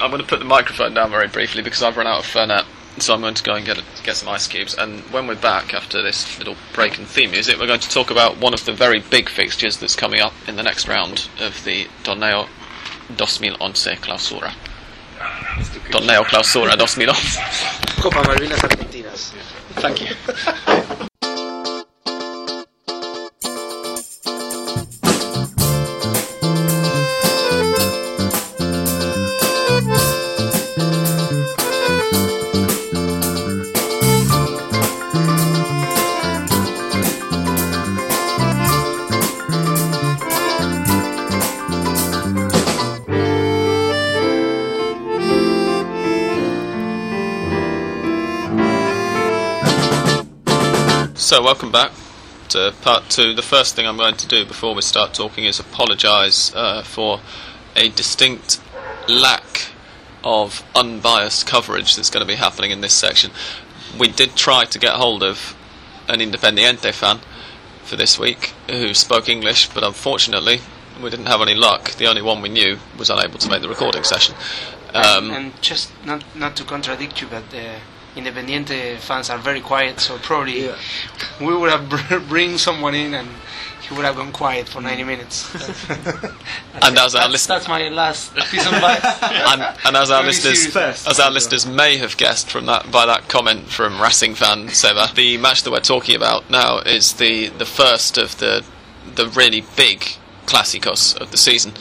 I'm 0.00 0.10
going 0.10 0.20
to 0.20 0.26
put 0.26 0.40
the 0.40 0.44
microphone 0.44 0.94
down 0.94 1.10
very 1.10 1.28
briefly 1.28 1.62
because 1.62 1.82
I've 1.82 1.96
run 1.96 2.06
out 2.06 2.20
of 2.20 2.24
Fernet. 2.26 2.64
So 2.98 3.12
I'm 3.14 3.20
going 3.20 3.34
to 3.34 3.42
go 3.42 3.54
and 3.54 3.64
get 3.66 3.78
a, 3.78 3.82
get 4.04 4.16
some 4.16 4.28
ice 4.28 4.46
cubes. 4.46 4.74
And 4.74 5.00
when 5.12 5.26
we're 5.26 5.34
back 5.40 5.74
after 5.74 6.00
this 6.02 6.38
little 6.38 6.56
break 6.74 6.98
in 6.98 7.06
theme 7.06 7.30
music, 7.32 7.58
we're 7.58 7.66
going 7.66 7.80
to 7.80 7.88
talk 7.90 8.10
about 8.10 8.38
one 8.38 8.54
of 8.54 8.64
the 8.66 8.72
very 8.72 9.00
big 9.00 9.28
fixtures 9.28 9.78
that's 9.78 9.96
coming 9.96 10.20
up 10.20 10.32
in 10.46 10.54
the 10.56 10.62
next 10.62 10.86
round 10.88 11.28
of 11.40 11.62
the 11.64 11.86
Torneo 12.04 12.48
2011 13.08 13.96
clausura. 13.98 14.52
Torneo 15.90 16.24
clausura 16.24 16.76
2011. 16.76 17.40
Copa 18.02 18.22
Malvinas 18.22 18.62
Argentinas. 18.64 19.32
Thank 19.80 20.00
you. 20.00 21.08
So, 51.34 51.42
welcome 51.42 51.72
back 51.72 51.90
to 52.50 52.72
part 52.82 53.10
two. 53.10 53.34
The 53.34 53.42
first 53.42 53.74
thing 53.74 53.88
I'm 53.88 53.96
going 53.96 54.16
to 54.18 54.28
do 54.28 54.44
before 54.46 54.72
we 54.72 54.82
start 54.82 55.14
talking 55.14 55.46
is 55.46 55.58
apologise 55.58 56.54
uh, 56.54 56.84
for 56.84 57.18
a 57.74 57.88
distinct 57.88 58.60
lack 59.08 59.72
of 60.22 60.62
unbiased 60.76 61.44
coverage 61.44 61.96
that's 61.96 62.08
going 62.08 62.24
to 62.24 62.32
be 62.32 62.36
happening 62.36 62.70
in 62.70 62.82
this 62.82 62.94
section. 62.94 63.32
We 63.98 64.06
did 64.06 64.36
try 64.36 64.64
to 64.66 64.78
get 64.78 64.92
hold 64.92 65.24
of 65.24 65.56
an 66.06 66.20
Independiente 66.20 66.94
fan 66.94 67.18
for 67.82 67.96
this 67.96 68.16
week 68.16 68.52
who 68.70 68.94
spoke 68.94 69.28
English, 69.28 69.70
but 69.70 69.82
unfortunately 69.82 70.60
we 71.02 71.10
didn't 71.10 71.26
have 71.26 71.40
any 71.40 71.54
luck. 71.54 71.94
The 71.94 72.06
only 72.06 72.22
one 72.22 72.42
we 72.42 72.48
knew 72.48 72.78
was 72.96 73.10
unable 73.10 73.40
to 73.40 73.50
make 73.50 73.60
the 73.60 73.68
recording 73.68 74.04
session. 74.04 74.36
Um, 74.94 75.32
and 75.32 75.60
just 75.60 75.90
not 76.06 76.22
not 76.36 76.54
to 76.58 76.62
contradict 76.62 77.20
you, 77.20 77.26
but 77.26 77.52
uh, 77.52 77.80
Independiente 78.16 78.96
fans 78.98 79.28
are 79.30 79.38
very 79.38 79.60
quiet, 79.60 79.98
so 80.00 80.18
probably 80.18 80.66
Yeah. 80.66 80.76
we 81.40 81.54
would 81.56 81.70
have 81.70 81.88
br- 81.88 82.18
bring 82.28 82.58
someone 82.58 82.94
in 82.94 83.14
and 83.14 83.28
he 83.88 83.94
would 83.94 84.04
have 84.04 84.16
gone 84.16 84.32
quiet 84.32 84.68
for 84.68 84.80
90 84.80 85.04
minutes. 85.04 85.44
And 86.82 86.98
as 86.98 87.14
our 87.14 87.22
that's, 87.22 87.32
list- 87.32 87.48
that's 87.48 87.68
my 87.68 87.88
last 87.88 88.34
piece 88.50 88.66
of 88.66 88.72
advice. 88.72 89.04
and, 89.22 89.62
and 89.84 89.96
as 89.96 90.10
our 90.10 90.22
Very 90.22 90.32
listeners. 90.32 90.66
First. 90.68 91.08
as 91.08 91.18
our 91.20 91.30
listeners 91.30 91.66
may 91.66 91.96
have 91.98 92.16
guessed 92.16 92.50
from 92.50 92.66
that 92.66 92.90
by 92.90 93.06
that 93.06 93.28
comment 93.28 93.68
from 93.68 94.00
Racing 94.00 94.34
fan 94.34 94.68
Seba, 94.68 95.08
the 95.14 95.36
match 95.38 95.62
that 95.62 95.70
we're 95.70 95.80
talking 95.80 96.14
about 96.16 96.48
now 96.50 96.78
is 96.78 97.14
the 97.14 97.48
the 97.48 97.66
first 97.66 98.18
of 98.18 98.38
the 98.38 98.64
the 99.14 99.28
really 99.28 99.62
big 99.76 100.00
clásicos 100.46 101.16
of 101.20 101.30
the 101.30 101.36
season. 101.36 101.72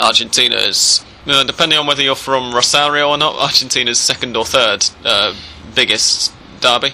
Argentina 0.00 0.56
is, 0.56 1.04
uh, 1.26 1.44
depending 1.44 1.78
on 1.78 1.86
whether 1.86 2.02
you're 2.02 2.14
from 2.14 2.54
Rosario 2.54 3.08
or 3.08 3.18
not, 3.18 3.36
Argentina's 3.36 3.98
second 3.98 4.36
or 4.36 4.44
third 4.44 4.84
uh, 5.04 5.34
biggest 5.74 6.32
derby. 6.60 6.92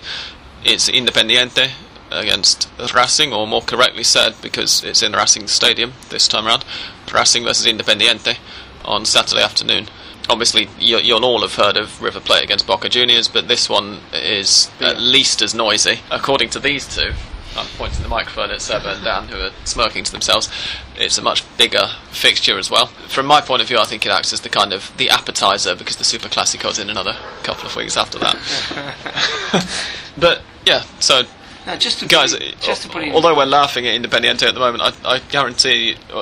It's 0.64 0.88
Independiente 0.91 1.71
against 2.11 2.69
Racing, 2.95 3.33
or 3.33 3.47
more 3.47 3.62
correctly 3.62 4.03
said, 4.03 4.35
because 4.43 4.83
it's 4.83 5.03
in 5.03 5.12
Racing 5.12 5.47
Stadium 5.47 5.93
this 6.09 6.27
time 6.29 6.47
around, 6.47 6.64
Racing 7.12 7.45
versus 7.45 7.67
Independiente 7.67 8.38
on 8.85 9.05
Saturday 9.05 9.43
afternoon. 9.43 9.88
Obviously, 10.29 10.69
you, 10.79 10.99
you'll 10.99 11.25
all 11.25 11.41
have 11.43 11.55
heard 11.55 11.77
of 11.77 12.03
River 12.03 12.21
Plate 12.21 12.45
against 12.45 12.67
Boca 12.67 12.88
Juniors, 12.88 13.29
but 13.29 13.49
this 13.49 13.69
one 13.69 14.01
is 14.12 14.71
at 14.81 15.01
least 15.01 15.41
as 15.41 15.55
noisy. 15.55 16.01
According 16.11 16.51
to 16.51 16.61
these 16.61 16.87
two, 16.95 17.12
I'm 17.57 17.67
pointing 17.77 18.03
the 18.03 18.09
microphone 18.09 18.51
at 18.51 18.61
Seba 18.63 18.95
and 18.95 19.05
Dan, 19.05 19.29
who 19.29 19.41
are 19.41 19.51
smirking 19.65 20.05
to 20.05 20.13
themselves. 20.13 20.49
It's 20.97 21.19
a 21.19 21.23
much 21.23 21.43
bigger 21.59 21.89
fixture 22.11 22.59
as 22.59 22.71
well. 22.71 22.87
From 23.09 23.27
my 23.27 23.41
point 23.41 23.63
of 23.63 23.69
view, 23.69 23.79
I 23.79 23.85
think 23.85 24.07
it 24.07 24.13
acts 24.13 24.33
as 24.33 24.43
the 24.43 24.49
kind 24.49 24.73
of 24.73 24.93
the 24.97 25.11
appetizer 25.11 25.75
because 25.75 25.97
the 25.97 26.05
Super 26.05 26.29
Classico's 26.29 26.79
in 26.79 26.89
another 26.91 27.17
couple 27.43 27.67
of 27.67 27.75
weeks 27.75 27.97
after 27.97 28.19
that. 28.21 28.37
but 30.19 30.43
yeah, 30.67 30.83
so 31.01 31.23
No, 31.67 31.77
just 31.77 31.99
to 32.01 32.07
guys, 32.07 32.33
put 32.33 32.43
it, 32.43 32.61
just 32.61 32.83
to 32.83 32.89
put 32.89 33.03
it, 33.05 33.15
although 33.15 33.37
we're 33.37 33.45
laughing 33.47 33.87
at 33.87 34.01
Independiente 34.01 34.43
at 34.47 34.55
the 34.55 34.61
moment, 34.61 34.83
I, 35.05 35.15
I 35.15 35.19
guarantee, 35.19 35.97
I, 36.13 36.15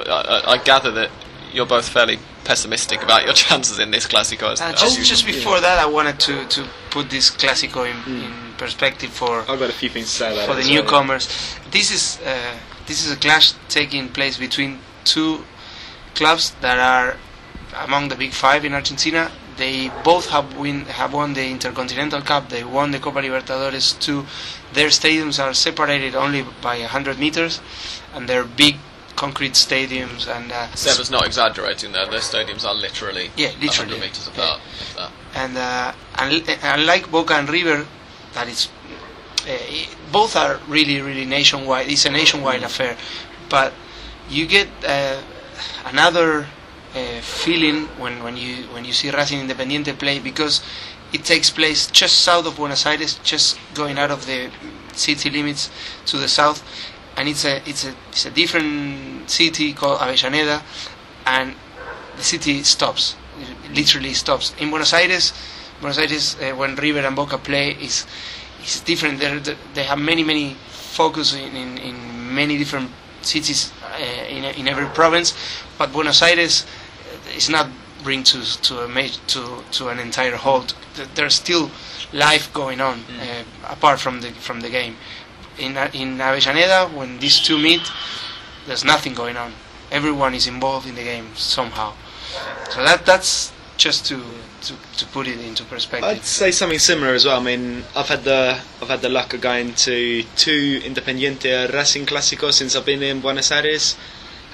I, 0.47 0.53
I 0.53 0.59
gather 0.59 0.91
that 0.93 1.11
you're 1.53 1.67
both 1.67 1.89
fairly 1.89 2.19
pessimistic 2.45 3.03
about 3.03 3.25
your 3.25 3.33
chances 3.45 3.79
in 3.79 3.91
this 3.91 4.07
Classico. 4.07 4.53
as- 4.53 4.61
uh, 4.61 4.73
just 4.73 5.03
just 5.05 5.27
before 5.27 5.61
that, 5.61 5.79
I 5.79 5.87
wanted 5.87 6.19
to, 6.21 6.47
to 6.49 6.69
put 6.91 7.11
this 7.11 7.31
Clásico 7.31 7.85
in, 7.91 8.23
in 8.23 8.33
perspective 8.59 9.11
for 9.11 9.40
I've 9.40 9.59
got 9.59 9.71
a 9.71 9.73
few 9.73 9.88
things 9.88 10.07
to 10.11 10.16
say 10.16 10.33
about 10.35 10.47
for 10.49 10.55
the 10.55 10.62
well. 10.69 10.83
newcomers. 10.83 11.29
This 11.71 11.90
is 11.90 12.19
uh, 12.27 12.57
this 12.87 13.05
is 13.05 13.12
a 13.12 13.16
clash 13.16 13.53
taking 13.69 14.09
place 14.09 14.37
between 14.38 14.79
two 15.05 15.45
clubs 16.14 16.53
that 16.61 16.79
are 16.79 17.16
among 17.85 18.09
the 18.09 18.16
big 18.16 18.33
five 18.33 18.64
in 18.64 18.73
Argentina. 18.73 19.31
They 19.57 19.90
both 20.05 20.29
have 20.31 20.57
win 20.57 20.83
have 20.87 21.12
won 21.14 21.35
the 21.35 21.47
Intercontinental 21.49 22.21
Cup. 22.21 22.49
They 22.51 22.62
won 22.64 22.90
the 22.90 22.99
Copa 22.99 23.21
Libertadores 23.23 23.99
too. 23.99 24.27
Their 24.75 24.88
stadiums 24.88 25.42
are 25.42 25.55
separated 25.55 26.14
only 26.14 26.45
by 26.61 26.81
hundred 26.83 27.19
meters, 27.19 27.61
and 28.14 28.29
they're 28.29 28.45
big 28.45 28.77
concrete 29.16 29.55
stadiums. 29.55 30.29
And 30.29 30.53
uh, 30.53 30.66
Seba's 30.75 31.11
not 31.11 31.25
exaggerating 31.27 31.92
there. 31.92 32.05
Their 32.07 32.21
stadiums 32.21 32.64
are 32.66 32.75
literally 32.75 33.31
Yeah, 33.37 33.49
literally, 33.61 33.92
100 33.97 34.01
metres 34.01 34.27
apart. 34.29 34.61
if 34.79 34.95
that. 34.97 35.11
and 35.35 35.57
uh, 35.57 35.92
and 36.19 36.45
unlike 36.62 37.11
Boca 37.11 37.33
and 37.35 37.49
River, 37.49 37.87
that 38.37 38.49
is 38.49 38.68
uh, 39.49 39.57
both 40.12 40.37
are 40.37 40.61
really 40.68 41.01
really 41.01 41.25
nationwide. 41.25 41.88
It's 41.88 42.05
a 42.05 42.11
nationwide 42.11 42.62
affair, 42.62 42.96
but 43.49 43.72
you 44.29 44.46
get 44.46 44.68
uh, 44.87 45.22
another 45.87 46.46
uh, 46.94 47.20
feeling 47.20 47.87
when, 47.99 48.22
when 48.22 48.37
you 48.37 48.64
when 48.75 48.85
you 48.85 48.92
see 48.92 49.11
Racing 49.11 49.40
Independiente 49.40 49.99
play 49.99 50.18
because 50.18 50.62
it 51.12 51.25
takes 51.25 51.51
place 51.51 51.87
just 51.90 52.20
south 52.20 52.46
of 52.46 52.57
Buenos 52.57 52.85
Aires, 52.85 53.18
just 53.22 53.59
going 53.75 53.99
out 53.99 54.11
of 54.11 54.27
the 54.27 54.51
city 54.92 55.31
limits 55.31 55.70
to 56.07 56.18
the 56.18 56.29
south, 56.29 56.62
and 57.16 57.29
it's 57.29 57.44
a 57.44 57.57
it's 57.68 57.85
a 57.85 57.94
it's 58.11 58.27
a 58.27 58.31
different 58.31 59.31
city 59.31 59.72
called 59.72 59.99
Avellaneda, 60.01 60.62
and 61.25 61.55
the 62.16 62.22
city 62.22 62.62
stops, 62.62 63.16
it 63.40 63.75
literally 63.75 64.12
stops. 64.14 64.55
In 64.59 64.70
Buenos 64.70 64.92
Aires, 64.92 65.33
Buenos 65.81 65.99
Aires 65.99 66.37
uh, 66.41 66.55
when 66.57 66.75
River 66.77 67.01
and 67.01 67.15
Boca 67.17 67.39
play 67.39 67.73
is 67.73 68.07
is 68.62 68.81
different. 68.81 69.21
They're, 69.21 69.41
they 69.75 69.85
have 69.85 69.99
many 69.99 70.25
many 70.25 70.55
focus 70.69 71.35
in, 71.35 71.55
in, 71.55 71.79
in 71.79 72.35
many 72.35 72.57
different 72.59 72.91
cities 73.23 73.73
uh, 73.83 73.99
in 74.29 74.45
in 74.45 74.69
every 74.69 74.87
province, 74.87 75.35
but 75.79 75.93
Buenos 75.93 76.23
Aires 76.23 76.65
uh, 76.65 77.37
is 77.37 77.49
not 77.49 77.69
bring 78.03 78.23
to 78.23 78.43
to 78.62 78.81
a 78.81 78.89
ma- 78.89 79.17
to 79.29 79.62
to 79.73 79.89
an 79.89 79.99
entire 79.99 80.37
halt. 80.37 80.75
There's 81.15 81.35
still 81.35 81.71
life 82.12 82.53
going 82.53 82.81
on 82.81 83.05
uh, 83.21 83.45
apart 83.69 84.01
from 84.01 84.21
the 84.21 84.31
from 84.31 84.61
the 84.61 84.71
game. 84.71 84.97
In 85.59 85.77
in 85.93 86.19
Avellaneda, 86.19 86.93
when 86.93 87.19
these 87.19 87.41
two 87.41 87.59
meet, 87.59 87.83
there's 88.67 88.85
nothing 88.85 89.15
going 89.15 89.37
on. 89.37 89.53
Everyone 89.91 90.35
is 90.35 90.47
involved 90.47 90.87
in 90.89 90.95
the 90.95 91.03
game 91.05 91.29
somehow. 91.37 91.93
So 92.71 92.83
that 92.83 93.07
that's 93.07 93.53
just 93.77 94.07
to 94.07 94.23
to, 94.62 94.75
to 94.97 95.07
put 95.07 95.27
it 95.29 95.39
into 95.41 95.65
perspective. 95.65 96.09
I'd 96.09 96.25
say 96.25 96.51
something 96.51 96.79
similar 96.79 97.15
as 97.15 97.25
well. 97.25 97.41
I 97.41 97.43
mean, 97.43 97.85
I've 97.95 98.09
had 98.09 98.25
the 98.25 98.59
I've 98.81 98.89
had 98.89 99.03
the 99.03 99.09
luck 99.09 99.35
of 99.35 99.41
going 99.41 99.75
to 99.75 100.23
two 100.37 100.81
Independiente 100.81 101.73
Racing 101.73 102.07
Clásicos 102.07 102.55
since 102.55 102.75
I've 102.75 102.87
been 102.87 103.03
in 103.03 103.21
Buenos 103.21 103.53
Aires, 103.53 103.97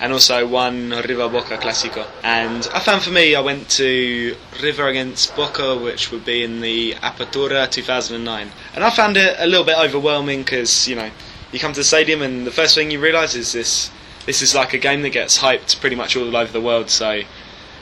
and 0.00 0.12
also 0.12 0.46
one 0.46 0.90
River 0.90 1.28
Boca 1.28 1.56
Clásico. 1.58 2.06
And 2.22 2.68
I 2.74 2.80
found 2.80 3.02
for 3.02 3.10
me, 3.10 3.34
I 3.34 3.40
went 3.40 3.68
to 3.70 4.36
River 4.62 4.88
against 4.88 5.34
Boca, 5.36 5.76
which 5.76 6.10
would 6.10 6.24
be 6.24 6.42
in 6.42 6.60
the 6.60 6.94
Apertura 6.94 7.70
2009, 7.70 8.50
and 8.74 8.84
I 8.84 8.90
found 8.90 9.16
it 9.16 9.36
a 9.38 9.46
little 9.46 9.64
bit 9.64 9.78
overwhelming 9.78 10.40
because 10.40 10.88
you 10.88 10.96
know 10.96 11.10
you 11.52 11.58
come 11.58 11.72
to 11.72 11.80
the 11.80 11.84
stadium 11.84 12.22
and 12.22 12.46
the 12.46 12.50
first 12.50 12.74
thing 12.74 12.90
you 12.90 13.00
realise 13.00 13.34
is 13.34 13.52
this 13.52 13.90
this 14.26 14.42
is 14.42 14.54
like 14.54 14.72
a 14.72 14.78
game 14.78 15.02
that 15.02 15.10
gets 15.10 15.38
hyped 15.38 15.80
pretty 15.80 15.96
much 15.96 16.16
all 16.16 16.36
over 16.36 16.52
the 16.52 16.60
world. 16.60 16.90
So 16.90 17.22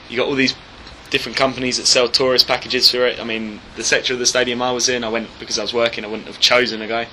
you 0.09 0.17
got 0.17 0.27
all 0.27 0.35
these 0.35 0.55
different 1.11 1.37
companies 1.37 1.77
that 1.77 1.85
sell 1.85 2.07
tourist 2.07 2.47
packages 2.47 2.89
for 2.89 3.05
it. 3.05 3.19
I 3.19 3.23
mean, 3.23 3.59
the 3.75 3.83
sector 3.83 4.13
of 4.13 4.19
the 4.19 4.25
stadium 4.25 4.61
I 4.61 4.71
was 4.71 4.89
in, 4.89 5.03
I 5.03 5.09
went 5.09 5.27
because 5.39 5.59
I 5.59 5.61
was 5.61 5.73
working. 5.73 6.03
I 6.03 6.07
wouldn't 6.07 6.27
have 6.27 6.39
chosen 6.39 6.79
to 6.79 6.87
go, 6.87 7.05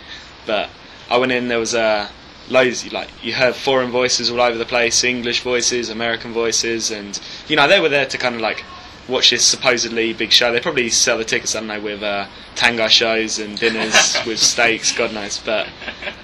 but 0.46 0.70
I 1.10 1.18
went 1.18 1.32
in. 1.32 1.48
There 1.48 1.58
was 1.58 1.74
uh, 1.74 2.08
loads. 2.48 2.90
Like 2.90 3.10
you 3.22 3.34
heard 3.34 3.54
foreign 3.54 3.90
voices 3.90 4.30
all 4.30 4.40
over 4.40 4.56
the 4.56 4.64
place, 4.64 5.04
English 5.04 5.42
voices, 5.42 5.90
American 5.90 6.32
voices, 6.32 6.90
and 6.90 7.20
you 7.48 7.56
know 7.56 7.68
they 7.68 7.80
were 7.80 7.90
there 7.90 8.06
to 8.06 8.16
kind 8.16 8.34
of 8.34 8.40
like 8.40 8.64
watch 9.08 9.30
this 9.30 9.44
supposedly 9.44 10.12
big 10.12 10.30
show. 10.30 10.52
They 10.52 10.60
probably 10.60 10.90
sell 10.90 11.18
the 11.18 11.24
tickets, 11.24 11.54
I 11.54 11.60
don't 11.60 11.68
know, 11.68 11.80
with 11.80 12.02
uh, 12.02 12.28
tango 12.54 12.88
shows 12.88 13.38
and 13.38 13.58
dinners 13.58 14.16
with 14.26 14.38
steaks, 14.38 14.92
God 14.92 15.12
knows. 15.12 15.38
But 15.38 15.68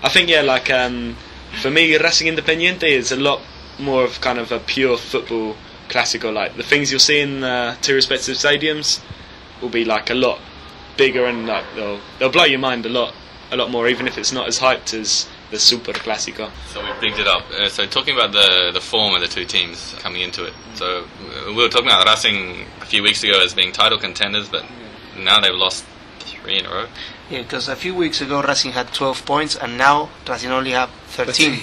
I 0.03 0.09
think 0.09 0.29
yeah, 0.29 0.43
like 0.43 0.71
um, 0.71 1.17
for 1.61 1.71
me, 1.71 1.97
Racing 1.97 2.29
Independiente 2.29 2.85
is 2.85 3.11
a 3.11 3.17
lot 3.17 3.41
more 3.81 4.05
of 4.05 4.21
kind 4.21 4.39
of 4.39 4.53
a 4.53 4.61
pure 4.61 4.97
football 4.97 5.57
classical. 5.89 6.33
Like 6.33 6.57
the 6.57 6.63
things 6.63 6.91
you'll 6.91 7.01
see 7.01 7.21
in 7.21 7.45
uh, 7.45 7.77
two 7.81 7.95
respective 7.95 8.37
stadiums 8.37 9.03
will 9.61 9.69
be 9.69 9.85
like 9.85 10.11
a 10.11 10.15
lot 10.15 10.41
bigger 10.97 11.27
and 11.27 11.47
like 11.47 11.65
they'll 11.75 12.01
they'll 12.19 12.31
blow 12.31 12.45
your 12.45 12.61
mind 12.61 12.87
a 12.87 12.89
lot 12.89 13.15
a 13.51 13.57
lot 13.57 13.71
more, 13.71 13.89
even 13.89 14.07
if 14.07 14.19
it's 14.19 14.33
not 14.33 14.49
as 14.49 14.59
hyped 14.59 14.95
as 14.99 15.29
the 15.51 15.59
Super 15.59 15.93
Clásico. 15.93 16.51
So 16.73 16.83
we've 16.83 16.99
picked 17.01 17.19
it 17.19 17.27
up. 17.29 17.45
Uh, 17.51 17.69
so 17.69 17.87
talking 17.87 18.15
about 18.15 18.33
the 18.33 18.71
the 18.73 18.81
form 18.81 19.15
of 19.15 19.21
the 19.21 19.29
two 19.29 19.45
teams 19.45 19.95
coming 19.99 20.23
into 20.23 20.45
it. 20.45 20.55
So 20.75 21.07
we 21.47 21.55
were 21.55 21.69
talking 21.69 21.87
about 21.89 22.07
Racing 22.07 22.67
a 22.81 22.87
few 22.87 23.03
weeks 23.03 23.23
ago 23.23 23.43
as 23.43 23.55
being 23.55 23.73
title 23.73 23.99
contenders, 23.99 24.49
but 24.49 24.65
now 25.19 25.41
they've 25.41 25.55
lost 25.55 25.85
three 26.21 26.59
in 26.59 26.67
a 26.67 26.71
row. 26.71 26.87
Yeah, 27.31 27.43
because 27.43 27.69
a 27.69 27.77
few 27.77 27.95
weeks 27.95 28.21
ago 28.21 28.43
Racing 28.43 28.73
had 28.73 28.93
12 28.93 29.25
points 29.25 29.57
and 29.57 29.79
now 29.79 30.11
Racing 30.29 30.51
only 30.51 30.73
have 30.73 30.91
13. 31.09 31.61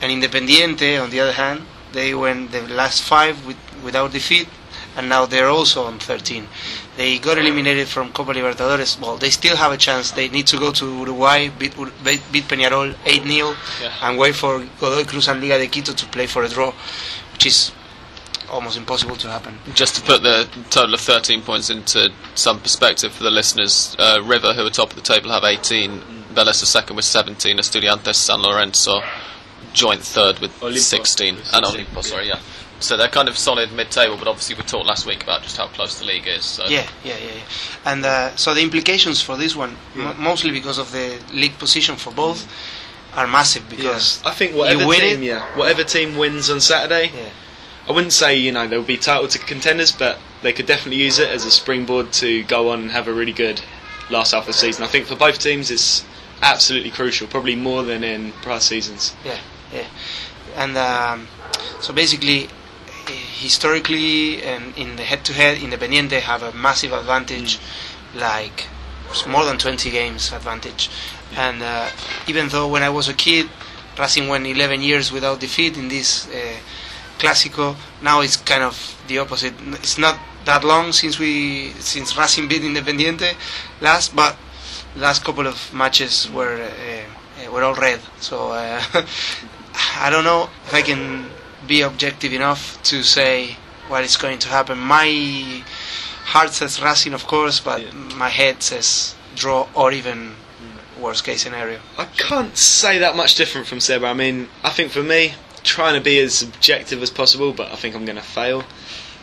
and 0.00 0.22
Independiente, 0.22 1.02
on 1.02 1.10
the 1.10 1.20
other 1.20 1.32
hand, 1.32 1.66
they 1.92 2.14
went 2.14 2.52
the 2.52 2.62
last 2.68 3.02
five 3.02 3.46
with, 3.46 3.56
without 3.84 4.12
defeat 4.12 4.48
and 4.96 5.08
now 5.08 5.24
they're 5.26 5.48
also 5.48 5.84
on 5.84 5.98
13. 5.98 6.46
They 6.96 7.18
got 7.18 7.38
eliminated 7.38 7.88
from 7.88 8.12
Copa 8.12 8.32
Libertadores. 8.34 9.00
Well, 9.00 9.16
they 9.16 9.30
still 9.30 9.56
have 9.56 9.72
a 9.72 9.78
chance. 9.78 10.10
They 10.10 10.28
need 10.28 10.46
to 10.48 10.58
go 10.58 10.70
to 10.72 10.84
Uruguay, 10.98 11.48
beat, 11.48 11.74
beat 12.04 12.20
beat 12.30 12.44
Peñarol 12.44 12.94
8 13.06 13.22
0, 13.24 13.54
Yeah. 13.80 13.90
and 14.02 14.18
wait 14.18 14.34
for 14.34 14.58
Godoy 14.78 15.04
Cruz 15.04 15.28
and 15.28 15.40
Liga 15.40 15.56
de 15.58 15.68
Quito 15.68 15.92
to 15.94 16.06
play 16.06 16.26
for 16.26 16.42
a 16.42 16.48
draw, 16.48 16.72
which 17.32 17.46
is 17.46 17.72
almost 18.50 18.76
impossible 18.76 19.16
to 19.16 19.30
happen. 19.30 19.58
Just 19.74 19.94
to 19.96 20.02
put 20.02 20.22
the 20.22 20.46
total 20.68 20.92
of 20.92 21.00
13 21.00 21.40
points 21.40 21.70
into 21.70 22.10
some 22.34 22.60
perspective 22.60 23.12
for 23.12 23.22
the 23.22 23.30
listeners, 23.30 23.96
uh, 23.98 24.20
River, 24.22 24.52
who 24.52 24.66
are 24.66 24.70
top 24.70 24.90
of 24.90 24.96
the 24.96 25.00
table, 25.02 25.30
have 25.30 25.44
18. 25.44 26.02
Vélez 26.34 26.62
are 26.62 26.66
second 26.66 26.96
with 26.96 27.06
17. 27.06 27.56
Estudiantes 27.56 28.16
San 28.16 28.42
Lorenzo 28.42 29.00
joint 29.72 30.00
third 30.02 30.38
with 30.40 30.52
Olimpo 30.60 30.78
16. 30.78 31.36
with 31.36 31.54
And 31.54 31.64
16, 31.66 31.86
Olimpo, 31.86 32.04
sorry, 32.04 32.28
yeah. 32.28 32.40
So 32.80 32.96
they're 32.96 33.08
kind 33.08 33.28
of 33.28 33.38
solid 33.38 33.72
mid-table, 33.72 34.16
but 34.16 34.26
obviously 34.26 34.56
we 34.56 34.62
talked 34.64 34.86
last 34.86 35.06
week 35.06 35.22
about 35.22 35.42
just 35.42 35.56
how 35.56 35.68
close 35.68 35.98
the 36.00 36.04
league 36.04 36.26
is. 36.26 36.44
So 36.44 36.64
Yeah, 36.66 36.86
yeah, 37.04 37.16
yeah, 37.16 37.26
yeah. 37.34 37.40
And 37.84 38.04
uh, 38.04 38.34
so 38.36 38.54
the 38.54 38.62
implications 38.62 39.22
for 39.22 39.36
this 39.36 39.54
one, 39.54 39.76
m- 39.96 40.20
mostly 40.20 40.50
because 40.50 40.78
of 40.78 40.90
the 40.90 41.20
league 41.32 41.56
position 41.58 41.94
for 41.96 42.12
both, 42.12 42.46
are 43.14 43.26
massive 43.26 43.68
because 43.68 44.22
I 44.24 44.30
think 44.32 44.56
whatever 44.56 44.82
you 44.82 44.88
win 44.88 45.00
team, 45.00 45.22
it, 45.22 45.26
yeah, 45.26 45.56
whatever 45.56 45.84
team 45.84 46.16
wins 46.16 46.50
on 46.50 46.60
Saturday, 46.60 47.10
Yeah. 47.14 47.28
I 47.88 47.92
wouldn't 47.92 48.12
say 48.12 48.36
you 48.36 48.50
know 48.52 48.66
they'll 48.66 48.82
be 48.82 48.96
title 48.96 49.28
to 49.28 49.38
contenders, 49.38 49.92
but 49.92 50.18
they 50.42 50.52
could 50.52 50.66
definitely 50.66 51.02
use 51.02 51.18
it 51.18 51.28
as 51.28 51.44
a 51.44 51.50
springboard 51.50 52.12
to 52.14 52.42
go 52.44 52.70
on 52.70 52.80
and 52.80 52.90
have 52.90 53.06
a 53.08 53.12
really 53.12 53.32
good 53.32 53.60
last 54.08 54.32
half 54.32 54.42
of 54.44 54.46
the 54.46 54.52
season. 54.54 54.82
I 54.82 54.86
think 54.86 55.06
for 55.06 55.14
both 55.16 55.38
teams, 55.40 55.70
it's 55.70 56.04
absolutely 56.40 56.90
crucial, 56.90 57.26
probably 57.28 57.54
more 57.54 57.82
than 57.82 58.02
in 58.02 58.32
past 58.42 58.66
seasons. 58.68 59.14
Yeah, 59.24 59.32
yeah. 59.34 59.40
And 60.56 60.76
um, 60.76 61.28
so 61.80 61.92
basically, 61.92 62.44
eh, 62.44 63.12
historically, 63.40 64.42
and 64.42 64.76
in 64.76 64.96
the 64.96 65.02
head-to-head, 65.02 65.58
Independiente 65.58 66.20
have 66.20 66.42
a 66.42 66.52
massive 66.52 66.92
advantage, 66.92 67.58
like 68.14 68.66
more 69.26 69.44
than 69.44 69.58
20 69.58 69.90
games 69.90 70.32
advantage. 70.32 70.90
And 71.36 71.62
uh, 71.62 71.88
even 72.26 72.48
though 72.48 72.68
when 72.68 72.82
I 72.82 72.90
was 72.90 73.08
a 73.08 73.14
kid, 73.14 73.48
Racing 73.98 74.28
went 74.28 74.46
11 74.46 74.80
years 74.80 75.12
without 75.12 75.40
defeat 75.40 75.76
in 75.76 75.88
this 75.88 76.26
uh, 76.28 76.56
Clásico, 77.18 77.76
now 78.02 78.20
it's 78.20 78.36
kind 78.36 78.62
of 78.62 78.96
the 79.06 79.18
opposite. 79.18 79.54
It's 79.74 79.98
not 79.98 80.18
that 80.44 80.64
long 80.64 80.92
since 80.92 81.18
we 81.18 81.70
since 81.78 82.16
Racing 82.16 82.48
beat 82.48 82.62
Independiente 82.62 83.34
last, 83.80 84.16
but 84.16 84.36
last 84.96 85.24
couple 85.24 85.46
of 85.46 85.72
matches 85.74 86.30
were 86.30 86.56
uh, 86.62 87.46
uh, 87.46 87.52
were 87.52 87.62
all 87.62 87.74
red. 87.74 88.00
So 88.20 88.52
uh, 88.52 88.82
I 89.96 90.10
don't 90.10 90.24
know 90.24 90.48
if 90.66 90.74
I 90.74 90.82
can 90.82 91.26
be 91.66 91.82
objective 91.82 92.32
enough 92.32 92.82
to 92.84 93.02
say 93.02 93.56
what 93.88 94.04
is 94.04 94.16
going 94.16 94.38
to 94.40 94.48
happen. 94.48 94.78
My 94.78 95.62
heart 96.24 96.50
says 96.50 96.80
Racing, 96.82 97.14
of 97.14 97.26
course, 97.26 97.60
but 97.60 97.82
Yeah. 97.82 97.92
my 97.92 98.28
head 98.28 98.62
says 98.62 99.14
draw 99.34 99.68
or 99.74 99.92
even 99.92 100.34
worst 100.98 101.24
case 101.24 101.42
scenario. 101.42 101.80
I 101.98 102.04
can't 102.04 102.56
say 102.56 102.98
that 102.98 103.16
much 103.16 103.34
different 103.34 103.66
from 103.66 103.80
Seba. 103.80 104.06
I 104.06 104.14
mean, 104.14 104.48
I 104.62 104.70
think 104.70 104.92
for 104.92 105.02
me, 105.02 105.34
trying 105.64 105.94
to 105.94 106.00
be 106.00 106.18
as 106.20 106.42
objective 106.42 107.02
as 107.02 107.10
possible, 107.10 107.52
but 107.52 107.70
I 107.72 107.76
think 107.76 107.94
I'm 107.94 108.04
going 108.04 108.16
to 108.16 108.22
fail. 108.22 108.64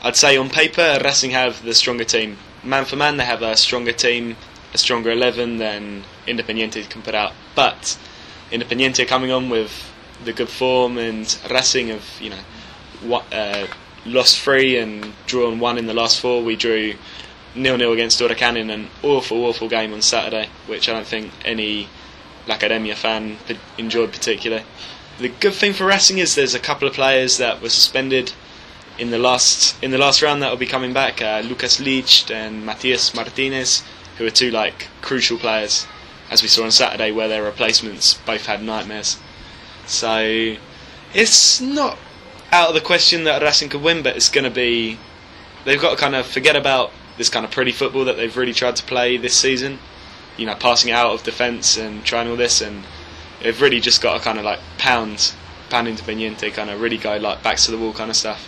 I'd 0.02 0.16
say 0.16 0.38
on 0.38 0.50
paper, 0.50 1.00
Racing 1.04 1.32
have 1.32 1.64
the 1.64 1.74
stronger 1.74 2.04
team. 2.06 2.38
Man 2.64 2.86
for 2.86 2.96
man, 2.96 3.18
they 3.18 3.26
have 3.26 3.42
a 3.42 3.56
stronger 3.56 3.92
team, 3.92 4.36
a 4.74 4.78
stronger 4.78 5.12
11 5.12 5.58
than 5.58 6.04
Independiente 6.28 6.90
can 6.90 7.02
put 7.02 7.16
out. 7.16 7.34
But 7.56 7.98
Independiente 8.52 9.08
coming 9.08 9.32
on 9.32 9.50
with 9.50 9.89
the 10.26 10.34
good 10.34 10.50
form, 10.50 10.98
and 10.98 11.38
Racing 11.50 11.90
have, 11.90 12.06
you 12.20 12.30
know, 12.32 12.44
what, 13.02 13.26
uh, 13.34 13.68
lost 14.06 14.40
three 14.40 14.78
and 14.78 15.14
drawn 15.28 15.60
one 15.60 15.78
in 15.78 15.88
the 15.88 15.94
last 15.94 16.20
four. 16.20 16.44
We 16.44 16.56
drew 16.56 16.96
nil 17.56 17.78
nil 17.78 17.94
against 17.94 18.20
Huracan 18.20 18.58
in 18.58 18.70
an 18.70 18.90
awful, 19.04 19.46
awful 19.46 19.70
game 19.70 19.94
on 19.94 20.02
Saturday, 20.02 20.50
which 20.68 20.88
I 20.90 20.94
don't 20.94 21.08
think 21.08 21.32
any 21.46 21.88
La 22.48 22.56
Academia 22.56 22.96
fan 22.96 23.38
enjoyed 23.78 24.12
particularly. 24.12 24.64
The 25.20 25.30
good 25.30 25.54
thing 25.54 25.74
for 25.74 25.86
Racing 25.86 26.18
is 26.18 26.36
there's 26.36 26.56
a 26.56 26.60
couple 26.60 26.88
of 26.88 26.94
players 26.94 27.38
that 27.38 27.62
were 27.62 27.70
suspended 27.70 28.34
in 28.98 29.12
the 29.12 29.18
last 29.18 29.82
in 29.84 29.92
the 29.92 29.98
last 29.98 30.22
round 30.22 30.42
that 30.42 30.50
will 30.50 30.58
be 30.58 30.66
coming 30.66 30.94
back. 30.94 31.22
Uh, 31.22 31.42
Lucas 31.44 31.80
Licht 31.80 32.32
and 32.32 32.66
Matias 32.66 33.14
Martinez, 33.14 33.84
who 34.18 34.26
are 34.26 34.32
two 34.32 34.52
like 34.52 34.88
crucial 35.02 35.38
players, 35.38 35.86
as 36.30 36.42
we 36.42 36.48
saw 36.48 36.64
on 36.64 36.72
Saturday, 36.72 37.12
where 37.12 37.28
their 37.28 37.44
replacements 37.44 38.16
both 38.26 38.46
had 38.46 38.62
nightmares. 38.62 39.18
So 39.90 40.56
it's 41.16 41.60
not 41.60 41.98
out 42.52 42.70
of 42.70 42.76
the 42.76 42.82
question 42.82 43.24
that 43.24 43.42
Racing 43.42 43.70
could 43.70 43.82
win, 43.82 44.04
but 44.04 44.16
it's 44.16 44.30
going 44.30 44.44
to 44.44 44.52
be. 44.52 45.00
They've 45.66 45.82
got 45.82 45.92
to 45.92 45.98
kind 45.98 46.16
of 46.16 46.26
forget 46.28 46.56
about 46.56 46.92
this 47.18 47.28
kind 47.28 47.44
of 47.44 47.52
pretty 47.52 47.72
football 47.72 48.06
that 48.06 48.16
they've 48.16 48.36
really 48.38 48.54
tried 48.54 48.76
to 48.78 48.84
play 48.84 49.18
this 49.18 49.36
season. 49.36 49.80
You 50.38 50.46
know, 50.46 50.56
passing 50.56 50.92
out 50.92 51.12
of 51.12 51.24
defence 51.24 51.76
and 51.76 52.06
trying 52.06 52.30
all 52.30 52.38
this, 52.38 52.62
and 52.62 52.84
they've 53.42 53.60
really 53.60 53.80
just 53.80 54.02
got 54.02 54.18
to 54.18 54.24
kind 54.24 54.38
of 54.38 54.46
like 54.46 54.60
pound, 54.78 55.34
pound 55.70 55.88
into 55.88 56.04
Independiente, 56.04 56.54
kind 56.54 56.70
of 56.70 56.80
really 56.80 56.98
go 56.98 57.18
like 57.18 57.42
backs 57.42 57.66
to 57.66 57.72
the 57.72 57.78
wall 57.78 57.92
kind 57.92 58.12
of 58.12 58.16
stuff. 58.16 58.48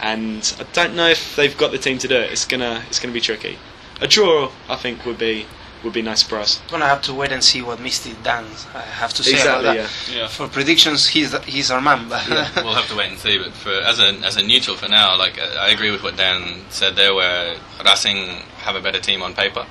And 0.00 0.56
I 0.58 0.64
don't 0.72 0.96
know 0.96 1.08
if 1.08 1.36
they've 1.36 1.56
got 1.56 1.72
the 1.72 1.78
team 1.78 1.98
to 1.98 2.08
do 2.08 2.16
it. 2.16 2.32
It's 2.32 2.46
gonna, 2.46 2.82
it's 2.88 2.98
gonna 2.98 3.12
be 3.12 3.20
tricky. 3.20 3.58
A 4.00 4.08
draw, 4.08 4.50
I 4.66 4.76
think, 4.76 5.04
would 5.04 5.18
be 5.18 5.46
would 5.84 5.92
be 5.94 6.02
nice 6.02 6.22
for 6.22 6.36
us. 6.36 6.60
gonna 6.70 6.86
have 6.86 7.02
to 7.02 7.14
wait 7.14 7.32
and 7.32 7.42
see 7.42 7.62
what 7.62 7.80
Mystic 7.80 8.22
Dan 8.22 8.44
I 8.74 8.80
have 8.82 9.12
to 9.14 9.22
say 9.22 9.32
Exactly, 9.32 9.64
about 9.66 9.76
yeah. 9.76 9.82
that. 9.82 10.10
Yeah. 10.14 10.28
For 10.28 10.46
predictions, 10.48 11.06
he's 11.08 11.32
he's 11.44 11.70
our 11.70 11.80
man. 11.80 12.08
But 12.08 12.26
we'll 12.56 12.74
have 12.74 12.88
to 12.88 12.96
wait 12.96 13.10
and 13.10 13.18
see. 13.18 13.38
But 13.38 13.52
for 13.52 13.70
as 13.72 13.98
a 13.98 14.08
as 14.24 14.36
a 14.36 14.42
neutral 14.42 14.76
for 14.76 14.88
now, 14.88 15.16
like 15.16 15.38
I 15.38 15.68
I 15.68 15.70
agree 15.70 15.90
with 15.90 16.02
what 16.02 16.16
Dan 16.16 16.64
said 16.70 16.96
there, 16.96 17.14
where 17.14 17.56
Racing 17.84 18.42
have 18.66 18.76
a 18.76 18.80
better 18.80 19.00
team 19.00 19.22
on 19.22 19.34
paper, 19.34 19.64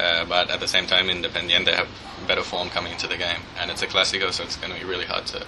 uh, 0.00 0.24
but 0.24 0.50
at 0.50 0.60
the 0.60 0.68
same 0.68 0.86
time, 0.86 1.08
Independiente 1.08 1.74
have 1.74 1.88
better 2.26 2.42
form 2.42 2.68
coming 2.70 2.92
into 2.92 3.06
the 3.06 3.16
game, 3.16 3.40
and 3.60 3.70
it's 3.70 3.82
a 3.82 3.86
Clásico, 3.86 4.32
so 4.32 4.42
it's 4.44 4.56
going 4.56 4.72
to 4.72 4.78
be 4.78 4.84
really 4.84 5.04
hard 5.06 5.26
to 5.26 5.44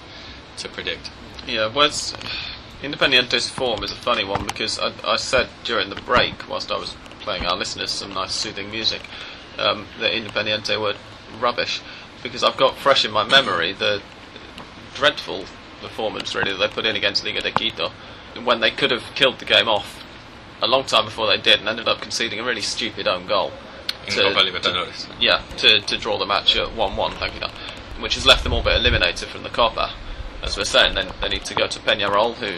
to 0.57 0.69
predict. 0.69 1.09
Yeah, 1.47 1.67
where's 1.73 2.13
Independiente's 2.83 3.49
form 3.49 3.83
is 3.83 3.91
a 3.91 3.95
funny 3.95 4.23
one 4.23 4.45
because 4.45 4.79
I, 4.79 4.91
I 5.03 5.15
said 5.17 5.49
during 5.63 5.89
the 5.89 5.95
break, 6.01 6.47
whilst 6.49 6.71
I 6.71 6.77
was 6.77 6.95
playing 7.21 7.45
our 7.45 7.55
listeners 7.55 7.91
some 7.91 8.13
nice 8.13 8.33
soothing 8.33 8.71
music, 8.71 9.01
um, 9.61 9.85
that 9.99 10.11
Independiente 10.11 10.79
were 10.79 10.95
rubbish 11.39 11.81
because 12.23 12.43
I've 12.43 12.57
got 12.57 12.75
fresh 12.77 13.05
in 13.05 13.11
my 13.11 13.23
memory 13.23 13.73
the 13.73 14.01
dreadful 14.93 15.45
performance 15.81 16.35
really 16.35 16.51
that 16.51 16.57
they 16.57 16.67
put 16.67 16.85
in 16.85 16.95
against 16.95 17.23
Liga 17.23 17.41
de 17.41 17.51
Quito 17.51 17.91
when 18.43 18.59
they 18.59 18.71
could 18.71 18.91
have 18.91 19.03
killed 19.15 19.39
the 19.39 19.45
game 19.45 19.67
off 19.67 20.03
a 20.61 20.67
long 20.67 20.83
time 20.83 21.05
before 21.05 21.27
they 21.27 21.37
did 21.37 21.59
and 21.59 21.67
ended 21.67 21.87
up 21.87 22.01
conceding 22.01 22.39
a 22.39 22.43
really 22.43 22.61
stupid 22.61 23.07
own 23.07 23.25
goal. 23.27 23.51
In 24.07 24.13
to- 24.29 24.35
yeah, 25.19 25.41
to, 25.57 25.79
to 25.81 25.97
draw 25.97 26.17
the 26.17 26.25
match 26.25 26.55
at 26.55 26.73
1 26.75 26.95
1, 26.95 27.11
thank 27.15 27.33
you, 27.35 27.47
which 28.01 28.15
has 28.15 28.25
left 28.25 28.43
them 28.43 28.53
all 28.53 28.61
but 28.63 28.75
eliminated 28.75 29.29
from 29.29 29.43
the 29.43 29.49
Copa. 29.49 29.93
As 30.43 30.57
we're 30.57 30.63
saying, 30.65 30.95
then 30.95 31.11
they 31.21 31.29
need 31.29 31.45
to 31.45 31.53
go 31.55 31.67
to 31.67 31.79
Peñarol, 31.79 32.33
who 32.35 32.57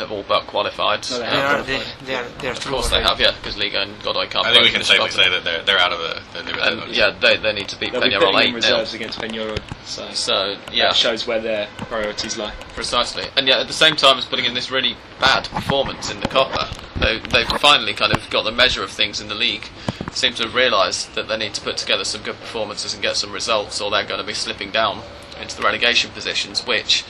have 0.00 0.10
all 0.12 0.24
but 0.26 0.46
qualified. 0.46 1.06
No, 1.10 1.18
they 1.18 1.24
they 1.24 1.26
Uh, 1.30 1.56
are 1.56 1.62
they, 1.62 1.82
they 2.04 2.14
are 2.14 2.28
they 2.40 2.48
are 2.48 2.52
of 2.52 2.64
course 2.66 2.90
they 2.90 3.02
have, 3.02 3.20
yeah, 3.20 3.32
because 3.36 3.56
Liga 3.56 3.80
and 3.82 4.02
Godoy 4.02 4.26
can't 4.26 4.46
I 4.46 4.52
think 4.52 4.64
we 4.64 4.70
can 4.70 4.82
finish 4.82 4.88
safely 4.88 5.10
say 5.10 5.30
that 5.30 5.44
they're 5.44 5.62
they're 5.62 5.78
out 5.78 5.92
of 5.92 5.98
the, 6.00 6.38
the 6.42 6.50
Libertadores. 6.50 6.82
And, 6.84 6.94
yeah, 6.94 7.10
they, 7.10 7.36
they 7.36 7.52
need 7.52 7.68
to 7.68 7.78
beat 7.78 7.92
They'll 7.92 8.00
be 8.02 8.10
Peñarol 8.10 8.32
putting 8.32 8.50
in 8.50 8.56
8 8.56 8.62
0. 8.62 8.72
reserves 8.78 8.94
against 8.94 9.18
Peñarol, 9.20 9.58
so 9.84 10.08
So, 10.12 10.56
yeah. 10.72 10.88
that 10.88 10.96
shows 10.96 11.26
where 11.26 11.40
their 11.40 11.68
priorities 11.78 12.36
lie. 12.36 12.52
Precisely, 12.74 13.24
and 13.36 13.46
yet 13.46 13.60
at 13.60 13.66
the 13.66 13.72
same 13.72 13.96
time 13.96 14.18
as 14.18 14.24
putting 14.24 14.44
in 14.44 14.54
this 14.54 14.70
really 14.70 14.96
bad 15.20 15.44
performance 15.48 16.10
in 16.10 16.20
the 16.20 16.28
Copa, 16.28 16.68
they, 16.98 17.18
they've 17.18 17.48
finally 17.60 17.94
kind 17.94 18.12
of 18.12 18.28
got 18.30 18.42
the 18.44 18.52
measure 18.52 18.82
of 18.82 18.90
things 18.90 19.20
in 19.20 19.28
the 19.28 19.34
league. 19.34 19.68
Seem 20.12 20.34
to 20.34 20.42
have 20.44 20.54
realised 20.54 21.14
that 21.14 21.28
they 21.28 21.36
need 21.36 21.54
to 21.54 21.60
put 21.60 21.76
together 21.76 22.04
some 22.04 22.22
good 22.22 22.34
performances 22.40 22.94
and 22.94 23.02
get 23.02 23.16
some 23.16 23.32
results, 23.32 23.80
or 23.80 23.90
they're 23.90 24.04
going 24.06 24.20
to 24.20 24.26
be 24.26 24.34
slipping 24.34 24.70
down 24.70 25.02
into 25.40 25.56
the 25.56 25.62
relegation 25.62 26.10
positions. 26.10 26.66
Which, 26.66 27.04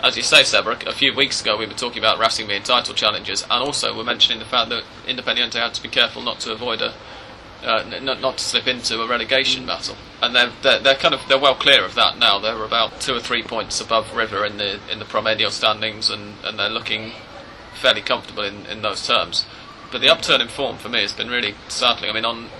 as 0.00 0.16
you 0.16 0.22
say, 0.22 0.42
Sebrick, 0.42 0.86
a 0.86 0.92
few 0.92 1.14
weeks 1.14 1.40
ago 1.40 1.56
we 1.56 1.66
were 1.66 1.72
talking 1.72 1.98
about 1.98 2.18
Racing 2.18 2.46
being 2.46 2.62
title 2.62 2.94
challenges, 2.94 3.42
and 3.42 3.52
also 3.52 3.96
we're 3.96 4.04
mentioning 4.04 4.38
the 4.38 4.44
fact 4.44 4.68
that 4.70 4.84
Independiente 5.06 5.54
had 5.54 5.74
to 5.74 5.82
be 5.82 5.88
careful 5.88 6.22
not 6.22 6.40
to 6.40 6.52
avoid 6.52 6.82
a 6.82 6.94
uh, 7.64 7.82
n- 7.90 8.04
not, 8.04 8.20
not 8.20 8.38
to 8.38 8.44
slip 8.44 8.66
into 8.66 9.00
a 9.00 9.08
relegation 9.08 9.66
battle. 9.66 9.96
And 10.22 10.34
they're, 10.34 10.52
they're 10.62 10.78
they're 10.78 10.94
kind 10.94 11.14
of 11.14 11.26
they're 11.28 11.38
well 11.38 11.54
clear 11.54 11.84
of 11.84 11.94
that 11.94 12.18
now. 12.18 12.38
They're 12.38 12.62
about 12.62 13.00
two 13.00 13.14
or 13.14 13.20
three 13.20 13.42
points 13.42 13.80
above 13.80 14.14
River 14.14 14.44
in 14.44 14.58
the 14.58 14.78
in 14.90 14.98
the 14.98 15.04
Promedio 15.04 15.50
standings, 15.50 16.10
and, 16.10 16.34
and 16.44 16.58
they're 16.58 16.70
looking 16.70 17.12
fairly 17.74 18.02
comfortable 18.02 18.44
in, 18.44 18.66
in 18.66 18.82
those 18.82 19.06
terms. 19.06 19.46
But 19.90 20.00
the 20.00 20.10
upturn 20.10 20.40
in 20.40 20.48
form 20.48 20.76
for 20.76 20.88
me 20.88 21.02
has 21.02 21.12
been 21.12 21.28
really 21.28 21.54
startling. 21.68 22.10
I 22.10 22.12
mean, 22.12 22.24
on 22.24 22.50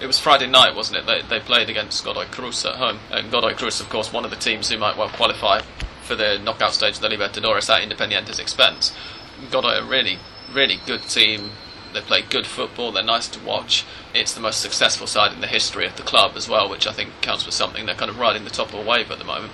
it 0.00 0.06
was 0.06 0.18
Friday 0.18 0.46
night, 0.46 0.74
wasn't 0.74 0.98
it? 0.98 1.06
They, 1.06 1.22
they 1.22 1.40
played 1.40 1.70
against 1.70 2.04
Godoy 2.04 2.26
Cruz 2.26 2.64
at 2.66 2.76
home, 2.76 2.98
and 3.10 3.30
Godoy 3.30 3.54
Cruz, 3.54 3.80
of 3.80 3.88
course, 3.88 4.12
one 4.12 4.24
of 4.24 4.30
the 4.30 4.36
teams 4.36 4.68
who 4.68 4.76
might 4.76 4.96
well 4.96 5.08
qualify 5.08 5.62
for 6.06 6.14
the 6.14 6.38
knockout 6.38 6.72
stage 6.72 6.96
of 6.96 7.00
the 7.02 7.08
Libertadores 7.08 7.68
at 7.68 7.82
Independiente's 7.82 8.38
expense. 8.38 8.94
Got 9.50 9.64
a 9.64 9.84
really, 9.84 10.18
really 10.52 10.78
good 10.86 11.02
team. 11.02 11.50
They 11.92 12.00
play 12.00 12.22
good 12.22 12.46
football. 12.46 12.92
They're 12.92 13.02
nice 13.02 13.28
to 13.28 13.40
watch. 13.40 13.84
It's 14.14 14.32
the 14.34 14.40
most 14.40 14.60
successful 14.60 15.06
side 15.06 15.32
in 15.32 15.40
the 15.40 15.46
history 15.46 15.86
of 15.86 15.96
the 15.96 16.02
club 16.02 16.32
as 16.36 16.48
well, 16.48 16.68
which 16.68 16.86
I 16.86 16.92
think 16.92 17.10
counts 17.22 17.44
for 17.44 17.50
something. 17.50 17.86
They're 17.86 17.94
kind 17.94 18.10
of 18.10 18.18
riding 18.18 18.44
the 18.44 18.50
top 18.50 18.68
of 18.72 18.74
a 18.74 18.82
wave 18.88 19.10
at 19.10 19.18
the 19.18 19.24
moment. 19.24 19.52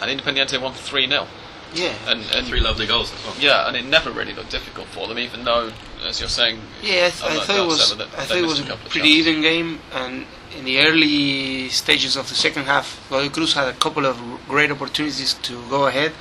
And 0.00 0.10
Independiente 0.20 0.60
won 0.60 0.72
three 0.74 1.06
0 1.08 1.26
Yeah. 1.74 1.94
and, 2.06 2.20
and 2.34 2.46
Three 2.46 2.60
lovely 2.60 2.86
goals 2.86 3.12
as 3.12 3.24
well. 3.24 3.34
yeah, 3.38 3.66
and 3.68 3.76
it 3.76 3.84
never 3.84 4.10
really 4.10 4.32
looked 4.34 4.50
difficult 4.50 4.88
for 4.88 5.06
them, 5.08 5.18
even 5.18 5.44
though, 5.44 5.72
as 6.04 6.20
you're 6.20 6.28
saying, 6.28 6.58
Yeah, 6.82 7.06
I, 7.06 7.10
th- 7.10 7.22
I'm 7.24 7.30
I 7.30 7.34
not- 7.36 7.46
thought 7.46 7.58
it 7.58 7.66
was. 7.66 7.86
saying 7.88 7.98
that 7.98 8.08
I 8.18 8.24
thought 8.24 8.36
it 8.36 8.42
was 8.46 8.60
a 8.60 8.64
a 8.64 8.66
couple 8.66 8.86
of 8.86 8.92
pretty 8.92 9.08
chances. 9.14 9.28
even 9.28 9.42
game, 9.42 9.80
and 9.94 10.26
in 10.56 10.64
the 10.64 10.78
early 10.80 11.68
stages 11.68 12.16
of 12.16 12.28
the 12.28 12.34
second 12.34 12.64
half, 12.64 13.06
Godoy 13.10 13.30
Cruz 13.30 13.54
had 13.54 13.68
a 13.68 13.72
couple 13.72 14.06
of 14.06 14.20
great 14.48 14.70
opportunities 14.70 15.34
to 15.34 15.62
go 15.68 15.86
ahead. 15.86 16.12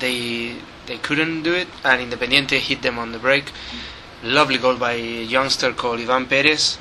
They 0.00 0.56
they 0.86 0.98
couldn't 0.98 1.42
do 1.42 1.54
it, 1.54 1.68
and 1.84 2.00
Independiente 2.00 2.58
hit 2.58 2.82
them 2.82 2.98
on 2.98 3.12
the 3.12 3.18
break. 3.18 3.52
Lovely 4.22 4.58
goal 4.58 4.76
by 4.76 4.92
a 4.92 5.22
youngster 5.22 5.72
called 5.72 6.00
Ivan 6.00 6.26
Perez, 6.26 6.76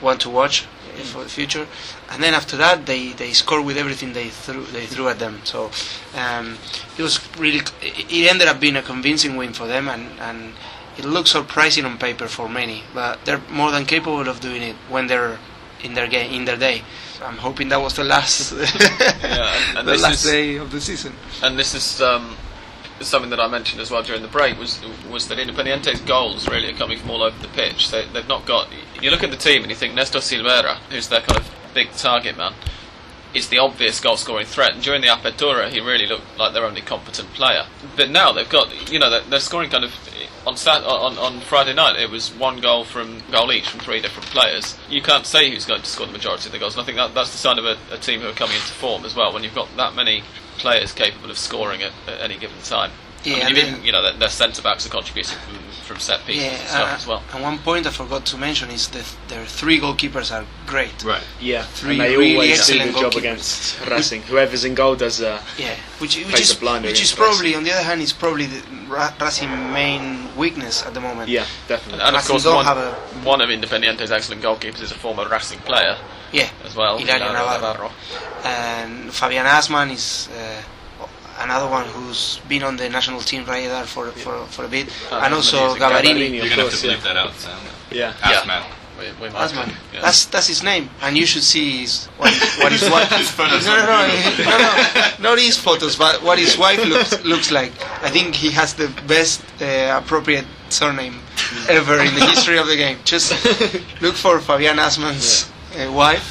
one 0.00 0.18
to 0.18 0.30
watch 0.30 0.66
uh, 0.66 1.02
for 1.02 1.22
the 1.22 1.28
future. 1.28 1.66
And 2.10 2.22
then 2.22 2.34
after 2.34 2.56
that, 2.56 2.86
they, 2.86 3.12
they 3.12 3.32
scored 3.32 3.64
with 3.64 3.76
everything 3.76 4.12
they 4.12 4.28
threw 4.28 4.64
they 4.66 4.86
threw 4.86 5.08
at 5.08 5.18
them. 5.18 5.40
So 5.44 5.70
um, 6.16 6.56
it 6.96 7.02
was 7.02 7.20
really 7.38 7.60
it 7.80 8.30
ended 8.30 8.48
up 8.48 8.60
being 8.60 8.76
a 8.76 8.82
convincing 8.82 9.36
win 9.36 9.52
for 9.52 9.66
them, 9.66 9.88
and, 9.88 10.18
and 10.20 10.54
it 10.98 11.04
looks 11.04 11.30
surprising 11.30 11.84
on 11.84 11.98
paper 11.98 12.26
for 12.26 12.48
many, 12.48 12.82
but 12.92 13.24
they're 13.24 13.42
more 13.50 13.70
than 13.70 13.84
capable 13.84 14.28
of 14.28 14.40
doing 14.40 14.62
it 14.62 14.76
when 14.88 15.06
they're 15.06 15.38
in 15.82 15.94
their 15.94 16.08
game 16.08 16.32
in 16.32 16.44
their 16.44 16.56
day. 16.56 16.82
I'm 17.22 17.36
hoping 17.36 17.68
that 17.68 17.80
was 17.80 17.94
the 17.94 18.04
last 18.04 18.52
and- 18.52 19.78
and 19.78 19.88
the 19.88 19.96
last 19.96 20.24
is- 20.24 20.30
day 20.30 20.56
of 20.56 20.70
the 20.70 20.80
season. 20.80 21.12
and 21.42 21.58
this 21.58 21.74
is 21.74 22.00
um, 22.00 22.36
something 23.00 23.30
that 23.30 23.40
I 23.40 23.46
mentioned 23.48 23.80
as 23.80 23.90
well 23.90 24.02
during 24.02 24.22
the 24.22 24.28
break 24.28 24.58
was 24.58 24.80
was 25.10 25.28
that 25.28 25.38
Independiente's 25.38 26.00
goals 26.02 26.48
really 26.48 26.70
are 26.70 26.76
coming 26.76 26.98
from 26.98 27.10
all 27.10 27.22
over 27.22 27.38
the 27.42 27.48
pitch. 27.48 27.90
They, 27.90 28.06
they've 28.12 28.28
not 28.28 28.46
got. 28.46 28.68
You 29.02 29.10
look 29.10 29.22
at 29.22 29.30
the 29.30 29.36
team 29.36 29.62
and 29.62 29.70
you 29.70 29.76
think 29.76 29.94
Nestor 29.94 30.18
Silvera, 30.20 30.76
who's 30.90 31.08
their 31.08 31.20
kind 31.20 31.38
of 31.40 31.50
big 31.74 31.90
target 31.92 32.36
man, 32.36 32.52
is 33.34 33.48
the 33.48 33.58
obvious 33.58 34.00
goal 34.00 34.16
scoring 34.16 34.46
threat. 34.46 34.74
And 34.74 34.82
during 34.82 35.02
the 35.02 35.08
Apertura, 35.08 35.70
he 35.70 35.80
really 35.80 36.06
looked 36.06 36.38
like 36.38 36.52
their 36.52 36.64
only 36.64 36.80
competent 36.80 37.28
player. 37.34 37.64
But 37.96 38.10
now 38.10 38.32
they've 38.32 38.48
got, 38.48 38.90
you 38.90 38.98
know, 38.98 39.08
they're, 39.10 39.20
they're 39.22 39.40
scoring 39.40 39.70
kind 39.70 39.84
of 39.84 39.94
on, 40.46 40.56
Sat- 40.56 40.82
on 40.84 41.18
on 41.18 41.40
Friday 41.40 41.74
night. 41.74 42.00
It 42.00 42.10
was 42.10 42.30
one 42.34 42.60
goal 42.60 42.84
from 42.84 43.22
goal 43.30 43.52
each 43.52 43.68
from 43.68 43.80
three 43.80 44.00
different 44.00 44.28
players. 44.30 44.76
You 44.88 45.02
can't 45.02 45.26
say 45.26 45.50
who's 45.50 45.64
going 45.66 45.82
to 45.82 45.86
score 45.86 46.06
the 46.06 46.12
majority 46.12 46.46
of 46.46 46.52
the 46.52 46.58
goals. 46.58 46.74
And 46.74 46.82
I 46.82 46.86
think 46.86 46.96
that, 46.96 47.14
that's 47.14 47.30
the 47.30 47.38
sign 47.38 47.58
of 47.58 47.64
a, 47.66 47.76
a 47.92 47.98
team 47.98 48.20
who 48.20 48.28
are 48.28 48.32
coming 48.32 48.56
into 48.56 48.72
form 48.72 49.04
as 49.04 49.14
well. 49.14 49.32
When 49.32 49.44
you've 49.44 49.54
got 49.54 49.68
that 49.76 49.94
many 49.94 50.22
players 50.58 50.92
capable 50.92 51.30
of 51.30 51.38
scoring 51.38 51.82
at, 51.82 51.92
at 52.08 52.20
any 52.20 52.36
given 52.36 52.56
time. 52.64 52.90
Yeah, 53.22 53.36
I 53.44 53.48
mean, 53.52 53.56
even, 53.58 53.74
then- 53.74 53.84
you 53.84 53.92
know, 53.92 54.02
their, 54.02 54.14
their 54.14 54.28
centre 54.30 54.62
backs 54.62 54.86
are 54.86 54.90
contributing 54.90 55.36
from, 55.38 55.56
from 55.90 55.98
set 55.98 56.24
pieces 56.24 56.44
Yeah, 56.44 56.50
and 56.50 56.68
stuff 56.68 56.88
uh, 56.92 56.94
as 57.00 57.06
well. 57.08 57.22
and 57.34 57.42
one 57.42 57.58
point 57.58 57.84
I 57.84 57.90
forgot 57.90 58.24
to 58.26 58.36
mention 58.38 58.70
is 58.70 58.86
that 58.90 59.06
their 59.26 59.44
three 59.44 59.80
goalkeepers 59.80 60.30
are 60.30 60.46
great. 60.66 61.02
Right. 61.02 61.24
Yeah, 61.40 61.64
Three 61.64 61.92
and 61.92 62.00
they 62.00 62.16
really 62.16 62.34
always 62.34 62.64
do 62.68 62.74
a 62.74 62.76
excellent 62.82 62.96
job 63.02 63.14
against 63.22 63.84
Racing. 63.88 64.22
Whoever's 64.22 64.64
in 64.64 64.74
goal 64.76 64.94
does 64.94 65.20
uh, 65.20 65.42
Yeah, 65.58 65.74
which, 65.98 66.16
which 66.16 66.40
is 66.40 66.62
a 66.62 66.80
which 66.82 67.02
is 67.02 67.12
probably 67.12 67.56
on 67.56 67.64
the 67.64 67.72
other 67.72 67.82
hand 67.82 68.00
is 68.02 68.12
probably 68.12 68.46
the 68.46 68.62
Ra- 68.86 69.12
Racing 69.20 69.50
main 69.72 70.28
weakness 70.36 70.86
at 70.86 70.94
the 70.94 71.00
moment. 71.00 71.28
yeah, 71.28 71.44
definitely. 71.66 72.02
And 72.04 72.14
of 72.14 72.24
course, 72.24 72.44
don't 72.44 72.54
one, 72.54 72.64
have 72.64 72.78
a- 72.78 72.94
one 73.26 73.40
of 73.40 73.50
Independiente's 73.50 74.12
excellent 74.12 74.42
goalkeepers 74.42 74.80
is 74.82 74.92
a 74.92 75.00
former 75.06 75.28
Racing 75.28 75.58
player 75.60 75.96
yeah. 76.32 76.48
as 76.64 76.76
well. 76.76 76.98
Hilario 76.98 77.26
Hilario 77.26 77.52
Navarro. 77.58 77.90
And 78.44 79.12
Fabian 79.12 79.46
Assmann 79.46 79.90
is 79.90 80.28
uh, 80.38 80.62
another 81.40 81.68
one 81.68 81.86
who's 81.86 82.40
been 82.48 82.62
on 82.62 82.76
the 82.76 82.88
national 82.88 83.20
team 83.20 83.44
radar 83.44 83.84
for 83.84 84.06
for, 84.12 84.44
for 84.46 84.64
a 84.64 84.68
bit, 84.68 84.88
Uh, 85.10 85.22
and 85.24 85.34
also 85.34 85.56
he's 85.74 85.76
a 85.76 85.78
Gabbarini. 85.80 86.04
Gabbarini. 86.04 86.34
You're 86.36 86.48
gonna 86.48 86.62
have 86.62 86.70
to 86.72 86.86
bleep 86.86 86.90
yeah. 86.98 87.06
that 87.08 87.16
out, 87.16 87.34
Sam. 87.34 87.58
Yeah. 87.90 88.14
Yeah. 88.20 88.32
Assmann. 88.40 88.64
We, 88.98 89.06
we 89.20 89.28
Assmann. 89.34 89.72
yeah. 89.94 90.02
That's 90.02 90.26
that's 90.26 90.46
his 90.46 90.62
name, 90.62 90.90
and 91.00 91.16
you 91.16 91.24
should 91.26 91.42
see 91.42 91.80
his 91.80 92.06
what, 92.18 92.32
what 92.60 92.70
his 92.72 92.84
wife. 92.94 93.08
His 93.10 93.30
photos 93.30 93.64
no, 93.66 93.74
no, 93.76 93.86
no, 93.86 93.92
on 93.92 94.08
no, 94.44 94.58
no, 94.58 95.30
not 95.30 95.38
his 95.38 95.56
photos, 95.56 95.96
but 95.96 96.22
what 96.22 96.38
his 96.38 96.58
wife 96.58 96.84
looks 96.84 97.24
looks 97.24 97.50
like. 97.50 97.72
I 98.04 98.10
think 98.10 98.34
he 98.34 98.50
has 98.52 98.74
the 98.74 98.88
best 99.08 99.40
uh, 99.62 99.98
appropriate 100.02 100.44
surname 100.68 101.14
ever 101.68 101.98
in 101.98 102.14
the 102.14 102.24
history 102.26 102.58
of 102.58 102.66
the 102.66 102.76
game. 102.76 102.98
Just 103.04 103.32
look 104.02 104.14
for 104.16 104.38
Fabian 104.40 104.76
Assmann's 104.78 105.50
uh, 105.76 105.90
wife. 105.92 106.26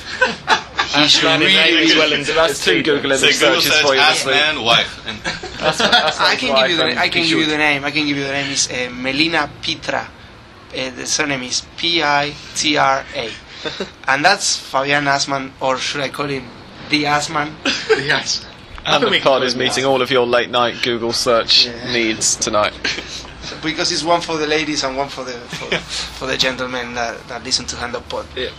He 0.95 1.07
should 1.07 1.23
is 1.25 1.39
really, 1.39 1.53
named 1.53 1.77
as 1.91 1.95
well 1.95 2.09
really- 2.09 2.19
in 2.29 2.35
That's 2.35 2.63
two 2.63 2.81
Google 2.83 3.17
So 3.17 3.27
Google 3.27 3.61
searches 3.61 3.71
search 3.73 3.85
for 3.85 3.95
you. 3.95 4.01
this 4.01 4.25
week. 4.25 4.65
Wife. 4.65 5.07
And 5.07 5.17
I 6.19 6.35
can 6.35 6.55
give 6.55 6.69
you 6.71 6.77
the 6.77 6.83
wife, 6.83 6.97
I 6.97 7.09
can 7.09 7.23
give 7.23 7.37
you 7.37 7.45
the 7.45 7.57
name. 7.57 7.83
I 7.85 7.91
can 7.91 8.05
give 8.07 8.17
you 8.17 8.23
the 8.23 8.31
name. 8.31 8.49
Is 8.51 8.69
uh, 8.71 8.89
Melina 8.93 9.49
Pitra. 9.61 10.05
Uh, 10.05 10.89
the 10.95 11.05
surname 11.05 11.43
is 11.43 11.61
P 11.77 12.01
I 12.03 12.33
T 12.55 12.77
R 12.77 13.03
A, 13.15 13.31
and 14.07 14.23
that's 14.23 14.55
Fabian 14.57 15.05
Assmann, 15.05 15.51
or 15.59 15.77
should 15.77 16.01
I 16.01 16.09
call 16.09 16.27
him 16.27 16.45
the 16.89 17.03
Assmann? 17.05 17.53
yes. 18.05 18.45
And 18.85 19.03
the 19.03 19.19
pod 19.19 19.43
is 19.43 19.55
meeting 19.55 19.85
all 19.85 20.01
of 20.01 20.09
your 20.09 20.25
late 20.25 20.49
night 20.49 20.81
Google 20.81 21.11
search 21.13 21.65
Yeah. 21.65 21.91
needs 21.91 22.35
tonight. 22.35 22.73
because 23.61 23.91
it's 23.91 24.03
one 24.03 24.21
for 24.21 24.37
the 24.37 24.47
ladies 24.47 24.83
and 24.83 24.95
one 24.97 25.09
for 25.09 25.23
the 25.23 25.33
for, 25.33 25.75
for 25.77 26.25
the 26.27 26.37
gentlemen 26.37 26.95
that, 26.95 27.27
that 27.27 27.43
listen 27.43 27.65
to 27.67 27.75
Hand 27.75 27.93
of 27.95 28.07
Pod. 28.09 28.25
Yeah. 28.35 28.49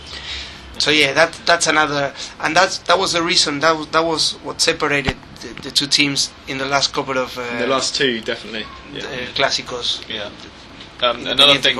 So 0.81 0.89
yeah, 0.89 1.13
that 1.13 1.31
that's 1.45 1.67
another, 1.67 2.11
and 2.39 2.55
that's 2.55 2.79
that 2.89 2.97
was 2.97 3.11
the 3.13 3.21
reason 3.21 3.59
that 3.59 3.77
was 3.77 3.87
that 3.89 4.03
was 4.03 4.33
what 4.45 4.59
separated 4.59 5.15
the, 5.41 5.49
the 5.61 5.71
two 5.71 5.85
teams 5.85 6.31
in 6.47 6.57
the 6.57 6.65
last 6.65 6.91
couple 6.91 7.17
of 7.19 7.37
uh, 7.37 7.59
The 7.59 7.67
last 7.67 7.93
two, 7.95 8.19
definitely. 8.21 8.63
uh, 8.63 8.97
Yeah. 8.97 9.27
clásicos. 9.37 10.01
Yeah. 10.09 10.31
Um, 11.07 11.25
another 11.27 11.59
thing 11.59 11.77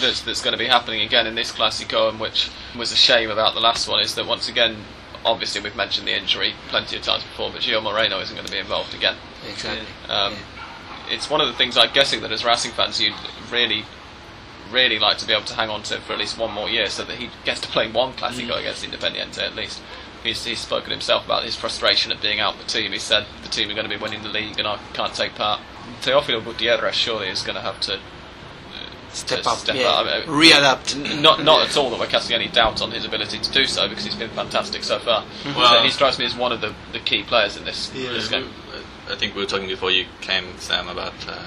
that's, 0.00 0.22
that's 0.22 0.42
going 0.42 0.52
to 0.52 0.58
be 0.58 0.66
happening 0.66 1.00
again 1.02 1.26
in 1.26 1.34
this 1.34 1.50
Classico, 1.52 2.08
and 2.08 2.18
which 2.20 2.50
was 2.78 2.92
a 2.92 2.96
shame 2.96 3.30
about 3.30 3.54
the 3.54 3.60
last 3.60 3.88
one, 3.88 4.00
is 4.00 4.14
that 4.16 4.26
once 4.26 4.48
again, 4.48 4.76
obviously 5.24 5.60
we've 5.60 5.76
mentioned 5.76 6.06
the 6.08 6.16
injury 6.16 6.54
plenty 6.68 6.96
of 6.96 7.02
times 7.02 7.22
before, 7.24 7.50
but 7.52 7.62
Gio 7.62 7.82
Moreno 7.82 8.20
isn't 8.20 8.34
going 8.34 8.46
to 8.46 8.52
be 8.52 8.58
involved 8.58 8.92
again. 8.94 9.16
Exactly. 9.48 9.86
Um, 10.08 10.34
It's 11.08 11.28
one 11.30 11.40
of 11.40 11.48
the 11.48 11.54
things 11.54 11.76
I'm 11.76 11.92
guessing 11.92 12.22
that 12.22 12.30
as 12.32 12.44
Racing 12.44 12.72
fans 12.72 13.00
you'd 13.00 13.14
really, 13.50 13.84
really 14.70 14.98
like 14.98 15.18
to 15.18 15.26
be 15.26 15.32
able 15.32 15.44
to 15.46 15.54
hang 15.54 15.68
on 15.70 15.82
to 15.84 15.96
it 15.96 16.02
for 16.02 16.12
at 16.12 16.18
least 16.18 16.38
one 16.38 16.52
more 16.52 16.68
year, 16.68 16.86
so 16.88 17.04
that 17.04 17.16
he 17.16 17.30
gets 17.44 17.60
to 17.60 17.68
play 17.68 17.90
one 17.90 18.12
Classico 18.14 18.52
mm. 18.52 18.60
against 18.60 18.84
Independiente 18.84 19.38
at 19.38 19.54
least. 19.54 19.82
He's, 20.22 20.44
he's 20.44 20.58
spoken 20.60 20.90
himself 20.90 21.24
about 21.24 21.44
his 21.44 21.56
frustration 21.56 22.12
at 22.12 22.20
being 22.20 22.40
out 22.40 22.58
the 22.58 22.64
team. 22.64 22.92
He 22.92 22.98
said 22.98 23.24
the 23.42 23.48
team 23.48 23.70
are 23.70 23.74
going 23.74 23.88
to 23.88 23.96
be 23.96 24.00
winning 24.00 24.22
the 24.22 24.28
league 24.28 24.58
and 24.58 24.68
I 24.68 24.78
can't 24.92 25.14
take 25.14 25.34
part. 25.34 25.60
Teofilo 26.02 26.44
Gutierrez 26.44 26.94
surely 26.94 27.28
is 27.28 27.42
going 27.42 27.56
to 27.56 27.62
have 27.62 27.80
to 27.80 27.94
uh, 27.94 27.98
Step 29.12 29.40
to 29.44 29.48
up, 29.48 29.56
step 29.58 29.76
yeah. 29.76 29.88
up. 29.88 30.06
I 30.06 30.18
mean, 30.20 30.28
readapt. 30.28 30.94
N- 30.94 31.22
Not 31.22 31.42
not 31.42 31.66
at 31.66 31.74
all 31.78 31.88
that 31.90 31.98
we're 31.98 32.06
casting 32.06 32.34
any 32.36 32.48
doubt 32.48 32.82
on 32.82 32.90
his 32.90 33.06
ability 33.06 33.38
to 33.38 33.50
do 33.50 33.64
so 33.64 33.88
because 33.88 34.04
he's 34.04 34.14
been 34.14 34.28
fantastic 34.30 34.84
so 34.84 34.98
far. 34.98 35.22
Mm-hmm. 35.22 35.56
Well- 35.58 35.82
he 35.82 35.90
strikes 35.90 36.18
me 36.18 36.26
as 36.26 36.36
one 36.36 36.52
of 36.52 36.60
the, 36.60 36.74
the 36.92 36.98
key 36.98 37.22
players 37.22 37.56
in 37.56 37.64
this, 37.64 37.90
Yeah. 37.94 38.10
this 38.12 38.28
game. 38.28 38.50
I 39.08 39.16
think 39.16 39.34
we 39.34 39.40
were 39.40 39.48
talking 39.48 39.68
before 39.68 39.90
you 39.90 40.04
came, 40.20 40.44
Sam, 40.58 40.88
about. 40.88 41.14
Uh, 41.26 41.42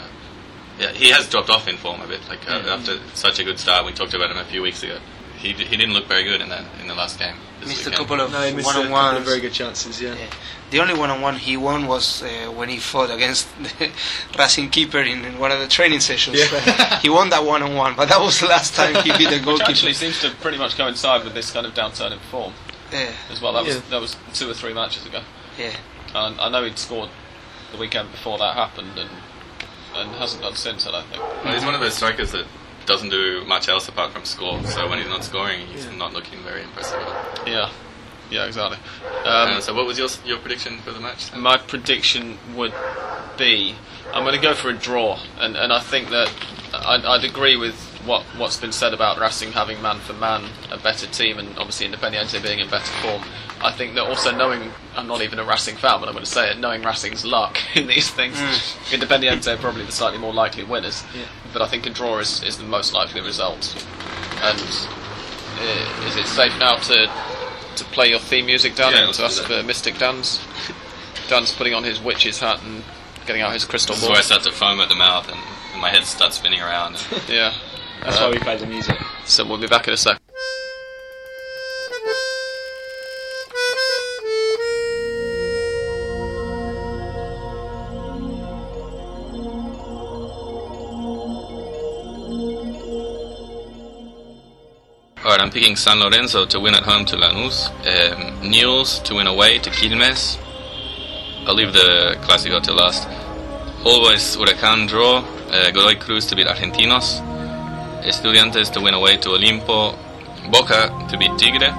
yeah, 0.80 0.92
he 0.92 1.10
has 1.12 1.30
dropped 1.30 1.50
off 1.50 1.68
in 1.68 1.78
form 1.78 2.02
a 2.02 2.08
bit. 2.08 2.22
Like 2.30 2.50
uh, 2.50 2.54
after 2.68 3.00
such 3.14 3.40
a 3.40 3.44
good 3.44 3.60
start, 3.60 3.86
we 3.86 3.92
talked 3.94 4.14
about 4.14 4.32
him 4.32 4.38
a 4.38 4.46
few 4.46 4.62
weeks 4.62 4.84
ago. 4.84 5.00
He, 5.38 5.52
d- 5.54 5.66
he 5.66 5.76
didn't 5.76 5.94
look 5.94 6.06
very 6.08 6.24
good 6.24 6.40
in 6.42 6.50
the 6.50 6.64
in 6.80 6.88
the 6.88 6.96
last 6.96 7.20
game. 7.20 7.36
This 7.60 7.70
Missed 7.70 7.88
a 7.88 7.92
couple 7.92 8.20
of 8.22 8.32
No, 8.32 8.42
he 8.42 8.54
missed 8.54 8.70
a 8.70 8.72
couple 8.74 8.86
of 8.88 8.92
one-on-ones. 8.92 9.26
very 9.28 9.40
good 9.42 9.52
chances, 9.54 10.02
yeah. 10.02 10.16
Yeah. 10.16 10.28
The 10.72 10.80
only 10.80 10.94
one-on-one 10.96 11.36
he 11.38 11.56
won 11.58 11.86
was 11.88 12.24
uh, 12.24 12.52
when 12.52 12.68
he 12.70 12.78
fought 12.78 13.12
against 13.12 13.48
the 13.80 13.92
Racing 14.40 14.70
keeper 14.70 15.00
in, 15.00 15.24
in 15.26 15.38
one 15.40 15.52
of 15.52 15.60
the 15.60 15.68
training 15.68 16.00
sessions. 16.00 16.38
Yeah. 16.40 17.00
he 17.00 17.10
won 17.10 17.30
that 17.30 17.44
one-on-one, 17.44 17.96
but 17.96 18.08
that 18.10 18.20
was 18.20 18.40
the 18.40 18.48
last 18.48 18.74
time 18.76 18.96
he 19.04 19.12
beat 19.18 19.28
a 19.28 19.32
Which 19.36 19.44
goalkeeper. 19.46 19.70
actually 19.70 19.94
seems 19.94 20.20
to 20.22 20.32
pretty 20.42 20.58
much 20.58 20.76
coincide 20.78 21.24
with 21.26 21.34
this 21.34 21.52
kind 21.52 21.66
of 21.66 21.74
downturn 21.74 22.12
in 22.12 22.20
form 22.32 22.54
yeah, 22.92 23.12
as 23.30 23.42
well. 23.42 23.54
That 23.54 23.66
was 23.66 23.76
Yeah. 23.76 23.82
that 23.92 24.02
was 24.02 24.16
two 24.34 24.50
or 24.50 24.54
three 24.54 24.74
matches 24.74 25.06
ago. 25.06 25.22
yeah. 25.58 25.76
And 26.16 26.40
I 26.40 26.48
know 26.50 26.64
he'd 26.64 26.78
scored 26.80 27.10
the 27.72 27.78
weekend 27.78 28.12
before 28.12 28.38
that 28.40 28.56
happened 28.56 28.98
and 28.98 29.10
and 29.96 30.12
hasn't 30.16 30.42
done 30.42 30.56
since. 30.56 30.88
I 30.88 30.92
don't 30.92 31.08
think. 31.08 31.22
Well, 31.44 31.54
he's 31.54 31.66
one 31.66 31.74
of 31.76 31.82
those 31.82 31.94
strikers 31.96 32.32
that 32.32 32.46
doesn't 32.86 33.10
do 33.10 33.44
much 33.46 33.70
else 33.70 33.88
apart 33.88 34.12
from 34.12 34.26
score. 34.26 34.62
So 34.66 34.90
when 34.90 35.00
he's 35.00 35.08
not 35.08 35.24
scoring, 35.24 35.68
he's 35.68 35.90
not 35.92 36.14
looking 36.14 36.40
very 36.44 36.64
impressive. 36.64 37.00
Yeah, 37.48 37.72
yeah, 38.30 38.46
exactly. 38.46 38.78
Uh, 39.26 39.54
Um, 39.56 39.62
so 39.62 39.74
what 39.74 39.86
was 39.86 39.98
your 39.98 40.10
your 40.26 40.38
prediction 40.40 40.80
for 40.80 40.92
the 40.92 41.00
match? 41.00 41.26
Sam? 41.26 41.42
my 41.42 41.58
prediction 41.58 42.38
would 42.56 42.74
be 43.38 43.76
I'm 44.14 44.24
going 44.24 44.36
to 44.36 44.42
go 44.42 44.54
for 44.54 44.70
a 44.70 44.74
draw, 44.78 45.20
and, 45.40 45.56
and 45.56 45.74
I 45.74 45.80
think 45.80 46.10
that 46.10 46.32
I'd, 46.74 47.04
I'd 47.06 47.24
agree 47.24 47.56
with 47.58 47.76
what 48.06 48.24
what's 48.38 48.58
been 48.58 48.72
said 48.74 48.94
about 48.94 49.18
Racing 49.20 49.54
having 49.54 49.82
man 49.82 50.00
for 50.00 50.14
man 50.14 50.50
a 50.72 50.78
better 50.78 51.08
team, 51.08 51.40
and 51.40 51.50
obviously 51.58 51.88
Independiente 51.88 52.42
being 52.44 52.60
in 52.60 52.70
better 52.70 52.92
form. 53.02 53.24
I 53.64 53.72
think 53.72 53.96
that 53.96 54.04
also 54.04 54.36
knowing 54.36 54.62
I'm 54.96 55.08
not 55.08 55.22
even 55.22 55.40
a 55.40 55.44
Racing 55.44 55.78
fan, 55.78 56.00
but 56.02 56.08
I'm 56.10 56.14
going 56.14 56.26
to 56.26 56.30
say 56.30 56.52
it, 56.52 56.60
knowing 56.60 56.84
Racing's 56.84 57.24
luck 57.26 57.58
in 57.76 57.88
these 57.88 58.10
things, 58.10 58.36
Independiente 58.92 59.48
are 59.54 59.58
probably 59.58 59.86
the 59.86 59.92
slightly 59.92 60.20
more 60.20 60.34
likely 60.34 60.64
winners. 60.66 61.04
Yeah. 61.16 61.26
But 61.54 61.62
I 61.62 61.68
think 61.68 61.86
a 61.86 61.90
draw 61.90 62.20
is, 62.20 62.44
is 62.44 62.58
the 62.58 62.66
most 62.66 62.94
likely 62.94 63.22
result, 63.22 63.74
and 64.42 64.60
uh, 64.60 66.06
is 66.08 66.16
it 66.18 66.26
safe 66.28 66.58
now 66.60 66.76
to 66.76 67.10
to 67.78 67.84
play 67.86 68.10
your 68.10 68.20
theme 68.20 68.46
music, 68.46 68.76
Dan, 68.76 68.92
Yeah, 68.92 68.98
and 69.00 69.06
let's 69.08 69.18
to 69.18 69.24
ask 69.26 69.44
for 69.44 69.64
Mystic 69.64 69.98
Dan's? 69.98 70.40
Dan's 71.28 71.54
putting 71.54 71.74
on 71.74 71.84
his 71.84 72.00
witch's 72.02 72.40
hat 72.40 72.62
and 72.64 72.84
getting 73.26 73.42
out 73.42 73.54
his 73.54 73.66
crystal 73.66 73.96
This 73.96 74.04
is 74.04 74.08
ball. 74.08 74.14
where 74.14 74.20
I 74.20 74.24
start 74.24 74.44
to 74.44 74.52
foam 74.52 74.80
at 74.82 74.90
the 74.90 74.96
mouth 74.96 75.28
and, 75.32 75.40
and 75.72 75.82
my 75.82 75.90
head 75.90 76.04
starts 76.04 76.36
spinning 76.38 76.60
around. 76.62 76.96
Yeah. 77.30 77.54
That's 78.04 78.18
Uh, 78.20 78.26
why 78.26 78.30
we 78.32 78.38
play 78.40 78.58
the 78.58 78.68
music. 78.68 79.00
So 79.26 79.46
we'll 79.46 79.58
be 79.58 79.68
back 79.68 79.88
in 79.88 79.94
a 79.94 79.98
sec. 79.98 80.20
Picking 95.54 95.76
San 95.76 96.00
Lorenzo 96.00 96.46
to 96.48 96.60
win 96.60 96.74
at 96.74 96.82
home 96.82 97.06
to 97.06 97.16
Lanús, 97.16 97.70
um, 97.86 98.50
Newell's 98.50 99.00
to 99.02 99.14
win 99.14 99.28
away 99.28 99.60
to 99.60 99.70
Quilmes. 99.70 100.40
I'll 101.46 101.54
leave 101.54 101.74
the 101.74 102.18
Clásico 102.22 102.60
to 102.64 102.74
last. 102.74 103.08
Always 103.86 104.36
Huracán 104.36 104.88
draw, 104.88 105.18
uh, 105.52 105.70
Godoy 105.70 106.00
Cruz 106.00 106.26
to 106.28 106.36
beat 106.36 106.48
Argentinos, 106.48 107.22
Estudiantes 108.02 108.72
to 108.74 108.82
win 108.82 108.96
away 108.96 109.18
to 109.18 109.30
Olimpo, 109.30 109.96
Boca 110.52 110.90
to 111.10 111.18
beat 111.20 111.38
Tigre, 111.38 111.70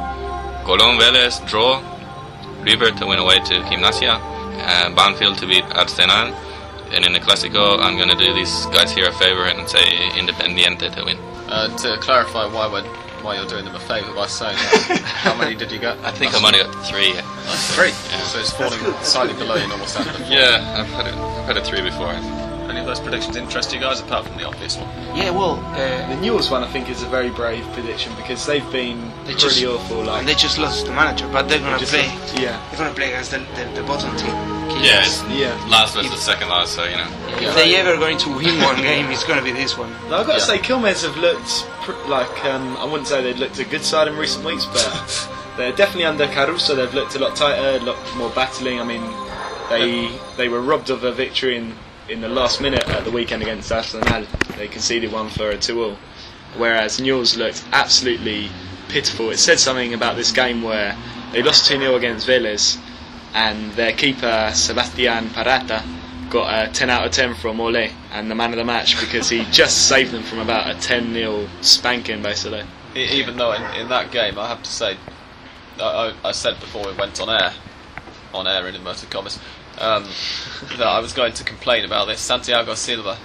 Colón 0.65 0.97
Vélez 1.01 1.45
draw, 1.49 1.83
River 2.63 2.93
to 2.93 3.07
win 3.07 3.19
away 3.19 3.41
to 3.41 3.55
Gimnasia, 3.69 4.21
uh, 4.21 4.95
Banfield 4.95 5.37
to 5.39 5.49
beat 5.49 5.65
Arsenal, 5.75 6.33
and 6.93 7.05
in 7.05 7.13
the 7.13 7.19
Clásico 7.19 7.81
I'm 7.81 7.99
gonna 7.99 8.15
do 8.15 8.33
these 8.35 8.67
guys 8.67 8.93
here 8.93 9.09
a 9.09 9.13
favor 9.15 9.47
and 9.47 9.69
say 9.69 9.85
Independiente 10.15 10.95
to 10.95 11.05
win. 11.05 11.19
Uh, 11.49 11.77
to 11.77 11.99
clarify 12.01 12.47
why 12.47 12.71
we're, 12.71 13.04
why 13.25 13.37
you're 13.37 13.47
doing 13.47 13.65
them 13.65 13.75
a 13.75 13.81
favour 13.81 14.13
by 14.13 14.27
saying 14.27 14.57
that, 14.57 15.01
how 15.05 15.35
many 15.35 15.55
did 15.57 15.73
you 15.73 15.79
get? 15.79 15.99
I 16.05 16.11
think 16.13 16.35
I 16.35 16.41
might 16.41 16.55
have 16.55 16.71
got 16.71 16.87
three. 16.87 17.13
three. 17.75 17.89
Yeah. 17.89 18.23
So 18.29 18.39
it's 18.39 18.53
falling 18.53 18.79
slightly 19.03 19.33
below 19.35 19.57
your 19.57 19.69
normal 19.69 19.87
standard. 19.87 20.21
Yeah, 20.29 20.61
I've 20.79 20.87
had 20.89 21.07
a, 21.07 21.17
I've 21.17 21.47
had 21.47 21.57
a 21.57 21.65
three 21.65 21.81
before. 21.81 22.13
Any 22.69 22.81
of 22.81 22.87
those 22.87 23.01
predictions 23.01 23.37
interest 23.37 23.73
you 23.73 23.81
guys 23.81 24.01
apart 24.01 24.27
from 24.27 24.37
the 24.37 24.45
obvious 24.45 24.77
one? 24.77 24.89
Yeah, 25.17 25.31
well, 25.31 25.57
uh, 25.75 26.09
The 26.09 26.17
Newell's 26.17 26.51
one, 26.51 26.65
I 26.65 26.69
think, 26.69 26.89
is 26.91 27.03
a 27.03 27.07
very 27.07 27.31
brave 27.31 27.65
prediction 27.73 28.13
because 28.17 28.45
they've 28.47 28.69
been 28.73 29.01
They 29.25 29.33
pretty 29.33 29.61
just- 29.61 29.65
awful. 29.65 30.03
Like, 30.05 30.27
they 30.27 30.35
just 30.35 30.59
lost 30.59 30.87
the 30.87 30.93
manager, 30.93 31.29
but 31.29 31.49
they're 31.49 31.59
gonna 31.61 31.79
just- 31.79 31.93
play. 31.93 32.07
yeah, 32.43 32.59
They're 32.71 32.79
gonna 32.79 32.95
play 32.95 33.09
against 33.13 33.31
the, 33.33 33.39
the, 33.39 33.81
the 33.81 33.83
bottom 33.87 34.17
team. 34.17 34.35
Yeah, 34.83 35.01
it's 35.05 35.23
yeah. 35.25 35.55
last 35.69 35.95
versus 35.95 36.19
second 36.21 36.49
last, 36.49 36.75
so 36.75 36.85
you 36.85 36.97
know. 36.97 37.07
If 37.39 37.55
they 37.55 37.75
ever 37.77 37.97
going 37.97 38.19
to 38.19 38.29
win 38.31 38.61
one 38.61 38.77
game, 38.83 39.11
it's 39.11 39.25
gonna 39.25 39.43
be 39.43 39.53
this 39.53 39.79
one. 39.79 39.95
No, 40.11 40.19
I've 40.19 40.27
got 40.27 40.35
to 40.35 40.41
say, 40.41 40.59
Quilmes 40.59 41.03
have 41.05 41.17
looked 41.17 41.65
pr- 41.83 42.09
like 42.09 42.45
um, 42.45 42.77
I 42.79 42.85
wouldn't 42.85 43.07
say 43.07 43.23
they've 43.23 43.39
looked 43.39 43.59
a 43.61 43.65
good 43.65 43.83
side 43.85 44.09
in 44.09 44.17
recent 44.17 44.45
weeks, 44.45 44.65
but 44.67 45.29
they're 45.57 45.73
definitely 45.73 46.05
under 46.07 46.27
Caruso. 46.27 46.75
They've 46.75 46.93
looked 46.93 47.15
a 47.15 47.19
lot 47.19 47.37
tighter, 47.37 47.79
a 47.79 47.81
lot 47.85 47.97
more 48.17 48.31
battling. 48.31 48.81
I 48.81 48.85
mean, 48.85 49.03
they 49.71 50.11
they 50.37 50.49
were 50.49 50.61
robbed 50.61 50.91
of 50.91 51.05
a 51.05 51.13
victory 51.13 51.57
in, 51.57 51.75
in 52.09 52.21
the 52.21 52.29
last 52.29 52.61
minute 52.61 52.87
at 52.89 53.05
the 53.05 53.11
weekend 53.11 53.43
against 53.43 53.73
Arsenal. 53.73 54.27
They 54.57 54.69
conceded 54.69 55.13
one 55.13 55.29
for 55.29 55.51
a 55.51 55.57
two-all, 55.59 55.97
whereas 56.57 57.01
Newell's 57.01 57.37
looked 57.37 57.65
absolutely 57.73 58.51
pitiful. 58.89 59.31
It 59.31 59.39
said 59.39 59.59
something 59.59 59.95
about 59.95 60.17
this 60.17 60.33
game 60.33 60.63
where 60.63 60.97
they 61.33 61.43
lost 61.43 61.71
2-0 61.71 61.97
against 61.97 62.27
Vélez, 62.29 62.79
and 63.35 63.73
their 63.73 63.93
keeper 63.93 64.51
Sebastian 64.55 65.29
Peratta 65.31 65.83
got 66.31 66.69
a 66.69 66.73
10 66.73 66.91
out 66.91 67.07
of 67.07 67.13
10 67.13 67.35
from 67.35 67.59
Olé 67.59 67.93
and 68.13 68.31
the 68.31 68.35
man 68.35 68.51
of 68.51 68.57
the 68.57 68.65
match 68.65 68.99
because 69.01 69.29
he 69.29 69.45
just 69.51 69.89
saved 69.89 70.11
them 70.11 70.23
from 70.23 70.41
about 70.41 70.69
a 70.75 70.79
10 70.81 71.13
0 71.13 71.49
spanking 71.61 72.23
basically. 72.23 72.65
Even 72.95 73.37
though 73.37 73.53
in, 73.53 73.63
in 73.81 73.89
that 73.89 74.11
game, 74.13 74.39
I 74.39 74.49
have 74.49 74.63
to 74.63 74.71
say, 74.71 74.97
I, 75.81 76.13
I, 76.25 76.29
I 76.29 76.33
said 76.33 76.61
before 76.61 76.87
we 76.87 76.93
went 76.97 77.21
on 77.21 77.29
air, 77.29 77.53
on 78.33 78.47
air 78.47 78.67
in 78.69 78.75
inverted 78.75 79.11
commas, 79.11 79.39
um, 79.79 80.05
that 80.77 80.87
I 80.87 81.01
was 81.01 81.13
going 81.13 81.33
to 81.35 81.45
complain 81.45 81.85
about 81.85 82.07
this. 82.07 82.21
Santiago 82.21 82.75
Silva, 82.75 83.19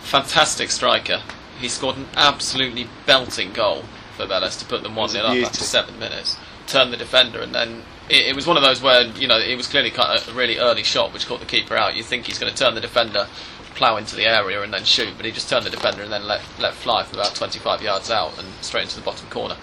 fantastic 0.00 0.70
striker. 0.70 1.22
He 1.58 1.68
scored 1.68 1.96
an 1.96 2.06
absolutely 2.16 2.88
belting 3.06 3.52
goal 3.52 3.84
for 4.16 4.26
Vélez 4.26 4.58
to 4.60 4.64
put 4.64 4.82
them 4.82 4.94
1 4.94 5.02
was 5.02 5.12
0 5.12 5.24
up 5.24 5.36
after 5.36 5.60
seven 5.60 5.98
minutes. 5.98 6.36
Turned 6.66 6.92
the 6.92 6.96
defender, 6.96 7.40
and 7.40 7.54
then 7.54 7.82
it, 8.08 8.26
it 8.28 8.36
was 8.36 8.46
one 8.46 8.56
of 8.56 8.62
those 8.62 8.82
where, 8.82 9.02
you 9.02 9.28
know, 9.28 9.38
it 9.38 9.56
was 9.56 9.66
clearly 9.66 9.90
kind 9.90 10.18
of 10.18 10.28
a 10.28 10.32
really 10.32 10.58
early 10.58 10.82
shot 10.82 11.12
which 11.12 11.26
caught 11.26 11.40
the 11.40 11.46
keeper 11.46 11.76
out. 11.76 11.94
You 11.94 12.02
think 12.02 12.26
he's 12.26 12.38
going 12.38 12.52
to 12.52 12.58
turn 12.58 12.74
the 12.74 12.80
defender, 12.80 13.26
plough 13.74 13.96
into 13.96 14.16
the 14.16 14.26
area, 14.26 14.62
and 14.62 14.72
then 14.72 14.84
shoot, 14.84 15.14
but 15.16 15.26
he 15.26 15.32
just 15.32 15.48
turned 15.48 15.66
the 15.66 15.70
defender 15.70 16.02
and 16.02 16.12
then 16.12 16.26
let, 16.26 16.42
let 16.58 16.74
fly 16.74 17.02
from 17.02 17.18
about 17.18 17.34
25 17.34 17.82
yards 17.82 18.10
out 18.10 18.38
and 18.38 18.48
straight 18.62 18.84
into 18.84 18.96
the 18.96 19.02
bottom 19.02 19.28
corner. 19.28 19.56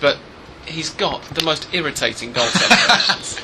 But 0.00 0.18
he's 0.66 0.90
got 0.90 1.22
the 1.22 1.44
most 1.44 1.72
irritating 1.72 2.32
goal 2.32 2.44
celebrations 2.46 3.40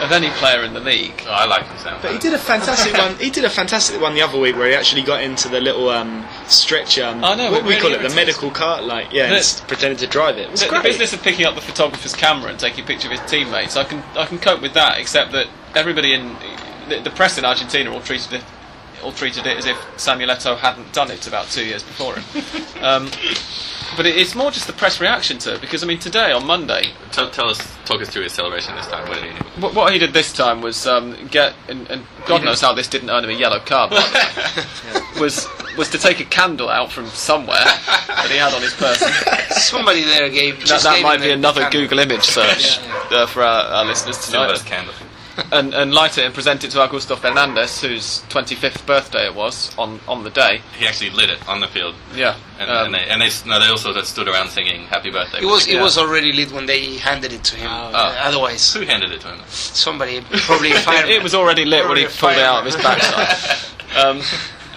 of 0.00 0.12
any 0.12 0.28
player 0.30 0.62
in 0.64 0.74
the 0.74 0.80
league. 0.80 1.22
Oh, 1.26 1.30
I 1.30 1.46
like 1.46 1.64
him, 1.66 1.78
Sam. 1.78 1.98
But 2.02 2.12
he 2.12 2.18
did 2.18 2.34
a 2.34 2.38
fantastic 2.38 2.92
one. 2.98 3.16
He 3.16 3.30
did 3.30 3.44
a 3.44 3.50
fantastic 3.50 4.00
one 4.00 4.14
the 4.14 4.22
other 4.22 4.38
week 4.38 4.56
where 4.56 4.68
he 4.68 4.74
actually 4.74 5.02
got 5.02 5.22
into 5.22 5.48
the 5.48 5.60
little 5.60 5.88
um, 5.88 6.26
stretch. 6.46 6.98
Um, 6.98 7.24
I 7.24 7.34
know, 7.34 7.50
what 7.50 7.62
we 7.62 7.70
really 7.70 7.80
call 7.80 7.90
it, 7.90 7.94
the 7.94 8.00
irritates- 8.02 8.14
medical 8.16 8.50
cart. 8.50 8.84
Like 8.84 9.12
yeah, 9.12 9.24
and 9.24 9.32
The- 9.32 9.38
s- 9.38 9.60
pretended 9.62 9.98
to 10.00 10.06
drive 10.06 10.36
it. 10.38 10.42
It 10.42 10.50
was 10.50 10.60
The, 10.60 10.68
the 10.70 10.80
business 10.82 11.12
of 11.12 11.22
picking 11.22 11.46
up 11.46 11.54
the 11.54 11.60
photographer's 11.60 12.14
camera 12.14 12.50
and 12.50 12.58
taking 12.58 12.84
a 12.84 12.86
picture 12.86 13.08
of 13.12 13.18
his 13.18 13.30
teammates, 13.30 13.76
I 13.76 13.84
can 13.84 14.02
I 14.16 14.26
can 14.26 14.38
cope 14.38 14.60
with 14.60 14.74
that. 14.74 14.98
Except 14.98 15.32
that 15.32 15.46
everybody 15.74 16.12
in 16.14 16.36
the, 16.88 17.00
the 17.00 17.10
press 17.10 17.38
in 17.38 17.44
Argentina 17.44 17.92
all 17.92 18.00
treated 18.00 18.32
it 18.34 18.44
all 19.02 19.12
treated 19.12 19.46
it 19.46 19.56
as 19.58 19.66
if 19.66 19.76
Samuel 19.98 20.30
Eto'o 20.30 20.56
hadn't 20.56 20.90
done 20.92 21.10
it 21.10 21.26
about 21.26 21.48
two 21.48 21.64
years 21.64 21.82
before 21.82 22.16
him. 22.16 22.24
um, 22.82 23.10
but 23.96 24.06
it, 24.06 24.16
it's 24.16 24.34
more 24.34 24.50
just 24.50 24.66
the 24.66 24.72
press 24.72 25.00
reaction 25.00 25.38
to 25.38 25.54
it 25.54 25.60
because 25.60 25.82
I 25.82 25.86
mean 25.86 25.98
today 25.98 26.32
on 26.32 26.46
Monday 26.46 26.92
Tell, 27.16 27.30
tell 27.30 27.48
us, 27.48 27.76
talk 27.86 28.02
us 28.02 28.10
through 28.10 28.24
his 28.24 28.32
celebration 28.32 28.74
this 28.74 28.86
time. 28.88 29.08
What 29.08 29.20
did 29.20 29.32
he 29.32 29.38
do? 29.38 29.44
What, 29.62 29.74
what 29.74 29.92
he 29.92 29.98
did 29.98 30.12
this 30.12 30.34
time 30.34 30.60
was 30.60 30.86
um, 30.86 31.16
get, 31.28 31.54
and, 31.66 31.88
and 31.90 32.02
God 32.26 32.44
knows 32.44 32.60
how 32.60 32.74
this 32.74 32.88
didn't 32.88 33.08
earn 33.08 33.24
him 33.24 33.30
a 33.30 33.32
yellow 33.32 33.58
card, 33.60 33.90
by 33.90 34.02
was 35.20 35.48
was 35.78 35.88
to 35.90 35.98
take 35.98 36.20
a 36.20 36.24
candle 36.24 36.68
out 36.68 36.90
from 36.92 37.06
somewhere 37.06 37.56
that 37.56 38.28
he 38.30 38.36
had 38.36 38.52
on 38.52 38.60
his 38.60 38.74
person. 38.74 39.10
Somebody 39.50 40.02
there 40.02 40.28
gave. 40.28 40.58
That, 40.58 40.66
just 40.66 40.84
that 40.84 40.96
gave 40.96 41.02
might 41.04 41.20
him 41.20 41.28
be 41.28 41.30
another 41.30 41.62
candle. 41.62 41.80
Google 41.82 41.98
image 42.00 42.24
search 42.24 42.80
uh, 43.10 43.26
for 43.26 43.42
our, 43.42 43.64
our 43.64 43.84
listeners 43.86 44.18
Silva's 44.18 44.62
tonight. 44.62 44.76
candle. 44.76 44.94
And, 45.52 45.74
and 45.74 45.92
light 45.92 46.16
it 46.16 46.24
and 46.24 46.32
present 46.32 46.64
it 46.64 46.70
to 46.70 46.78
Augusto 46.78 47.14
Fernandez, 47.18 47.82
whose 47.82 48.22
25th 48.30 48.86
birthday 48.86 49.26
it 49.26 49.34
was 49.34 49.76
on, 49.76 50.00
on 50.08 50.24
the 50.24 50.30
day. 50.30 50.62
He 50.78 50.86
actually 50.86 51.10
lit 51.10 51.28
it 51.28 51.46
on 51.46 51.60
the 51.60 51.68
field. 51.68 51.94
Yeah. 52.14 52.36
And, 52.58 52.70
um, 52.70 52.86
and, 52.86 52.94
they, 52.94 53.00
and 53.10 53.20
they, 53.20 53.28
no, 53.46 53.60
they 53.60 53.66
also 53.66 53.92
stood 54.02 54.28
around 54.28 54.48
singing 54.48 54.86
"Happy 54.86 55.10
Birthday." 55.10 55.42
It 55.42 55.44
was 55.44 55.68
it 55.68 55.74
Yeah. 55.74 55.82
was 55.82 55.98
already 55.98 56.32
lit 56.32 56.52
when 56.52 56.64
they 56.64 56.96
handed 56.96 57.34
it 57.34 57.44
to 57.44 57.56
him. 57.56 57.68
Oh. 57.70 57.90
Uh, 57.92 58.14
otherwise, 58.20 58.72
Who 58.72 58.80
handed 58.86 59.12
it 59.12 59.20
to 59.20 59.28
him? 59.28 59.40
somebody 59.48 60.22
probably 60.22 60.72
fired. 60.86 61.10
it 61.10 61.22
was 61.22 61.34
already 61.34 61.66
lit 61.66 61.86
when 61.86 61.98
he 61.98 62.06
pulled 62.06 62.32
it 62.32 62.38
out 62.38 62.60
of 62.60 62.64
his 62.64 62.76
backside. 62.76 63.76
um, 64.04 64.22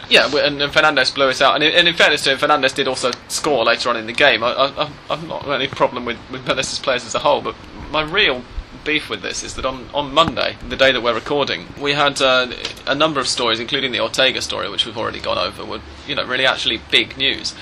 yeah, 0.10 0.30
and, 0.46 0.62
and 0.62 0.74
Fernandez 0.74 1.12
blew 1.12 1.30
it 1.30 1.42
out. 1.42 1.56
And 1.56 1.64
in, 1.64 1.72
and 1.74 1.88
in 1.88 1.94
fairness 1.96 2.24
to 2.26 2.32
him, 2.34 2.38
Fernandez 2.38 2.74
did 2.74 2.88
also 2.90 3.12
score 3.30 3.64
later 3.64 3.90
on 3.90 3.96
in 3.96 4.08
the 4.08 4.14
game. 4.14 4.44
I, 4.44 4.52
I, 4.52 4.82
I've- 4.84 4.94
I've 5.10 5.26
not 5.28 5.46
got 5.46 5.54
any 5.54 5.68
problem 5.68 6.04
with, 6.04 6.18
with 6.30 6.44
Vélez's 6.46 6.80
players 6.80 7.06
as 7.06 7.16
a 7.16 7.20
whole, 7.20 7.42
but 7.42 7.56
my 7.92 8.02
real 8.02 8.44
beef 8.84 9.10
with 9.10 9.22
this 9.22 9.44
is 9.44 9.56
that 9.56 9.66
on, 9.66 9.90
on 9.94 10.14
Monday, 10.14 10.58
the 10.68 10.76
day 10.76 10.92
that 10.92 11.02
we're 11.02 11.14
recording, 11.14 11.68
we 11.80 11.94
had 11.94 12.22
uh, 12.22 12.52
a 12.88 12.96
number 12.96 13.20
of 13.20 13.28
stories, 13.28 13.60
including 13.60 13.92
the 13.92 14.00
Ortega 14.00 14.42
story, 14.42 14.70
which 14.70 14.86
we've 14.86 14.98
already 14.98 15.20
gone 15.20 15.38
over, 15.38 15.66
were 15.66 15.82
you 16.08 16.16
know 16.16 16.26
really 16.26 16.46
actually 16.46 16.82
big 16.90 17.18
news. 17.18 17.54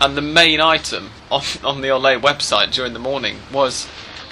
And 0.00 0.16
the 0.16 0.22
main 0.22 0.60
item 0.60 1.10
on, 1.30 1.42
on 1.64 1.80
the 1.80 1.88
Olé 1.88 2.20
website 2.20 2.72
during 2.72 2.92
the 2.92 2.98
morning 2.98 3.38
was 3.52 3.88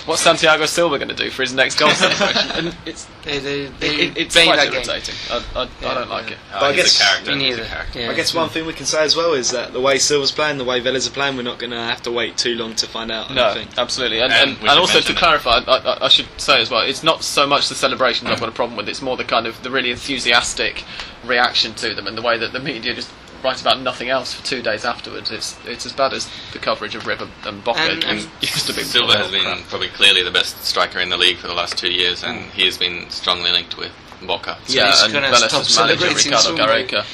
what's 0.06 0.22
Santiago 0.22 0.66
Silva 0.66 0.98
going 0.98 1.08
to 1.08 1.14
do 1.14 1.30
for 1.30 1.42
his 1.42 1.52
next 1.54 1.78
goal 1.78 1.90
celebration? 1.90 2.50
And 2.66 2.76
it's 2.86 3.06
They, 3.24 3.38
they, 3.38 3.66
they 3.66 3.88
it, 3.88 4.00
it, 4.00 4.16
it's 4.16 4.34
quite 4.34 4.58
irritating. 4.72 5.14
I, 5.30 5.44
I, 5.54 5.62
I 5.90 5.94
don't 5.94 6.08
like 6.10 6.26
yeah. 6.30 6.32
it. 6.32 6.38
Oh, 6.52 6.60
But 6.60 6.62
I 6.62 6.72
he's 6.72 6.82
guess- 6.84 7.00
a 7.00 7.04
character. 7.04 7.36
Me 7.36 7.44
he's 7.46 7.58
a 7.58 7.64
character. 7.64 8.00
Yeah. 8.00 8.10
I 8.10 8.14
guess 8.14 8.34
one 8.34 8.48
thing 8.48 8.66
we 8.66 8.72
can 8.72 8.86
say 8.86 9.02
as 9.04 9.16
well 9.16 9.32
is 9.34 9.50
that 9.52 9.72
the 9.72 9.80
way 9.80 9.98
Silva's 9.98 10.30
playing, 10.32 10.58
the 10.58 10.64
way 10.64 10.80
Vélez 10.80 11.08
are 11.08 11.12
playing, 11.12 11.36
we're 11.36 11.42
not 11.42 11.58
going 11.58 11.70
to 11.70 11.76
have 11.78 12.02
to 12.02 12.10
wait 12.12 12.36
too 12.36 12.54
long 12.54 12.74
to 12.76 12.86
find 12.86 13.10
out. 13.10 13.30
No, 13.30 13.54
don't 13.54 13.78
absolutely. 13.78 14.20
And, 14.20 14.32
And 14.32 14.50
and, 14.50 14.60
and 14.60 14.78
also 14.78 14.92
to 15.00 15.12
mention 15.12 15.16
clarify, 15.16 15.58
I, 15.66 15.76
I, 15.78 16.04
I 16.04 16.08
should 16.08 16.28
say 16.38 16.60
as 16.60 16.70
well, 16.70 16.82
it's 16.86 17.02
not 17.02 17.22
so 17.24 17.46
much 17.46 17.68
the 17.68 17.74
celebrations 17.74 18.30
I've 18.30 18.40
got 18.40 18.48
a 18.48 18.52
problem 18.52 18.76
with, 18.76 18.88
it's 18.88 19.02
more 19.02 19.16
the 19.16 19.24
kind 19.24 19.46
of 19.46 19.62
the 19.62 19.70
really 19.70 19.90
enthusiastic 19.90 20.84
reaction 21.24 21.74
to 21.74 21.94
them 21.94 22.06
and 22.06 22.16
the 22.18 22.22
way 22.22 22.36
that 22.38 22.52
the 22.52 22.60
media 22.60 22.94
just 22.94 23.10
write 23.44 23.60
about 23.60 23.78
nothing 23.80 24.08
else 24.08 24.32
for 24.34 24.44
two 24.44 24.62
days 24.62 24.84
afterwards. 24.84 25.30
It's 25.30 25.56
it's 25.66 25.84
as 25.86 25.92
bad 25.92 26.12
as 26.14 26.28
the 26.52 26.58
coverage 26.58 26.94
of 26.94 27.06
River 27.06 27.28
and 27.44 27.62
Boca 27.62 27.80
And- 27.80 28.02
and 28.04 28.18
used 28.40 28.66
to 28.66 28.72
be. 28.72 28.82
Silva 28.82 29.18
has 29.18 29.30
been 29.30 29.42
crap. 29.42 29.60
probably 29.68 29.88
clearly 29.88 30.22
the 30.24 30.30
best 30.30 30.64
striker 30.64 30.98
in 30.98 31.10
the 31.10 31.16
league 31.18 31.36
for 31.36 31.46
the 31.46 31.54
last 31.54 31.76
two 31.78 31.92
years, 31.92 32.24
and 32.24 32.50
he 32.52 32.64
has 32.64 32.78
been 32.78 33.08
strongly 33.10 33.50
linked 33.52 33.76
with 33.76 33.92
Boca. 34.26 34.58
So 34.64 34.74
yeah, 34.74 35.04
and 35.04 35.12
gonna 35.12 35.28
Vélez's 35.28 35.76
manager 35.78 36.06
Ricardo 36.06 36.38
soon, 36.38 36.56
Gareca 36.56 37.04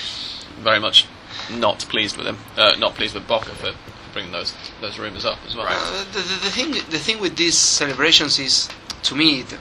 very 0.63 0.79
much 0.79 1.07
not 1.51 1.81
pleased 1.89 2.17
with 2.17 2.27
him, 2.27 2.39
uh, 2.57 2.77
not 2.79 2.95
pleased 2.95 3.15
with 3.15 3.27
Boca 3.27 3.51
for 3.51 3.73
bringing 4.13 4.33
those 4.33 4.55
those 4.81 4.99
rumours 4.99 5.25
up 5.25 5.39
as 5.47 5.57
well. 5.57 5.67
Uh, 5.69 6.05
the, 6.13 6.19
the, 6.21 6.35
the 6.45 6.51
thing 6.51 6.71
the 6.73 6.99
thing 6.99 7.21
with 7.21 7.37
these 7.37 7.57
celebrations 7.59 8.39
is 8.39 8.69
to 9.03 9.15
me 9.17 9.43
the, 9.43 9.57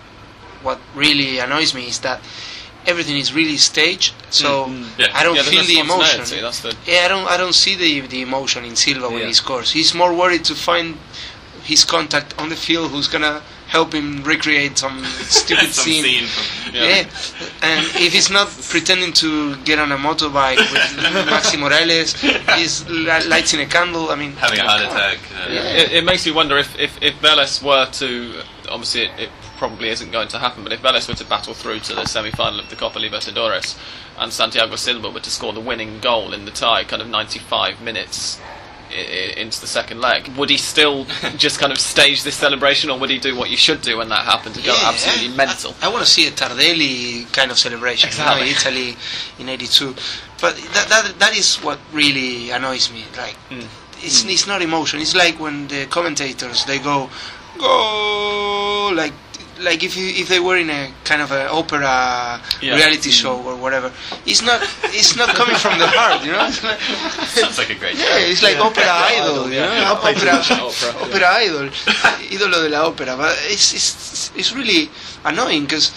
what 0.61 0.79
really 0.93 1.39
annoys 1.39 1.73
me 1.73 1.87
is 1.87 1.99
that 2.01 2.19
everything 2.85 3.17
is 3.17 3.33
really 3.33 3.57
staged. 3.57 4.13
So 4.29 4.67
Yeah. 4.97 5.07
I 5.13 5.23
don't 5.23 5.35
yeah, 5.35 5.43
feel 5.43 5.63
the 5.63 5.79
emotion. 5.79 6.25
spontaneity, 6.25 6.41
That's 6.41 6.59
the 6.61 6.75
Yeah, 6.85 7.05
I 7.05 7.07
don't. 7.07 7.27
I 7.27 7.37
don't 7.37 7.55
see 7.63 7.75
the 7.75 8.01
the 8.07 8.21
emotion 8.21 8.63
in 8.65 8.75
Silva 8.75 9.07
when 9.09 9.21
Yeah. 9.21 9.27
he 9.27 9.33
scores. 9.33 9.71
He's 9.71 9.93
more 9.93 10.13
worried 10.13 10.43
to 10.45 10.55
find 10.55 10.97
his 11.63 11.83
contact 11.85 12.33
on 12.39 12.49
the 12.49 12.55
field 12.55 12.91
who's 12.91 13.07
gonna 13.07 13.41
help 13.67 13.93
him 13.93 14.23
recreate 14.23 14.75
some 14.79 15.05
stupid 15.39 15.71
Some 15.73 15.83
scene. 15.83 16.03
scene 16.03 16.25
from, 16.27 16.73
Yeah. 16.75 17.05
and 17.61 17.85
if 18.05 18.11
he's 18.13 18.29
not 18.31 18.47
pretending 18.73 19.13
to 19.23 19.55
get 19.57 19.77
on 19.77 19.91
a 19.91 19.97
motorbike 19.97 20.57
with 20.73 20.87
Maxi 21.33 21.57
Morales, 21.59 22.13
he's 22.57 22.73
li- 22.87 23.25
lights 23.33 23.53
a 23.53 23.65
candle. 23.67 24.09
I 24.09 24.15
mean, 24.15 24.33
having 24.37 24.59
a 24.59 24.63
heart 24.67 24.81
come 24.81 24.91
on. 24.91 24.97
attack. 24.97 25.19
Uh, 25.37 25.81
it, 25.81 25.91
it 25.97 26.03
makes 26.03 26.25
you 26.25 26.33
wonder 26.33 26.57
if, 26.57 26.69
if, 26.79 26.91
if 27.01 27.13
Vélez 27.21 27.61
were 27.61 27.85
to, 28.01 28.41
obviously 28.69 29.01
it, 29.03 29.11
it 29.19 29.29
probably 29.59 29.89
isn't 29.89 30.11
going 30.11 30.29
to 30.29 30.39
happen, 30.39 30.63
but 30.63 30.71
if 30.73 30.81
Vélez 30.81 31.07
were 31.07 31.13
to 31.15 31.25
battle 31.25 31.53
through 31.53 31.79
to 31.81 31.93
the 31.93 32.05
semi-final 32.05 32.59
of 32.59 32.69
the 32.69 32.75
Copa 32.77 32.97
Libertadores 32.97 33.77
and 34.17 34.31
Santiago 34.33 34.75
Silva 34.77 35.09
were 35.09 35.19
to 35.19 35.29
score 35.29 35.53
the 35.53 35.59
winning 35.59 35.99
goal 35.99 36.33
in 36.33 36.45
the 36.45 36.51
tie, 36.51 36.83
kind 36.85 37.01
of 37.01 37.09
95 37.09 37.81
minutes 37.81 38.39
i- 38.89 38.93
i- 38.95 39.33
into 39.43 39.59
the 39.61 39.67
second 39.67 39.99
leg, 40.01 40.29
would 40.37 40.49
he 40.49 40.57
still 40.57 41.05
just 41.37 41.59
kind 41.59 41.71
of 41.73 41.77
stage 41.79 42.23
this 42.23 42.35
celebration, 42.35 42.89
or 42.89 42.97
would 42.97 43.09
he 43.09 43.19
do 43.19 43.35
what 43.35 43.49
you 43.49 43.57
should 43.57 43.81
do 43.81 43.97
when 43.97 44.07
that 44.09 44.23
happens 44.25 44.55
and 44.55 44.65
go 44.65 44.73
Yeah, 44.73 44.89
absolutely 44.89 45.35
mental? 45.35 45.75
I, 45.81 45.89
want 45.89 46.03
to 46.05 46.09
see 46.09 46.25
a 46.27 46.31
Tardelli 46.31 47.31
kind 47.33 47.51
of 47.51 47.59
celebration, 47.59 48.07
Exactly. 48.07 48.47
you 48.47 48.53
know, 48.53 48.57
Italy 48.59 48.97
in 49.39 49.49
'82. 49.49 49.93
But 50.41 50.55
that, 50.73 50.87
that 50.89 51.19
that 51.19 51.37
is 51.37 51.57
what 51.57 51.77
really 51.91 52.49
annoys 52.51 52.89
me. 52.91 53.03
Like, 53.17 53.35
Mm. 53.51 53.67
it's 54.01 54.23
it's 54.23 54.47
not 54.47 54.61
emotion. 54.61 55.01
It's 55.01 55.13
like 55.15 55.37
when 55.37 55.67
the 55.67 55.85
commentators 55.87 56.63
they 56.65 56.79
go 56.79 57.09
go 57.59 58.91
like 58.95 59.13
like 59.61 59.83
if 59.83 59.95
you, 59.97 60.07
if 60.21 60.27
they 60.29 60.39
were 60.39 60.57
in 60.57 60.69
a 60.69 60.91
kind 61.03 61.21
of 61.21 61.31
an 61.31 61.47
opera 61.51 62.39
Yeah. 62.61 62.75
reality 62.75 63.11
show 63.11 63.35
or 63.41 63.55
whatever. 63.55 63.91
It's 64.25 64.41
not 64.41 64.61
it's 64.95 65.15
not 65.15 65.29
coming 65.35 65.55
from 65.55 65.77
the 65.79 65.87
heart, 65.87 66.23
you 66.25 66.31
know. 66.31 66.45
It's 66.47 66.63
like, 66.63 66.79
Sounds 67.27 67.57
like 67.57 67.69
a 67.69 67.75
great 67.75 67.95
yeah, 67.97 68.17
it's 68.31 68.41
like 68.43 68.57
opera 68.57 68.83
idol, 68.87 69.49
you 69.49 69.59
know, 69.59 69.73
Yeah. 69.73 69.91
opera, 69.91 70.39
Opera, 70.39 71.01
opera 71.03 71.27
idol, 71.43 71.67
ídolo 72.29 72.63
de 72.63 72.69
la 72.69 72.85
ópera. 72.89 73.17
But 73.17 73.37
it's 73.49 73.73
it's 73.73 74.31
it's 74.35 74.51
really 74.53 74.89
annoying 75.25 75.63
because 75.63 75.91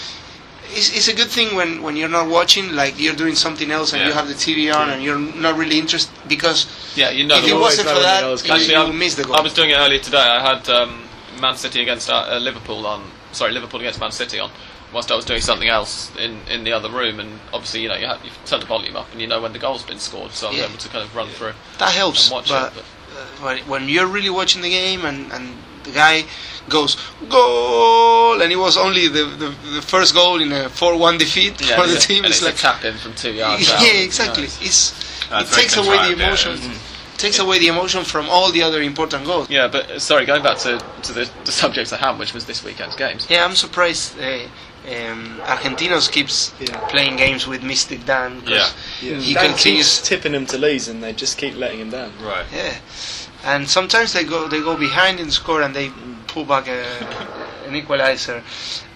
it's, 0.75 0.89
it's 0.97 1.09
a 1.09 1.15
good 1.15 1.29
thing 1.29 1.55
when, 1.55 1.83
when 1.83 1.97
you're 1.97 2.09
not 2.09 2.29
watching, 2.31 2.75
like 2.75 2.99
you're 2.99 3.15
doing 3.15 3.35
something 3.35 3.71
else 3.71 3.93
and 3.93 4.07
you 4.07 4.13
have 4.13 4.27
the 4.27 4.35
TV 4.35 4.75
on 4.75 4.89
and 4.91 5.03
you're 5.03 5.19
not 5.19 5.57
really 5.59 5.79
interested 5.79 6.11
because 6.29 6.67
Yeah, 6.97 7.11
you 7.11 7.25
know 7.27 7.37
if 7.39 7.47
it 7.47 7.55
wasn't 7.55 7.89
for 7.89 8.01
that, 8.01 8.23
you. 8.25 8.53
Actually, 8.53 8.73
you 8.75 8.81
I, 8.81 8.91
miss 8.93 9.15
the 9.15 9.25
goal. 9.25 9.37
I 9.37 9.41
was 9.43 9.53
doing 9.55 9.71
it 9.71 9.77
earlier 9.77 9.99
today. 10.01 10.17
I 10.19 10.41
had 10.41 10.67
um, 10.71 11.03
Man 11.41 11.57
City 11.57 11.83
against 11.83 12.09
uh, 12.11 12.39
Liverpool 12.41 12.87
on. 12.87 13.03
Sorry, 13.33 13.53
Liverpool 13.53 13.81
against 13.81 14.01
Man 14.01 14.13
City 14.13 14.39
on. 14.39 14.51
Whilst 14.93 15.11
I 15.11 15.17
was 15.17 15.25
doing 15.25 15.41
something 15.41 15.69
else 15.69 16.15
in, 16.17 16.39
in 16.51 16.65
the 16.65 16.73
other 16.73 16.91
room, 16.91 17.19
and 17.19 17.41
obviously 17.55 17.81
you 17.83 17.89
know 17.89 17.95
you, 17.97 18.07
have, 18.07 18.23
you 18.25 18.31
turn 18.45 18.61
the 18.61 18.67
volume 18.67 18.95
up 18.95 19.11
and 19.13 19.21
you 19.23 19.27
know 19.27 19.41
when 19.41 19.53
the 19.55 19.59
goal's 19.59 19.83
been 19.83 19.99
scored, 19.99 20.33
so 20.33 20.49
I 20.49 20.51
was 20.51 20.59
Yeah. 20.59 20.67
able 20.67 20.77
to 20.77 20.89
kind 20.91 21.03
of 21.03 21.17
run 21.17 21.29
through 21.29 21.55
that 21.79 21.93
helps. 21.93 22.27
and 22.27 22.35
watch 22.35 22.49
but 22.51 22.77
it. 22.77 22.79
uh, 23.17 23.25
when, 23.43 23.59
when 23.61 23.89
you're 23.89 24.07
really 24.07 24.29
watching 24.29 24.61
the 24.61 24.69
game 24.69 25.07
and, 25.07 25.33
and 25.33 25.57
the 25.85 25.93
guy 25.93 26.25
goes 26.69 26.97
goal 27.31 28.41
and 28.43 28.53
it 28.53 28.57
was 28.57 28.77
only 28.77 29.09
the, 29.09 29.25
the, 29.25 29.71
the 29.77 29.83
first 29.83 30.15
goal 30.15 30.41
in 30.43 30.53
a 30.53 30.69
4-1 30.69 31.19
defeat 31.19 31.59
yeah, 31.61 31.77
for 31.81 31.87
the 31.87 31.95
and 31.95 32.01
team 32.03 32.25
and 32.25 32.27
it's 32.33 32.43
it's 32.43 32.45
like 32.45 32.55
a 32.55 32.59
tap 32.59 32.85
in 32.85 32.95
from 32.99 33.15
two 33.15 33.33
yards. 33.33 33.67
yeah 33.69 33.75
out, 33.77 33.81
you 33.83 33.93
know, 33.95 34.01
exactly 34.05 34.45
it's- 34.45 34.61
it's 34.63 35.23
it 35.33 35.49
takes 35.57 35.77
away 35.79 35.87
the 35.87 36.15
contrived, 36.15 36.19
yeah. 36.21 36.27
emotion 36.27 36.73
takes 37.23 37.39
away 37.39 37.59
the 37.59 37.69
emotion 37.69 38.05
from 38.05 38.25
all 38.29 38.49
the 38.53 38.63
other 38.63 38.81
important 38.83 39.25
goals 39.25 39.49
Yeah, 39.49 39.69
but 39.75 39.85
uh, 39.91 39.99
sorry, 39.99 40.25
going 40.27 40.43
back 40.43 40.59
to, 40.67 40.73
to 41.07 41.13
the, 41.19 41.25
the 41.45 41.53
subject 41.53 41.93
at 41.93 42.01
hand, 42.01 42.19
which 42.19 42.35
was 42.35 42.45
this 42.51 42.61
weekend's 42.65 42.97
games. 42.97 43.27
yeah 43.31 43.45
I'm 43.47 43.57
surprised 43.57 44.19
uh, 44.19 44.47
um, 44.95 45.21
Argentinos 45.55 46.11
keeps 46.17 46.53
Yeah. 46.61 46.77
playing 46.95 47.17
games 47.17 47.47
with 47.47 47.63
Mystic 47.63 48.01
Dan 48.05 48.41
'cause 48.43 48.51
Yeah. 48.51 48.69
Yeah. 49.09 49.17
he 49.27 49.35
Dan 49.35 49.47
continues 49.51 49.91
keeps 49.99 50.09
tipping 50.09 50.33
them 50.37 50.47
to 50.47 50.59
lose, 50.59 50.85
and 50.91 50.99
they 51.03 51.13
just 51.25 51.39
keep 51.39 51.55
letting 51.57 51.81
him 51.85 51.91
down. 51.91 52.11
Right. 52.21 52.45
Yeah, 52.53 52.75
and 53.45 53.69
sometimes 53.79 54.13
they 54.13 54.25
go 54.25 54.49
they 54.49 54.61
go 54.61 54.77
behind 54.77 55.21
in 55.21 55.31
score 55.31 55.63
and 55.63 55.73
they 55.79 55.89
pull 56.27 56.45
back 56.45 56.67
a, 56.69 56.83
an 57.69 57.77
equalizer, 57.77 58.43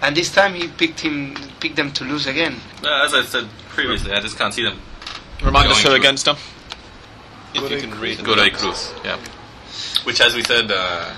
and 0.02 0.16
this 0.16 0.30
time 0.38 0.54
he 0.54 0.66
picked 0.82 1.00
him 1.06 1.36
picked 1.60 1.76
them 1.76 1.90
to 1.92 2.02
lose 2.04 2.26
again. 2.26 2.54
Uh, 2.84 3.04
as 3.06 3.14
I 3.14 3.22
said 3.22 3.46
previously, 3.76 4.10
I 4.12 4.20
just 4.20 4.36
can't 4.38 4.52
see 4.54 4.64
them. 4.64 4.78
Remind 5.44 5.68
us 5.70 5.74
Going 5.74 5.82
who 5.82 5.88
through. 5.90 6.00
against 6.02 6.24
them. 6.24 6.36
If 7.56 7.70
you 7.70 7.80
can 7.80 7.90
Cruz. 7.90 8.18
read. 8.18 8.24
Godoy 8.24 8.50
Cruz, 8.50 8.92
yeah. 9.04 9.18
Which, 10.04 10.20
as 10.20 10.34
we 10.34 10.42
said, 10.42 10.70
uh, 10.70 11.14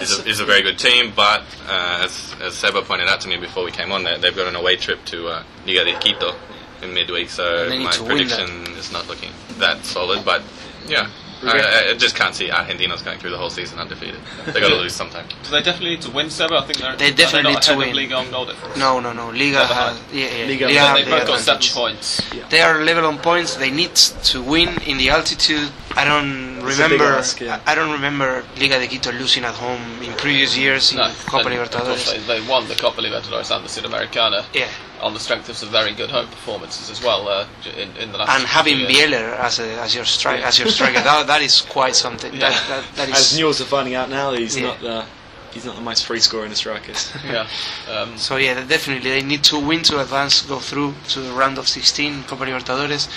is, 0.00 0.18
a, 0.18 0.28
is 0.28 0.40
a 0.40 0.44
very 0.44 0.62
good 0.62 0.78
team, 0.78 1.12
but 1.14 1.42
uh, 1.66 2.02
as, 2.04 2.34
as 2.40 2.54
Seba 2.54 2.82
pointed 2.82 3.08
out 3.08 3.20
to 3.22 3.28
me 3.28 3.36
before 3.36 3.64
we 3.64 3.70
came 3.70 3.92
on, 3.92 4.04
they, 4.04 4.18
they've 4.18 4.36
got 4.36 4.46
an 4.46 4.56
away 4.56 4.76
trip 4.76 5.04
to 5.06 5.28
uh, 5.28 5.42
Liga 5.66 5.84
de 5.84 5.98
Quito 5.98 6.34
in 6.82 6.94
midweek, 6.94 7.28
so 7.28 7.64
And 7.64 7.72
they 7.72 7.78
need 7.78 7.84
my 7.84 7.90
prediction 7.92 8.48
is 8.76 8.92
not 8.92 9.08
looking 9.08 9.30
that 9.58 9.84
solid, 9.84 10.24
but 10.24 10.42
yeah. 10.86 11.10
I, 11.44 11.58
I- 11.58 11.90
I 11.90 11.94
just 11.94 12.16
can't 12.16 12.34
see 12.34 12.50
ah, 12.50 12.64
Argentinos 12.64 13.04
going 13.04 13.18
through 13.18 13.30
the 13.30 13.38
whole 13.38 13.50
season 13.50 13.78
undefeated. 13.78 14.20
They 14.46 14.60
got 14.60 14.68
to 14.70 14.74
lose 14.76 14.94
sometime. 14.94 15.26
Do 15.44 15.50
they 15.50 15.62
definitely 15.62 15.90
need 15.90 16.02
to 16.02 16.10
win, 16.10 16.30
Seba? 16.30 16.56
I 16.58 16.64
think 16.64 16.78
they're, 16.78 16.96
They 16.96 17.12
definitely 17.12 17.52
not 17.52 17.66
need 17.66 17.72
to 17.72 17.76
win. 17.76 17.94
Liga 17.96 18.14
on 18.16 18.30
goal 18.30 18.46
difference. 18.46 18.76
No, 18.76 18.98
no, 19.00 19.12
no. 19.12 19.28
Liga 19.30 19.52
They're 19.52 19.66
has 19.66 20.00
yeah, 20.12 20.26
yeah. 20.26 20.46
Liga 20.46 20.66
Liga 20.66 20.78
has- 20.80 20.86
have 20.88 20.96
They've 20.96 21.04
the 21.06 21.10
both 21.10 21.26
got 21.26 21.40
seven 21.40 21.62
advantage. 21.62 21.74
points. 21.74 22.50
They 22.50 22.60
are 22.60 22.82
level 22.84 23.06
on 23.06 23.18
points. 23.18 23.56
They 23.56 23.70
need 23.70 23.94
to 23.94 24.42
win 24.42 24.68
in 24.82 24.98
the 24.98 25.10
altitude. 25.10 25.70
I 25.96 26.04
don't 26.04 26.58
It's 26.58 26.78
remember. 26.78 27.04
ask, 27.04 27.40
yeah. 27.40 27.60
I 27.66 27.72
I 27.72 27.74
don't 27.74 27.92
remember 27.92 28.44
Liga 28.58 28.78
de 28.78 28.86
Quito 28.88 29.10
losing 29.12 29.44
at 29.44 29.54
home 29.54 29.82
in 30.02 30.12
previous 30.14 30.56
years 30.56 30.92
in 30.92 30.98
No, 30.98 31.10
Copa 31.26 31.48
and 31.48 31.58
of 31.60 31.70
course 31.70 32.08
Libertadores. 32.12 32.26
They, 32.26 32.40
they 32.40 32.48
won 32.48 32.66
the 32.68 32.74
Copa 32.74 33.00
Libertadores 33.00 33.50
and 33.54 33.64
the 33.64 33.68
Sudamericana 33.68 34.44
Yeah, 34.54 34.68
on 35.00 35.14
the 35.14 35.20
strength 35.20 35.48
of 35.48 35.56
some 35.56 35.70
very 35.70 35.92
good 35.94 36.10
home 36.10 36.26
performances 36.26 36.90
as 36.90 37.02
well 37.02 37.28
uh, 37.28 37.46
in, 37.76 37.96
in 37.96 38.12
the 38.12 38.18
last 38.18 38.30
and 38.38 38.46
having. 38.46 38.76
Bieler 38.78 39.36
as 39.38 39.58
a, 39.58 39.80
as 39.80 39.94
your 39.94 40.04
strike 40.04 40.40
Yeah. 40.40 40.48
as 40.48 40.58
your 40.58 40.68
striker 40.68 41.00
that, 41.00 41.26
that 41.26 41.42
is 41.42 41.60
quite 41.60 41.94
something. 41.96 42.32
Yeah. 42.32 42.40
That, 42.50 42.68
that, 42.68 42.84
that 42.96 43.08
As 43.16 43.38
Newell's 43.38 43.60
are 43.60 43.64
finding 43.64 43.94
out 43.94 44.08
now, 44.10 44.32
he's 44.32 44.56
Yeah. 44.56 44.66
not 44.68 44.80
the 44.80 45.04
he's 45.52 45.64
not 45.64 45.76
the 45.76 45.82
most 45.82 46.04
free 46.06 46.20
scorer 46.20 46.44
in 46.44 46.50
the 46.50 46.56
strikers. 46.56 47.12
Yeah. 47.24 47.46
Um, 47.90 48.16
So 48.18 48.36
yeah, 48.36 48.54
definitely 48.66 49.10
they 49.10 49.22
need 49.22 49.44
to 49.44 49.58
win 49.58 49.82
to 49.84 50.00
advance, 50.00 50.42
go 50.42 50.58
through 50.58 50.94
to 51.10 51.20
the 51.20 51.32
round 51.32 51.58
of 51.58 51.66
16 51.68 52.24
Copa 52.24 52.44
Libertadores, 52.44 53.08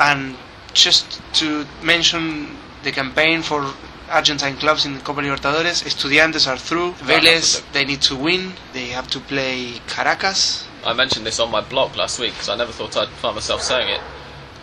and 0.00 0.36
just 0.74 1.20
to 1.34 1.66
mention 1.82 2.56
the 2.82 2.92
campaign 2.92 3.42
for 3.42 3.72
Argentine 4.08 4.56
clubs 4.56 4.86
in 4.86 4.94
the 4.94 5.00
Copa 5.00 5.20
Libertadores. 5.20 5.82
Estudiantes 5.84 6.46
are 6.46 6.56
through. 6.56 6.92
Vélez 6.92 7.62
they 7.72 7.84
need 7.84 8.00
to 8.02 8.14
win. 8.14 8.52
They 8.72 8.86
have 8.86 9.08
to 9.08 9.18
play 9.20 9.80
Caracas. 9.88 10.64
I 10.86 10.92
mentioned 10.92 11.26
this 11.26 11.40
on 11.40 11.50
my 11.50 11.60
blog 11.60 11.96
last 11.96 12.18
week 12.18 12.32
because 12.32 12.48
I 12.48 12.56
never 12.56 12.72
thought 12.72 12.96
I'd 12.96 13.08
find 13.08 13.34
myself 13.34 13.60
saying 13.60 13.88
it. 13.88 14.00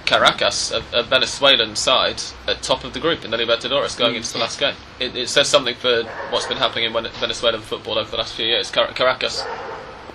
Caracas, 0.05 0.71
a, 0.71 0.83
a 0.93 1.03
Venezuelan 1.03 1.75
side, 1.75 2.21
at 2.47 2.61
top 2.61 2.83
of 2.83 2.93
the 2.93 2.99
group 2.99 3.23
in 3.23 3.31
the 3.31 3.37
Libertadores 3.37 3.97
going 3.97 4.13
mm. 4.13 4.17
into 4.17 4.33
the 4.33 4.39
last 4.39 4.59
game. 4.59 4.75
It, 4.99 5.15
it 5.15 5.29
says 5.29 5.47
something 5.47 5.75
for 5.75 6.03
what's 6.29 6.45
been 6.45 6.57
happening 6.57 6.85
in 6.85 6.93
Venezuelan 6.93 7.61
football 7.61 7.97
over 7.97 8.11
the 8.11 8.17
last 8.17 8.33
few 8.35 8.45
years. 8.45 8.71
Car- 8.71 8.91
Caracas 8.93 9.43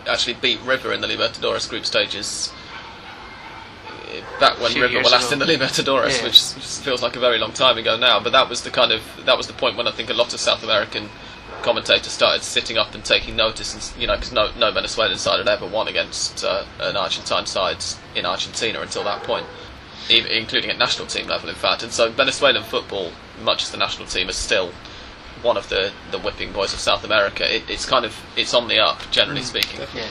actually 0.06 0.34
beat 0.34 0.60
River 0.62 0.92
in 0.92 1.00
the 1.00 1.06
Libertadores 1.06 1.68
group 1.68 1.84
stages 1.86 2.52
back 4.40 4.60
when 4.60 4.72
River 4.74 4.98
were 4.98 5.02
last 5.04 5.32
ago. 5.32 5.34
in 5.34 5.38
the 5.38 5.46
Libertadores, 5.46 6.18
Yeah. 6.18 6.24
which 6.24 6.40
feels 6.82 7.02
like 7.02 7.16
a 7.16 7.20
very 7.20 7.38
long 7.38 7.52
time 7.52 7.78
ago 7.78 7.96
now. 7.96 8.20
But 8.20 8.32
that 8.32 8.48
was 8.48 8.62
the 8.62 8.70
kind 8.70 8.92
of 8.92 9.02
that 9.24 9.36
was 9.36 9.46
the 9.46 9.52
point 9.52 9.76
when 9.76 9.86
I 9.86 9.90
think 9.90 10.10
a 10.10 10.14
lot 10.14 10.32
of 10.34 10.40
South 10.40 10.62
American 10.62 11.10
commentators 11.68 12.10
started 12.10 12.42
sitting 12.42 12.78
up 12.78 12.94
and 12.94 13.04
taking 13.04 13.36
notice, 13.36 13.74
and 13.74 14.00
you 14.00 14.06
know, 14.06 14.14
because 14.14 14.32
no, 14.32 14.50
no 14.58 14.72
Venezuelan 14.72 15.18
side 15.18 15.36
had 15.36 15.48
ever 15.48 15.66
won 15.66 15.86
against 15.86 16.42
uh, 16.42 16.64
an 16.80 16.96
Argentine 16.96 17.44
side 17.44 17.84
in 18.16 18.24
Argentina 18.24 18.80
until 18.80 19.04
that 19.04 19.22
point, 19.22 19.44
even, 20.08 20.30
including 20.30 20.70
at 20.70 20.78
national 20.78 21.06
team 21.06 21.26
level, 21.26 21.50
in 21.50 21.54
fact. 21.54 21.82
And 21.82 21.92
so 21.92 22.10
Venezuelan 22.10 22.62
football, 22.62 23.12
much 23.42 23.64
as 23.64 23.70
the 23.70 23.76
national 23.76 24.08
team, 24.08 24.30
is 24.30 24.36
still 24.36 24.70
one 25.42 25.58
of 25.58 25.68
the, 25.68 25.92
the 26.10 26.18
whipping 26.18 26.52
boys 26.52 26.72
of 26.72 26.80
South 26.80 27.04
America. 27.04 27.44
It, 27.54 27.68
it's 27.68 27.84
kind 27.84 28.06
of 28.06 28.16
it's 28.34 28.54
on 28.54 28.68
the 28.68 28.78
up, 28.78 29.02
generally 29.10 29.42
speaking. 29.42 29.80
Yeah. 29.94 30.08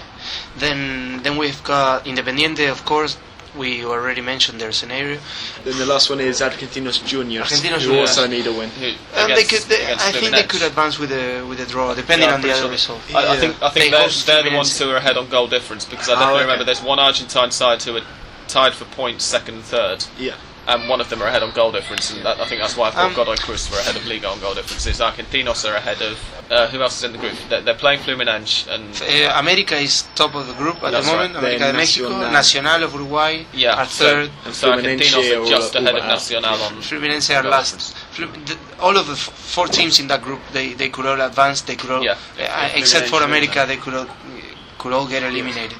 Then 0.58 1.24
then 1.24 1.38
we've 1.38 1.64
got 1.64 2.06
Independiente, 2.06 2.70
of 2.70 2.86
course. 2.86 3.18
We 3.56 3.84
already 3.86 4.22
mentioned 4.22 4.60
their 4.62 4.72
scenario. 4.72 5.20
then 5.64 5.78
the 5.78 5.86
last 5.86 6.10
one 6.10 6.20
is 6.20 6.42
Argentinos 6.42 7.04
Juniors, 7.06 7.48
Argentinos 7.50 7.82
who 7.82 7.92
Juniors. 7.92 8.10
also 8.18 8.28
need 8.28 8.46
a 8.46 8.52
win. 8.52 8.70
Who- 8.72 8.88
um, 8.90 8.96
And 9.16 9.34
they 9.36 9.44
could, 9.46 9.62
they, 9.64 9.84
against 9.84 10.06
I 10.06 10.12
think 10.12 10.32
they 10.32 10.44
could 10.44 10.62
advance 10.62 11.00
with 11.00 11.12
a 11.12 11.42
with 11.44 11.60
a 11.60 11.66
draw, 11.66 11.94
depending 11.96 12.28
Yeah, 12.30 12.36
on 12.36 12.42
the 12.42 12.48
pretty 12.50 12.60
other 12.66 12.78
sure. 12.78 12.96
result. 12.98 13.16
I, 13.16 13.34
I 13.34 13.38
think 13.38 13.56
I 13.64 13.70
They 13.70 13.80
think 13.80 13.92
they're, 13.94 14.08
they're 14.10 14.44
the 14.44 14.50
Fluminense. 14.50 14.56
ones 14.56 14.80
who 14.80 14.90
are 14.92 14.98
ahead 14.98 15.18
on 15.18 15.30
goal 15.30 15.48
difference 15.48 15.86
because 15.86 16.08
I 16.10 16.14
Oh, 16.14 16.16
definitely 16.16 16.34
okay. 16.36 16.42
remember 16.44 16.64
there's 16.66 16.82
one 16.84 17.00
Argentine 17.00 17.52
side 17.52 17.82
who 17.84 17.98
are 17.98 18.02
tied 18.48 18.74
for 18.74 18.86
points 18.86 19.24
second 19.26 19.56
and 19.56 19.64
third, 19.64 20.06
Yeah. 20.20 20.36
And 20.68 20.90
one 20.90 21.00
of 21.02 21.10
them 21.10 21.22
are 21.22 21.28
ahead 21.28 21.44
on 21.44 21.52
goal 21.52 21.72
difference, 21.72 22.12
and 22.14 22.26
that, 22.26 22.40
I 22.40 22.46
think 22.48 22.60
that's 22.62 22.76
why 22.78 22.88
I 22.90 22.92
thought 22.92 23.06
Um, 23.12 23.14
Godoy 23.16 23.36
Cruz 23.38 23.70
were 23.72 23.80
ahead 23.80 23.96
of 23.96 24.06
Liga 24.06 24.28
on 24.30 24.40
goal 24.40 24.54
differences. 24.54 25.00
Argentinos 25.00 25.64
are 25.70 25.76
ahead 25.76 26.02
of 26.02 26.18
uh, 26.52 26.68
who 26.68 26.82
else 26.82 26.98
is 26.98 27.04
in 27.04 27.12
the 27.12 27.18
group? 27.18 27.34
They're, 27.50 27.62
they're 27.62 27.74
playing 27.86 28.00
Fluminense 28.02 28.68
and 28.74 28.84
Uh, 29.02 29.40
America 29.40 29.76
is 29.76 30.04
top 30.16 30.34
of 30.36 30.48
the 30.48 30.54
group 30.54 30.82
at 30.84 30.92
the 30.92 31.02
moment. 31.04 31.34
right. 31.36 31.44
America 31.44 31.66
de 31.72 31.74
Mexico, 31.74 32.10
Nacional. 32.10 32.32
Nacional 32.32 32.84
of 32.84 32.94
Uruguay 32.94 33.46
yeah, 33.54 33.76
are 33.82 33.86
third. 33.86 34.30
So, 34.46 34.52
so 34.52 34.72
Argentinos 34.74 35.32
are 35.36 35.42
are 35.44 35.46
just 35.50 35.76
all- 35.76 35.82
ahead 35.84 35.96
of. 35.96 36.06
Nacional 36.06 36.62
on. 36.62 36.74
Fluminense 36.82 37.30
are 37.36 37.44
last. 37.44 37.96
Flu- 38.16 38.28
the, 38.46 38.58
all 38.80 38.96
of 38.98 39.08
the 39.08 39.14
f- 39.14 39.32
four 39.56 39.68
teams 39.68 40.00
in 40.00 40.08
that 40.08 40.22
group, 40.22 40.40
they, 40.54 40.74
they 40.74 40.90
could 40.90 41.06
all 41.06 41.20
advance. 41.22 41.62
They 41.62 41.76
could 41.76 41.92
all, 41.92 42.04
Yeah. 42.04 42.18
uh, 42.40 42.70
except 42.76 43.08
for 43.10 43.22
America, 43.24 43.66
they 43.68 43.78
could 43.78 43.94
all 43.94 44.04
uh, 44.08 44.78
could 44.78 44.94
all 44.94 45.08
get 45.08 45.24
eliminated. 45.24 45.78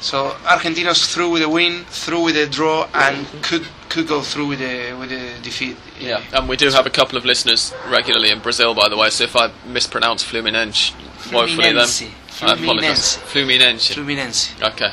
So 0.00 0.30
Argentinos 0.44 1.12
through 1.12 1.30
with 1.30 1.42
a 1.42 1.48
win, 1.48 1.84
through 1.88 2.22
with 2.24 2.36
a 2.36 2.46
draw, 2.46 2.86
and 2.94 3.26
could 3.42 3.66
could 3.88 4.06
go 4.06 4.22
through 4.22 4.48
with 4.48 4.60
a 4.60 4.94
with 4.94 5.12
a 5.12 5.40
defeat. 5.42 5.76
Yeah, 5.98 6.22
and 6.32 6.48
we 6.48 6.56
do 6.56 6.70
have 6.70 6.86
a 6.86 6.90
couple 6.90 7.16
of 7.18 7.24
listeners 7.24 7.72
regularly 7.88 8.30
in 8.30 8.40
Brazil, 8.40 8.74
by 8.74 8.88
the 8.88 8.96
way. 8.96 9.10
So 9.10 9.24
if 9.24 9.36
I 9.36 9.50
mispronounce 9.66 10.22
Fluminense, 10.24 10.92
woefully 11.32 11.72
then 11.72 11.86
Fluminense. 11.86 12.10
I 12.42 12.52
apologise. 12.52 13.16
Fluminense. 13.16 13.94
Fluminense. 13.94 14.62
Okay. 14.72 14.92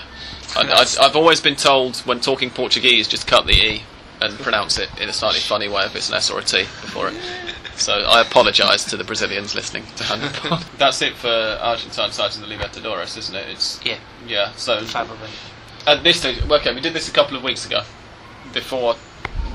I, 0.55 0.61
I, 0.61 1.05
I've 1.05 1.15
always 1.15 1.41
been 1.41 1.55
told 1.55 1.97
when 1.99 2.19
talking 2.19 2.49
Portuguese, 2.49 3.07
just 3.07 3.27
cut 3.27 3.45
the 3.45 3.53
e 3.53 3.83
and 4.21 4.37
pronounce 4.39 4.77
it 4.77 4.89
in 5.01 5.09
a 5.09 5.13
slightly 5.13 5.39
funny 5.39 5.67
way 5.67 5.83
if 5.85 5.95
it's 5.95 6.09
an 6.09 6.15
s 6.15 6.29
or 6.31 6.39
a 6.39 6.43
t 6.43 6.61
before 6.61 7.09
it. 7.09 7.15
So 7.75 7.93
I 7.93 8.21
apologise 8.21 8.85
to 8.85 8.97
the 8.97 9.03
Brazilians 9.03 9.55
listening 9.55 9.83
to 9.97 10.03
Handball. 10.03 10.59
That's 10.77 11.01
it 11.01 11.15
for 11.15 11.27
Argentine 11.27 12.11
sides 12.11 12.37
of 12.37 12.47
the 12.47 12.55
Libertadores, 12.55 13.17
isn't 13.17 13.35
it? 13.35 13.47
It's 13.49 13.83
Yeah, 13.83 13.97
yeah. 14.27 14.51
So 14.53 14.79
five 14.85 15.09
of 15.09 15.19
them. 15.19 15.29
at 15.87 16.03
this 16.03 16.19
stage, 16.19 16.39
okay, 16.49 16.73
we 16.73 16.81
did 16.81 16.93
this 16.93 17.09
a 17.09 17.11
couple 17.11 17.35
of 17.35 17.43
weeks 17.43 17.65
ago, 17.65 17.81
before 18.53 18.95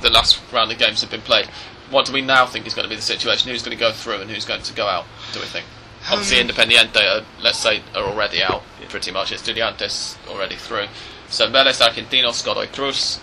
the 0.03 0.11
last 0.11 0.41
round 0.53 0.71
of 0.73 0.79
games 0.79 1.01
have 1.01 1.11
been 1.11 1.21
played. 1.23 1.47
What 1.91 2.07
do 2.07 2.13
we 2.13 2.21
now 2.21 2.45
think 2.47 2.67
is 2.67 2.75
going 2.75 2.85
to 2.85 2.91
be 2.91 2.97
the 2.97 3.03
situation? 3.03 3.51
Who's 3.51 3.63
going 3.63 3.77
to 3.77 3.81
go 3.81 3.93
through 3.93 4.21
and 4.21 4.31
who's 4.31 4.45
going 4.45 4.63
to 4.63 4.75
go 4.75 4.87
out? 4.87 5.07
Do 5.33 5.41
we 5.41 5.47
think? 5.47 5.65
Obviously, 6.11 6.41
Um, 6.41 6.49
Independiente, 6.49 6.97
are, 7.03 7.25
let's 7.43 7.59
say, 7.59 7.83
are 7.95 8.05
already 8.05 8.43
out 8.43 8.63
pretty 8.89 9.11
much. 9.11 9.33
Estudiantes 9.33 10.17
already 10.29 10.57
through. 10.57 10.87
So 11.29 11.49
Vélez, 11.51 11.81
Argentinos, 11.81 12.45
Godoy 12.45 12.67
Cruz. 12.69 13.19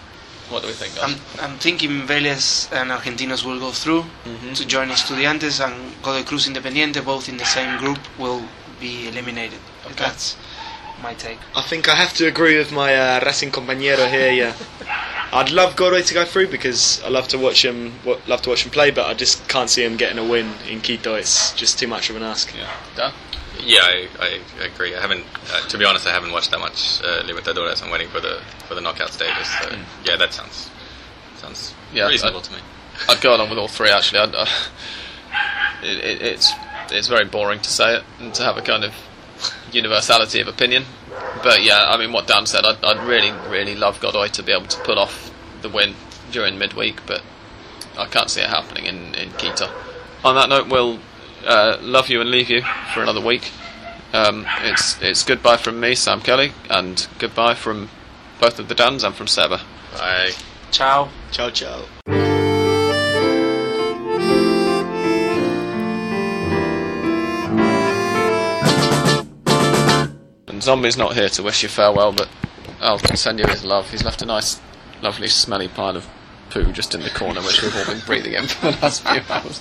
What 0.50 0.62
do 0.62 0.68
we 0.68 0.74
think? 0.74 0.96
guys? 0.96 1.20
I'm, 1.40 1.52
I'm 1.52 1.58
thinking 1.58 2.02
Vélez 2.08 2.72
and 2.72 2.92
Argentinos 2.92 3.44
will 3.46 3.60
go 3.60 3.72
through 3.72 4.04
Mm-hmm. 4.26 4.54
to 4.54 4.66
join 4.68 4.90
Estudiantes 4.90 5.64
and 5.66 5.76
Godoy 6.04 6.24
Cruz 6.24 6.48
Independiente, 6.48 7.04
both 7.04 7.30
in 7.30 7.38
the 7.38 7.46
same 7.46 7.78
group, 7.80 7.98
will 8.20 8.44
be 8.80 9.08
eliminated. 9.08 9.60
Okay. 9.86 9.96
That's 10.04 10.36
my 11.02 11.14
take. 11.16 11.40
I 11.56 11.62
think 11.62 11.88
I 11.90 11.96
have 11.96 12.14
to 12.16 12.28
agree 12.28 12.58
with 12.58 12.72
my 12.72 12.94
uh, 12.96 13.24
Racing 13.26 13.52
compañero 13.52 14.08
here. 14.10 14.32
Yeah, 14.32 14.54
I'd 15.34 15.52
love 15.52 15.76
Godoy 15.76 16.02
to 16.04 16.14
go 16.14 16.24
through 16.26 16.48
because 16.50 17.02
I 17.04 17.10
love 17.10 17.28
to 17.30 17.38
watch 17.38 17.64
him. 17.66 17.94
Love 18.28 18.42
to 18.44 18.50
watch 18.50 18.64
him 18.66 18.72
play, 18.72 18.92
but 18.92 19.08
I 19.08 19.14
just 19.14 19.48
can't 19.50 19.70
see 19.70 19.84
him 19.84 19.98
getting 19.98 20.18
a 20.18 20.24
win 20.24 20.54
in 20.70 20.82
Quito. 20.82 21.16
It's 21.16 21.52
just 21.54 21.78
too 21.80 21.88
much 21.88 22.10
of 22.10 22.16
an 22.16 22.24
ask. 22.24 22.56
yeah. 22.56 22.70
Dan? 22.96 23.12
Yeah, 23.64 23.82
I, 23.84 24.08
I 24.20 24.66
agree. 24.66 24.94
I 24.96 25.02
haven't, 25.02 25.26
uh, 25.52 25.62
to 25.70 25.78
be 25.78 25.86
honest, 25.86 26.06
I 26.06 26.12
haven't 26.12 26.32
watched 26.32 26.52
that 26.52 26.60
much 26.60 27.02
uh, 27.04 27.24
Libertadores. 27.24 27.82
I'm 27.84 27.90
waiting 27.90 28.10
for 28.10 28.20
the 28.20 28.42
for 28.68 28.76
the 28.76 28.82
knockout 28.82 29.12
stages. 29.12 29.48
So 29.62 29.76
yeah, 30.06 30.18
that 30.18 30.34
sounds 30.34 30.70
sounds 31.38 31.74
Yeah, 31.94 32.08
reasonable 32.08 32.40
I- 32.40 32.44
to 32.44 32.52
me. 32.54 32.60
I'd 33.10 33.22
go 33.22 33.36
along 33.36 33.50
with 33.50 33.60
all 33.60 33.68
three 33.68 33.90
actually. 33.90 34.20
I'd, 34.20 34.36
uh, 34.36 34.46
it, 35.84 35.98
it, 35.98 36.22
it's 36.22 36.52
it's 36.92 37.08
very 37.08 37.26
boring 37.26 37.60
to 37.60 37.70
say 37.70 37.96
it 37.98 38.04
and 38.20 38.34
to 38.36 38.44
have 38.44 38.58
a 38.58 38.62
kind 38.62 38.84
of 38.84 38.94
universality 39.76 40.40
of 40.40 40.48
opinion. 40.48 40.86
But 41.44 41.64
yeah, 41.64 41.88
I 41.90 41.98
mean, 41.98 42.12
what 42.12 42.28
Dan 42.28 42.46
said, 42.46 42.66
I'd, 42.66 42.84
I'd 42.84 43.06
really, 43.06 43.32
really 43.50 43.76
love 43.76 44.00
Godoy 44.00 44.30
to 44.30 44.44
be 44.44 44.52
able 44.52 44.68
to 44.68 44.80
pull 44.82 44.98
off 44.98 45.32
the 45.62 45.70
win 45.70 45.96
during 46.32 46.58
midweek, 46.58 47.06
but 47.06 47.22
I 47.98 48.08
can't 48.08 48.30
see 48.30 48.42
it 48.42 48.50
happening 48.50 48.86
in, 48.86 49.14
in 49.16 49.32
Quito. 49.32 49.70
On 50.24 50.36
that 50.36 50.50
note, 50.50 50.68
we'll 50.70 51.00
uh, 51.46 51.78
love 51.82 52.10
you 52.10 52.22
and 52.22 52.32
leave 52.32 52.50
you 52.50 52.62
for 52.94 53.04
another 53.04 53.22
week. 53.22 53.52
Um, 54.14 54.46
it's 54.62 55.02
it's 55.02 55.24
goodbye 55.24 55.58
from 55.58 55.80
me, 55.80 55.94
Sam 55.94 56.22
Kelly, 56.22 56.54
and 56.70 57.06
goodbye 57.20 57.54
from 57.54 57.90
both 58.40 58.60
of 58.60 58.70
the 58.70 58.76
Dans 58.76 59.04
and 59.04 59.14
from 59.14 59.28
Seba. 59.28 59.62
Bye. 59.94 60.32
Ciao. 60.72 61.10
Ciao, 61.32 61.50
ciao. 61.50 62.35
And 70.56 70.64
Zombie's 70.64 70.96
not 70.96 71.16
here 71.16 71.28
to 71.28 71.44
wish 71.44 71.64
you 71.64 71.68
farewell, 71.68 72.14
but 72.14 72.30
I'll 72.80 72.98
send 72.98 73.40
you 73.40 73.46
his 73.46 73.66
love. 73.66 73.92
He's 73.92 74.06
left 74.06 74.22
a 74.22 74.26
nice, 74.26 74.62
lovely, 75.02 75.28
smelly 75.28 75.68
pile 75.68 75.98
of 75.98 76.08
poo 76.50 76.72
just 76.72 76.96
in 76.96 77.02
the 77.02 77.10
corner, 77.10 77.42
which 77.42 77.62
we've 77.62 77.76
all 77.76 77.86
been 77.86 78.00
breathing 78.06 78.36
in 78.36 78.48
for 78.48 78.72
the 78.72 78.78
last 78.82 79.06
few 79.06 79.22
hours. 79.30 79.60